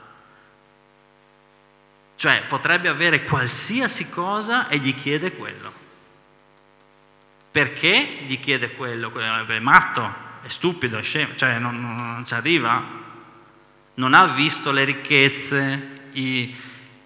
Cioè 2.15 2.43
potrebbe 2.47 2.89
avere 2.89 3.23
qualsiasi 3.23 4.09
cosa 4.09 4.67
e 4.67 4.79
gli 4.79 4.93
chiede 4.95 5.35
quello. 5.35 5.73
Perché 7.51 8.23
gli 8.25 8.39
chiede 8.39 8.75
quello? 8.75 9.11
È 9.11 9.59
matto, 9.59 10.13
è 10.41 10.47
stupido, 10.47 10.97
è 10.97 11.03
scemo, 11.03 11.35
cioè 11.35 11.57
non, 11.57 11.79
non 11.79 12.25
ci 12.25 12.33
arriva. 12.33 12.99
Non 14.01 14.15
ha 14.15 14.25
visto 14.33 14.71
le 14.71 14.83
ricchezze, 14.83 16.09
i, 16.13 16.55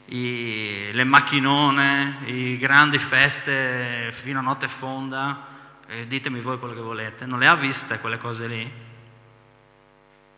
i, 0.05 0.89
le 0.93 1.03
macchinone, 1.03 2.19
i 2.27 2.57
grandi 2.57 2.99
feste 2.99 4.13
fino 4.13 4.39
a 4.39 4.41
notte 4.41 4.69
fonda, 4.69 5.45
ditemi 6.07 6.39
voi 6.39 6.57
quello 6.57 6.73
che 6.73 6.79
volete, 6.79 7.25
non 7.25 7.39
le 7.39 7.47
ha 7.47 7.55
viste 7.55 7.99
quelle 7.99 8.17
cose 8.17 8.47
lì? 8.47 8.71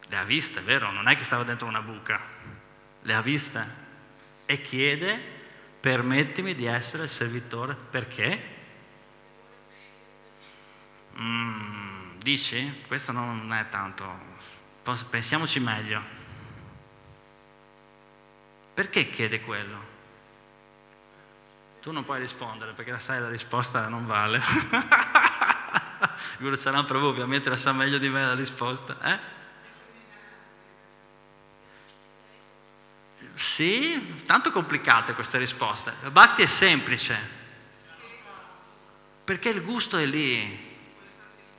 Le 0.08 0.18
ha 0.18 0.24
viste, 0.24 0.62
vero? 0.62 0.90
Non 0.90 1.08
è 1.08 1.16
che 1.16 1.24
stava 1.24 1.44
dentro 1.44 1.68
una 1.68 1.84
buca, 1.84 2.20
le 3.04 3.14
ha 3.14 3.22
viste. 3.22 3.86
E 4.48 4.60
chiede, 4.60 5.22
permettimi 5.80 6.56
di 6.56 6.66
essere 6.66 7.04
il 7.04 7.10
servitore, 7.10 7.78
perché? 7.92 8.42
Mm, 11.20 12.18
dici? 12.18 12.82
Questo 12.88 13.12
non 13.12 13.54
è 13.54 13.70
tanto, 13.70 14.12
pensiamoci 15.12 15.60
meglio. 15.60 16.17
Perché 18.78 19.10
chiede 19.10 19.42
quello? 19.42 19.76
Tu 21.82 21.92
non 21.92 22.04
puoi 22.04 22.20
rispondere 22.20 22.74
perché 22.74 22.92
la 22.92 23.00
sai 23.00 23.20
la 23.20 23.28
risposta 23.28 23.88
non 23.88 24.06
vale. 24.06 24.40
Guru 26.38 26.54
Saran 26.54 26.86
Prabhu 26.86 27.08
ovviamente 27.08 27.50
la 27.50 27.58
sa 27.58 27.72
meglio 27.72 27.98
di 27.98 28.08
me 28.08 28.24
la 28.24 28.36
risposta. 28.36 29.00
Eh? 29.02 29.20
Sì, 33.34 34.22
tanto 34.28 34.52
complicate 34.52 35.16
queste 35.16 35.40
risposte. 35.40 35.94
Bhakti 36.12 36.44
è 36.44 36.46
semplice. 36.46 37.18
Perché 39.24 39.50
il 39.50 39.64
gusto 39.64 39.98
è 39.98 40.06
lì. 40.06 40.76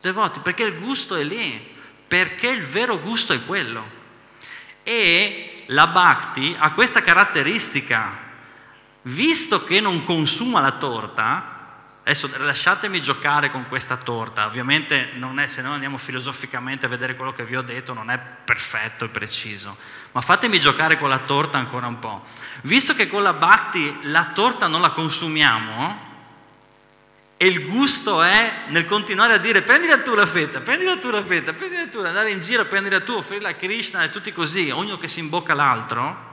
Devoti, 0.00 0.38
perché 0.38 0.62
il 0.62 0.78
gusto 0.78 1.16
è 1.16 1.24
lì. 1.24 1.76
Perché 2.06 2.46
il 2.46 2.62
vero 2.62 3.00
gusto 3.00 3.32
è 3.32 3.44
quello. 3.44 3.84
E 4.84 5.57
la 5.68 5.86
Bhakti 5.88 6.56
ha 6.58 6.72
questa 6.72 7.02
caratteristica, 7.02 8.26
visto 9.02 9.64
che 9.64 9.80
non 9.80 10.04
consuma 10.04 10.60
la 10.60 10.72
torta, 10.72 11.56
adesso 12.02 12.30
lasciatemi 12.38 13.02
giocare 13.02 13.50
con 13.50 13.68
questa 13.68 13.98
torta, 13.98 14.46
ovviamente 14.46 15.12
è, 15.12 15.46
se 15.46 15.60
noi 15.60 15.74
andiamo 15.74 15.98
filosoficamente 15.98 16.86
a 16.86 16.88
vedere 16.88 17.16
quello 17.16 17.32
che 17.32 17.44
vi 17.44 17.56
ho 17.56 17.62
detto 17.62 17.92
non 17.92 18.10
è 18.10 18.18
perfetto 18.18 19.04
e 19.04 19.08
preciso, 19.08 19.76
ma 20.12 20.22
fatemi 20.22 20.58
giocare 20.58 20.98
con 20.98 21.10
la 21.10 21.20
torta 21.20 21.58
ancora 21.58 21.86
un 21.86 21.98
po'. 21.98 22.24
Visto 22.62 22.94
che 22.94 23.08
con 23.08 23.22
la 23.22 23.34
Bhakti 23.34 23.98
la 24.04 24.30
torta 24.32 24.68
non 24.68 24.80
la 24.80 24.90
consumiamo, 24.92 26.06
e 27.40 27.46
il 27.46 27.64
gusto 27.66 28.20
è 28.20 28.64
nel 28.66 28.84
continuare 28.84 29.34
a 29.34 29.38
dire 29.38 29.62
prendila 29.62 30.02
tu 30.02 30.12
la 30.12 30.26
fetta, 30.26 30.60
prendila 30.60 30.98
tu 30.98 31.08
la 31.08 31.24
fetta, 31.24 31.52
prendila 31.52 31.86
tu, 31.86 32.00
andare 32.00 32.32
in 32.32 32.40
giro, 32.40 32.66
prendila 32.66 33.00
tu, 33.00 33.12
offrirla 33.12 33.50
a 33.50 33.54
Krishna 33.54 34.02
e 34.02 34.10
tutti 34.10 34.32
così, 34.32 34.70
ognuno 34.70 34.98
che 34.98 35.06
si 35.06 35.20
imbocca 35.20 35.54
l'altro. 35.54 36.26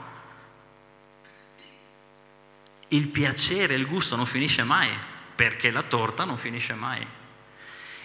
Il 2.87 3.07
piacere, 3.09 3.75
il 3.75 3.85
gusto 3.85 4.15
non 4.15 4.25
finisce 4.25 4.63
mai, 4.63 4.91
perché 5.35 5.69
la 5.69 5.83
torta 5.83 6.23
non 6.23 6.37
finisce 6.37 6.73
mai. 6.73 7.05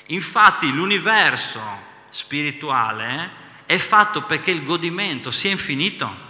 Infatti 0.08 0.70
l'universo 0.70 1.62
spirituale 2.10 3.30
è 3.64 3.78
fatto 3.78 4.24
perché 4.24 4.50
il 4.50 4.62
godimento 4.62 5.30
sia 5.30 5.50
infinito. 5.50 6.28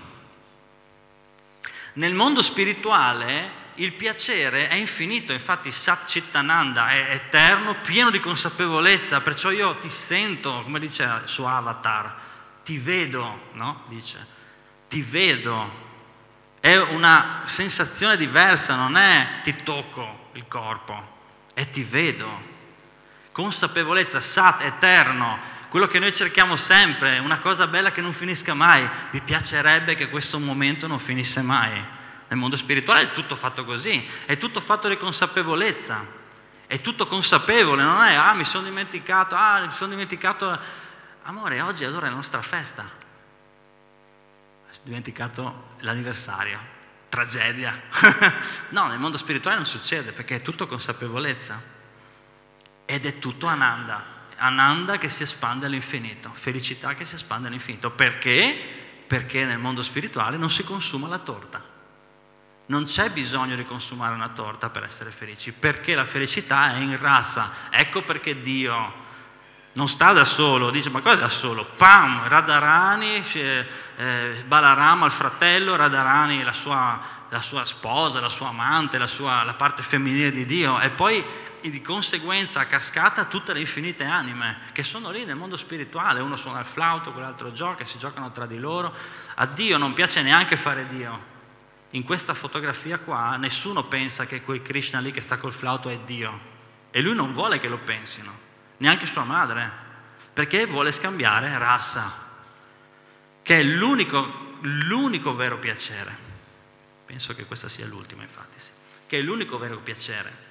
Nel 1.95 2.15
mondo 2.15 2.43
spirituale 2.43 3.60
il 3.81 3.95
piacere 3.95 4.69
è 4.69 4.75
infinito, 4.75 5.33
infatti 5.33 5.71
Sat 5.71 6.05
Chittananda 6.05 6.91
è 6.91 7.13
eterno, 7.13 7.77
pieno 7.77 8.11
di 8.11 8.21
consapevolezza, 8.21 9.23
perciò 9.23 9.51
io 9.51 9.77
ti 9.77 9.89
sento, 9.89 10.63
come 10.63 10.79
dice 10.79 11.23
su 11.25 11.45
Avatar, 11.45 12.15
ti 12.63 12.77
vedo, 12.77 13.49
no? 13.53 13.85
Dice, 13.89 14.27
ti 14.87 15.01
vedo. 15.01 15.89
È 16.61 16.77
una 16.77 17.45
sensazione 17.47 18.19
diversa, 18.19 18.77
non 18.77 18.99
è 18.99 19.41
ti 19.43 19.63
tocco 19.63 20.29
il 20.35 20.47
corpo, 20.47 21.47
è 21.55 21.71
ti 21.71 21.83
vedo. 21.83 22.29
Consapevolezza, 23.33 24.21
Sat, 24.21 24.61
eterno, 24.61 25.39
quello 25.71 25.87
che 25.87 25.99
noi 25.99 26.13
cerchiamo 26.13 26.57
sempre, 26.57 27.19
una 27.19 27.39
cosa 27.39 27.67
bella 27.67 27.93
che 27.93 28.03
non 28.03 28.13
finisca 28.13 28.53
mai. 28.53 28.87
Mi 29.11 29.23
piacerebbe 29.23 29.95
che 29.95 30.11
questo 30.11 30.39
momento 30.39 30.87
non 30.87 30.99
finisse 30.99 31.41
mai. 31.41 31.99
Nel 32.31 32.39
mondo 32.39 32.57
spirituale 32.57 33.03
è 33.03 33.13
tutto 33.13 33.35
fatto 33.35 33.65
così, 33.65 34.09
è 34.25 34.39
tutto 34.39 34.61
fatto 34.61 34.87
di 34.87 34.97
consapevolezza, 34.97 36.07
è 36.69 36.81
tutto 36.81 37.09
consapevole, 37.09 37.83
non 37.83 38.05
è 38.05 38.15
ah 38.15 38.33
mi 38.35 38.45
sono 38.45 38.63
dimenticato, 38.63 39.35
ah 39.35 39.59
mi 39.59 39.73
sono 39.73 39.91
dimenticato, 39.91 40.57
amore 41.25 41.61
oggi 41.61 41.83
allora 41.83 42.07
è 42.07 42.09
la 42.09 42.15
nostra 42.15 42.41
festa, 42.41 42.89
ho 44.69 44.79
dimenticato 44.85 45.75
l'anniversario, 45.81 46.61
tragedia. 47.09 47.83
no, 48.71 48.87
nel 48.87 49.01
mondo 49.01 49.19
spirituale 49.19 49.57
non 49.57 49.67
succede 49.67 50.13
perché 50.13 50.37
è 50.37 50.41
tutto 50.41 50.69
consapevolezza 50.69 51.61
ed 52.85 53.07
è 53.07 53.19
tutto 53.19 53.49
ananda, 53.49 54.05
ananda 54.37 54.99
che 54.99 55.09
si 55.09 55.25
espande 55.25 55.67
all'infinito, 55.67 56.31
felicità 56.35 56.95
che 56.95 57.05
si 57.05 57.17
espande 57.17 57.49
all'infinito. 57.49 57.91
Perché? 57.91 58.57
Perché 59.09 59.45
nel 59.45 59.59
mondo 59.59 59.83
spirituale 59.83 60.37
non 60.37 60.49
si 60.49 60.63
consuma 60.63 61.09
la 61.09 61.19
torta. 61.19 61.70
Non 62.71 62.85
c'è 62.85 63.11
bisogno 63.11 63.57
di 63.57 63.65
consumare 63.65 64.15
una 64.15 64.29
torta 64.29 64.71
per 64.71 64.85
essere 64.85 65.11
felici, 65.11 65.53
perché 65.53 65.97
la 65.97 66.05
felicità 66.05 66.73
è 66.75 66.79
in 66.79 66.97
razza. 67.01 67.51
Ecco 67.69 68.03
perché 68.03 68.43
Dio 68.43 68.93
non 69.73 69.89
sta 69.89 70.13
da 70.13 70.25
solo, 70.25 70.71
dice 70.71 70.89
ma 70.89 71.01
cosa 71.01 71.17
da 71.17 71.29
solo? 71.29 71.65
Pam, 71.77 72.29
Radharani, 72.29 73.25
eh, 73.35 74.45
Balarama 74.47 75.05
il 75.05 75.11
fratello, 75.11 75.75
Radharani 75.75 76.45
la 76.45 76.53
sua, 76.53 77.01
la 77.29 77.41
sua, 77.41 77.65
sposa, 77.65 78.21
la 78.21 78.29
sua 78.29 78.51
amante, 78.51 78.99
la, 78.99 79.09
sua, 79.09 79.43
la 79.43 79.55
parte 79.55 79.83
femminile 79.83 80.31
di 80.31 80.47
Dio 80.47 80.79
e 80.79 80.91
poi 80.91 81.25
di 81.61 81.83
conseguenza 81.83 82.61
a 82.61 82.67
cascata 82.67 83.25
tutte 83.25 83.53
le 83.53 83.59
infinite 83.59 84.05
anime 84.05 84.59
che 84.71 84.85
sono 84.85 85.11
lì 85.11 85.25
nel 85.25 85.35
mondo 85.35 85.57
spirituale, 85.57 86.21
uno 86.21 86.37
suona 86.37 86.61
il 86.61 86.67
flauto, 86.67 87.11
quell'altro 87.11 87.51
gioca, 87.51 87.85
si 87.85 87.99
giocano 87.99 88.31
tra 88.31 88.47
di 88.47 88.59
loro. 88.61 88.95
A 89.35 89.47
Dio 89.47 89.77
non 89.77 89.93
piace 89.93 90.23
neanche 90.23 90.57
fare 90.57 90.87
Dio, 90.87 91.30
in 91.91 92.05
questa 92.05 92.35
fotografia 92.35 92.99
qua 93.01 93.37
nessuno 93.37 93.85
pensa 93.85 94.27
che 94.27 94.43
quel 94.43 94.63
Krishna 94.63 95.01
lì 95.01 95.11
che 95.11 95.21
sta 95.21 95.39
col 95.39 95.53
flauto 95.53 95.89
è 95.89 95.99
Dio. 96.05 96.59
E 96.91 97.01
lui 97.01 97.15
non 97.15 97.33
vuole 97.33 97.59
che 97.59 97.69
lo 97.69 97.79
pensino, 97.79 98.33
neanche 98.79 99.07
sua 99.07 99.25
madre, 99.25 99.71
perché 100.33 100.67
vuole 100.67 100.93
scambiare 100.93 101.57
razza, 101.59 102.13
che 103.43 103.59
è 103.59 103.63
l'unico, 103.63 104.59
l'unico 104.61 105.35
vero 105.35 105.59
piacere. 105.59 106.29
Penso 107.07 107.35
che 107.35 107.47
questa 107.47 107.69
sia 107.69 107.87
l'ultima, 107.87 108.23
infatti, 108.23 108.59
sì. 108.59 108.71
Che 109.07 109.19
è 109.19 109.21
l'unico 109.23 109.59
vero 109.59 109.79
piacere. 109.79 110.49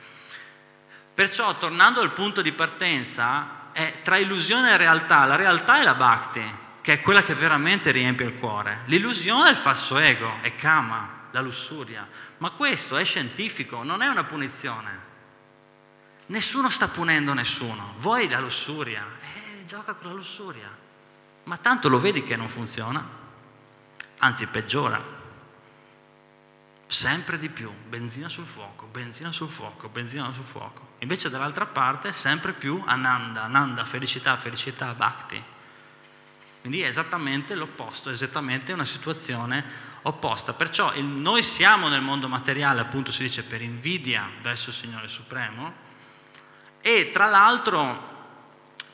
Perciò, 1.13 1.57
tornando 1.57 2.01
al 2.01 2.11
punto 2.11 2.41
di 2.41 2.51
partenza, 2.51 3.71
è 3.71 3.99
tra 4.01 4.17
illusione 4.17 4.71
e 4.71 4.77
realtà. 4.77 5.23
La 5.23 5.37
realtà 5.37 5.79
è 5.79 5.83
la 5.83 5.95
bhakti, 5.95 6.43
che 6.81 6.93
è 6.93 7.01
quella 7.01 7.23
che 7.23 7.35
veramente 7.35 7.91
riempie 7.91 8.25
il 8.25 8.37
cuore. 8.37 8.79
L'illusione 8.85 9.49
è 9.49 9.51
il 9.51 9.57
falso 9.57 9.97
ego, 9.97 10.39
è 10.41 10.55
kama, 10.55 11.18
la 11.31 11.41
lussuria. 11.41 12.07
Ma 12.37 12.51
questo 12.51 12.97
è 12.97 13.03
scientifico, 13.03 13.83
non 13.83 14.01
è 14.01 14.07
una 14.07 14.23
punizione. 14.23 15.07
Nessuno 16.27 16.69
sta 16.69 16.87
punendo 16.87 17.33
nessuno. 17.33 17.93
Vuoi 17.97 18.27
la 18.29 18.39
lussuria? 18.39 19.05
Eh, 19.21 19.65
gioca 19.65 19.93
con 19.93 20.07
la 20.07 20.13
lussuria. 20.13 20.69
Ma 21.45 21.57
tanto 21.57 21.89
lo 21.89 21.99
vedi 21.99 22.23
che 22.23 22.35
non 22.35 22.49
funziona. 22.49 23.03
Anzi, 24.19 24.45
peggiora. 24.47 25.17
Sempre 26.85 27.37
di 27.37 27.49
più, 27.49 27.71
benzina 27.87 28.29
sul 28.29 28.45
fuoco, 28.45 28.87
benzina 28.87 29.31
sul 29.31 29.49
fuoco, 29.49 29.89
benzina 29.89 30.31
sul 30.33 30.45
fuoco. 30.45 30.95
Invece 30.99 31.29
dall'altra 31.29 31.67
parte 31.67 32.13
sempre 32.13 32.53
più 32.53 32.81
ananda, 32.85 33.43
ananda, 33.43 33.85
felicità, 33.85 34.37
felicità, 34.37 34.93
bhakti. 34.93 35.41
Quindi 36.61 36.81
è 36.81 36.87
esattamente 36.87 37.55
l'opposto, 37.55 38.09
esattamente 38.09 38.73
una 38.73 38.85
situazione 38.85 39.63
opposta. 40.03 40.53
Perciò 40.53 40.93
il, 40.95 41.03
noi 41.03 41.43
siamo 41.43 41.87
nel 41.87 42.01
mondo 42.01 42.27
materiale, 42.27 42.81
appunto 42.81 43.11
si 43.11 43.23
dice 43.23 43.43
per 43.43 43.61
invidia 43.61 44.29
verso 44.41 44.69
il 44.69 44.75
Signore 44.75 45.07
Supremo, 45.07 45.87
e 46.81 47.11
tra 47.11 47.27
l'altro 47.27 48.17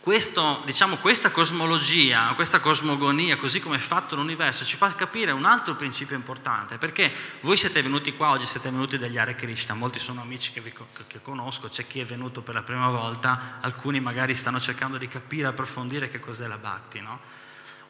questo, 0.06 0.62
diciamo, 0.66 0.98
questa 0.98 1.32
cosmologia, 1.32 2.32
questa 2.36 2.60
cosmogonia, 2.60 3.38
così 3.38 3.60
come 3.60 3.78
è 3.78 3.80
fatto 3.80 4.16
l'universo, 4.16 4.64
ci 4.64 4.76
fa 4.76 4.94
capire 4.94 5.32
un 5.32 5.46
altro 5.46 5.76
principio 5.76 6.16
importante, 6.16 6.78
perché 6.78 7.12
voi 7.42 7.58
siete 7.58 7.82
venuti 7.82 8.14
qua 8.14 8.30
oggi, 8.30 8.46
siete 8.46 8.70
venuti 8.70 9.00
dagli 9.00 9.18
Hare 9.18 9.34
Krishna, 9.34 9.74
molti 9.74 9.98
sono 9.98 10.22
amici 10.22 10.52
che, 10.52 10.62
vi, 10.62 10.72
che 11.08 11.22
conosco, 11.24 11.70
c'è 11.70 11.88
chi 11.88 12.02
è 12.02 12.06
venuto 12.06 12.44
per 12.44 12.54
la 12.54 12.62
prima 12.62 12.88
volta, 12.90 13.58
alcuni 13.62 14.00
magari 14.00 14.36
stanno 14.36 14.60
cercando 14.60 15.00
di 15.00 15.08
capire, 15.08 15.48
approfondire 15.48 16.08
che 16.08 16.20
cos'è 16.20 16.46
la 16.46 16.58
Bhakti, 16.58 17.00
no? 17.00 17.20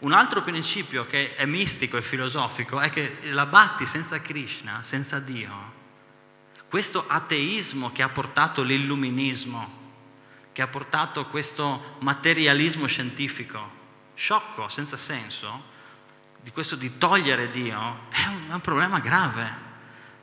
Un 0.05 0.11
altro 0.11 0.43
principio 0.43 1.07
che 1.07 1.33
è 1.33 1.45
mistico 1.45 1.97
e 1.97 2.03
filosofico 2.03 2.79
è 2.79 2.91
che 2.91 3.17
la 3.31 3.47
Bhakti 3.47 3.87
senza 3.87 4.21
Krishna, 4.21 4.83
senza 4.83 5.17
Dio, 5.17 5.73
questo 6.69 7.05
ateismo 7.07 7.91
che 7.91 8.03
ha 8.03 8.09
portato 8.09 8.61
l'illuminismo, 8.61 9.83
che 10.51 10.61
ha 10.61 10.67
portato 10.67 11.25
questo 11.25 11.95
materialismo 12.01 12.85
scientifico, 12.85 13.67
sciocco, 14.13 14.69
senza 14.69 14.95
senso, 14.95 15.73
di 16.39 16.51
questo 16.51 16.75
di 16.75 16.99
togliere 16.99 17.49
Dio, 17.49 18.01
è 18.09 18.27
un, 18.27 18.49
è 18.51 18.53
un 18.53 18.61
problema 18.61 18.99
grave. 18.99 19.63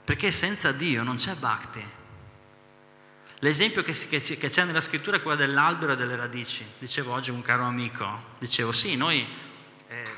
perché 0.05 0.31
senza 0.31 0.71
Dio 0.71 1.03
non 1.03 1.17
c'è 1.17 1.35
bhakti. 1.35 1.85
L'esempio 3.41 3.83
che, 3.83 3.93
che, 3.95 4.49
c'è 4.49 4.65
nella 4.65 4.81
scrittura 4.81 5.17
è 5.17 5.23
quello 5.23 5.39
dell'albero 5.39 5.95
e 5.95 5.97
delle 5.97 6.15
radici. 6.15 6.65
Dicevo 6.79 7.13
oggi 7.13 7.31
a 7.31 7.33
un 7.33 7.43
caro 7.43 7.65
amico, 7.65 8.37
dicevo 8.39 8.71
sì, 8.71 8.95
noi 8.95 9.51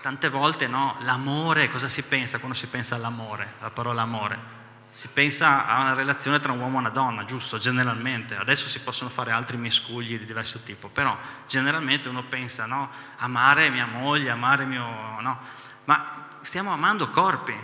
tante 0.04 0.28
volte 0.28 0.66
no, 0.66 0.96
l'amore, 1.00 1.70
cosa 1.70 1.88
si 1.88 2.02
pensa 2.02 2.36
quando 2.36 2.54
si 2.54 2.66
pensa 2.66 2.94
all'amore, 2.94 3.54
la 3.62 3.70
parola 3.70 4.02
amore? 4.02 4.38
Si 4.90 5.08
pensa 5.08 5.66
a 5.66 5.80
una 5.80 5.94
relazione 5.94 6.40
tra 6.40 6.52
un 6.52 6.60
uomo 6.60 6.76
e 6.76 6.80
una 6.80 6.90
donna, 6.90 7.24
giusto? 7.24 7.56
Generalmente. 7.56 8.36
Adesso 8.36 8.68
si 8.68 8.80
possono 8.80 9.08
fare 9.08 9.32
altri 9.32 9.56
miscugli 9.56 10.18
di 10.18 10.26
diverso 10.26 10.60
tipo, 10.60 10.88
però 10.88 11.16
generalmente 11.48 12.10
uno 12.10 12.22
pensa, 12.24 12.66
no? 12.66 12.90
Amare 13.16 13.70
mia 13.70 13.86
moglie, 13.86 14.28
amare 14.28 14.66
mio... 14.66 14.84
no? 15.20 15.38
Ma 15.86 16.26
stiamo 16.42 16.70
amando 16.70 17.08
corpi. 17.08 17.56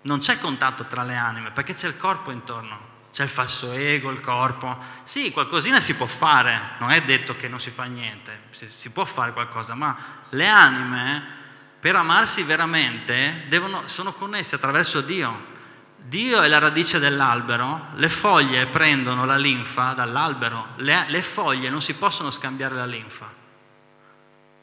Non 0.00 0.20
c'è 0.20 0.40
contatto 0.40 0.86
tra 0.86 1.02
le 1.02 1.16
anime, 1.16 1.50
perché 1.50 1.74
c'è 1.74 1.86
il 1.86 1.98
corpo 1.98 2.30
intorno. 2.30 2.78
C'è 3.12 3.24
il 3.24 3.28
falso 3.28 3.72
ego, 3.72 4.10
il 4.10 4.22
corpo. 4.22 4.74
Sì, 5.02 5.32
qualcosina 5.32 5.80
si 5.80 5.94
può 5.96 6.06
fare, 6.06 6.76
non 6.78 6.92
è 6.92 7.02
detto 7.02 7.36
che 7.36 7.46
non 7.46 7.60
si 7.60 7.70
fa 7.70 7.84
niente, 7.84 8.44
si, 8.52 8.70
si 8.70 8.90
può 8.90 9.04
fare 9.04 9.34
qualcosa, 9.34 9.74
ma 9.74 9.96
le 10.30 10.46
anime, 10.46 11.36
per 11.80 11.94
amarsi 11.94 12.42
veramente, 12.42 13.44
devono, 13.48 13.86
sono 13.86 14.12
connesse 14.12 14.56
attraverso 14.56 15.00
Dio. 15.00 15.56
Dio 15.96 16.40
è 16.40 16.48
la 16.48 16.58
radice 16.58 16.98
dell'albero, 16.98 17.88
le 17.94 18.08
foglie 18.08 18.66
prendono 18.66 19.24
la 19.24 19.36
linfa 19.36 19.92
dall'albero, 19.92 20.68
le, 20.76 21.04
le, 21.08 21.22
foglie 21.22 21.68
non 21.68 21.82
si 21.82 21.94
possono 21.94 22.30
scambiare 22.30 22.74
la 22.74 22.86
linfa. 22.86 23.30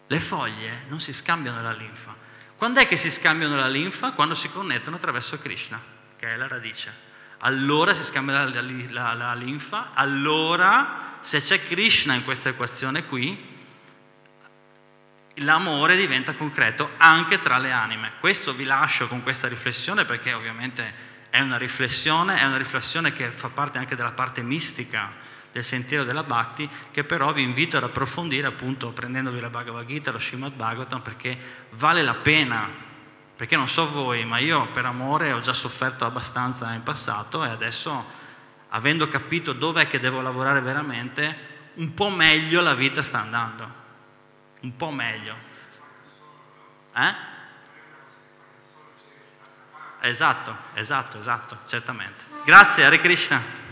Le 0.07 0.19
foglie 0.19 0.83
non 0.87 0.99
si 0.99 1.13
scambiano 1.13 1.61
la 1.61 1.71
linfa. 1.71 2.15
Quando 2.57 2.79
è 2.79 2.87
che 2.87 2.97
si 2.97 3.11
scambiano 3.11 3.55
la 3.55 3.67
linfa? 3.67 4.11
Quando 4.11 4.33
si 4.33 4.49
connettono 4.49 4.95
attraverso 4.95 5.37
Krishna, 5.39 5.79
che 6.17 6.27
è 6.27 6.35
la 6.35 6.47
radice. 6.47 6.93
Allora 7.39 7.93
si 7.93 8.03
scambia 8.03 8.43
la, 8.43 8.61
la, 8.61 8.61
la, 8.89 9.13
la 9.13 9.33
linfa, 9.35 9.91
allora 9.93 11.17
se 11.21 11.41
c'è 11.41 11.65
Krishna 11.67 12.13
in 12.13 12.23
questa 12.23 12.49
equazione 12.49 13.05
qui, 13.05 13.54
l'amore 15.35 15.97
diventa 15.97 16.33
concreto 16.33 16.91
anche 16.97 17.41
tra 17.41 17.57
le 17.57 17.71
anime. 17.71 18.13
Questo 18.19 18.53
vi 18.53 18.63
lascio 18.63 19.07
con 19.07 19.23
questa 19.23 19.47
riflessione 19.47 20.05
perché 20.05 20.33
ovviamente 20.33 21.13
è 21.29 21.41
una 21.41 21.57
riflessione, 21.57 22.39
è 22.39 22.45
una 22.45 22.57
riflessione 22.57 23.11
che 23.11 23.31
fa 23.31 23.49
parte 23.49 23.77
anche 23.77 23.95
della 23.95 24.11
parte 24.11 24.41
mistica 24.41 25.11
del 25.51 25.63
sentiero 25.63 26.03
della 26.03 26.23
Bhakti, 26.23 26.69
che 26.91 27.05
però 27.05 27.31
vi 27.31 27.41
invito 27.41 27.77
ad 27.77 27.83
approfondire 27.83 28.45
appunto 28.45 28.91
prendendovi 28.91 29.39
la 29.39 29.49
Bhagavad 29.49 29.85
Gita, 29.85 30.11
lo 30.11 30.19
Srimad 30.19 30.51
Bhagavatam, 30.51 31.01
perché 31.01 31.37
vale 31.71 32.03
la 32.03 32.15
pena, 32.15 32.69
perché 33.35 33.55
non 33.55 33.69
so 33.69 33.89
voi, 33.89 34.25
ma 34.25 34.37
io 34.37 34.67
per 34.71 34.85
amore 34.85 35.31
ho 35.31 35.39
già 35.39 35.53
sofferto 35.53 36.03
abbastanza 36.03 36.73
in 36.73 36.83
passato 36.83 37.45
e 37.45 37.49
adesso, 37.49 38.05
avendo 38.69 39.07
capito 39.07 39.53
dove 39.53 39.83
è 39.83 39.87
che 39.87 40.01
devo 40.01 40.19
lavorare 40.19 40.59
veramente, 40.59 41.37
un 41.75 41.93
po' 41.93 42.09
meglio 42.09 42.59
la 42.59 42.73
vita 42.73 43.01
sta 43.01 43.21
andando, 43.21 43.83
un 44.65 44.75
po' 44.75 44.89
meglio. 44.89 45.35
Eh? 46.95 47.13
Esatto, 50.01 50.55
esatto, 50.73 51.17
esatto, 51.17 51.59
certamente. 51.65 52.23
Grazie, 52.43 52.83
Hare 52.83 52.99
Krishna. 52.99 53.64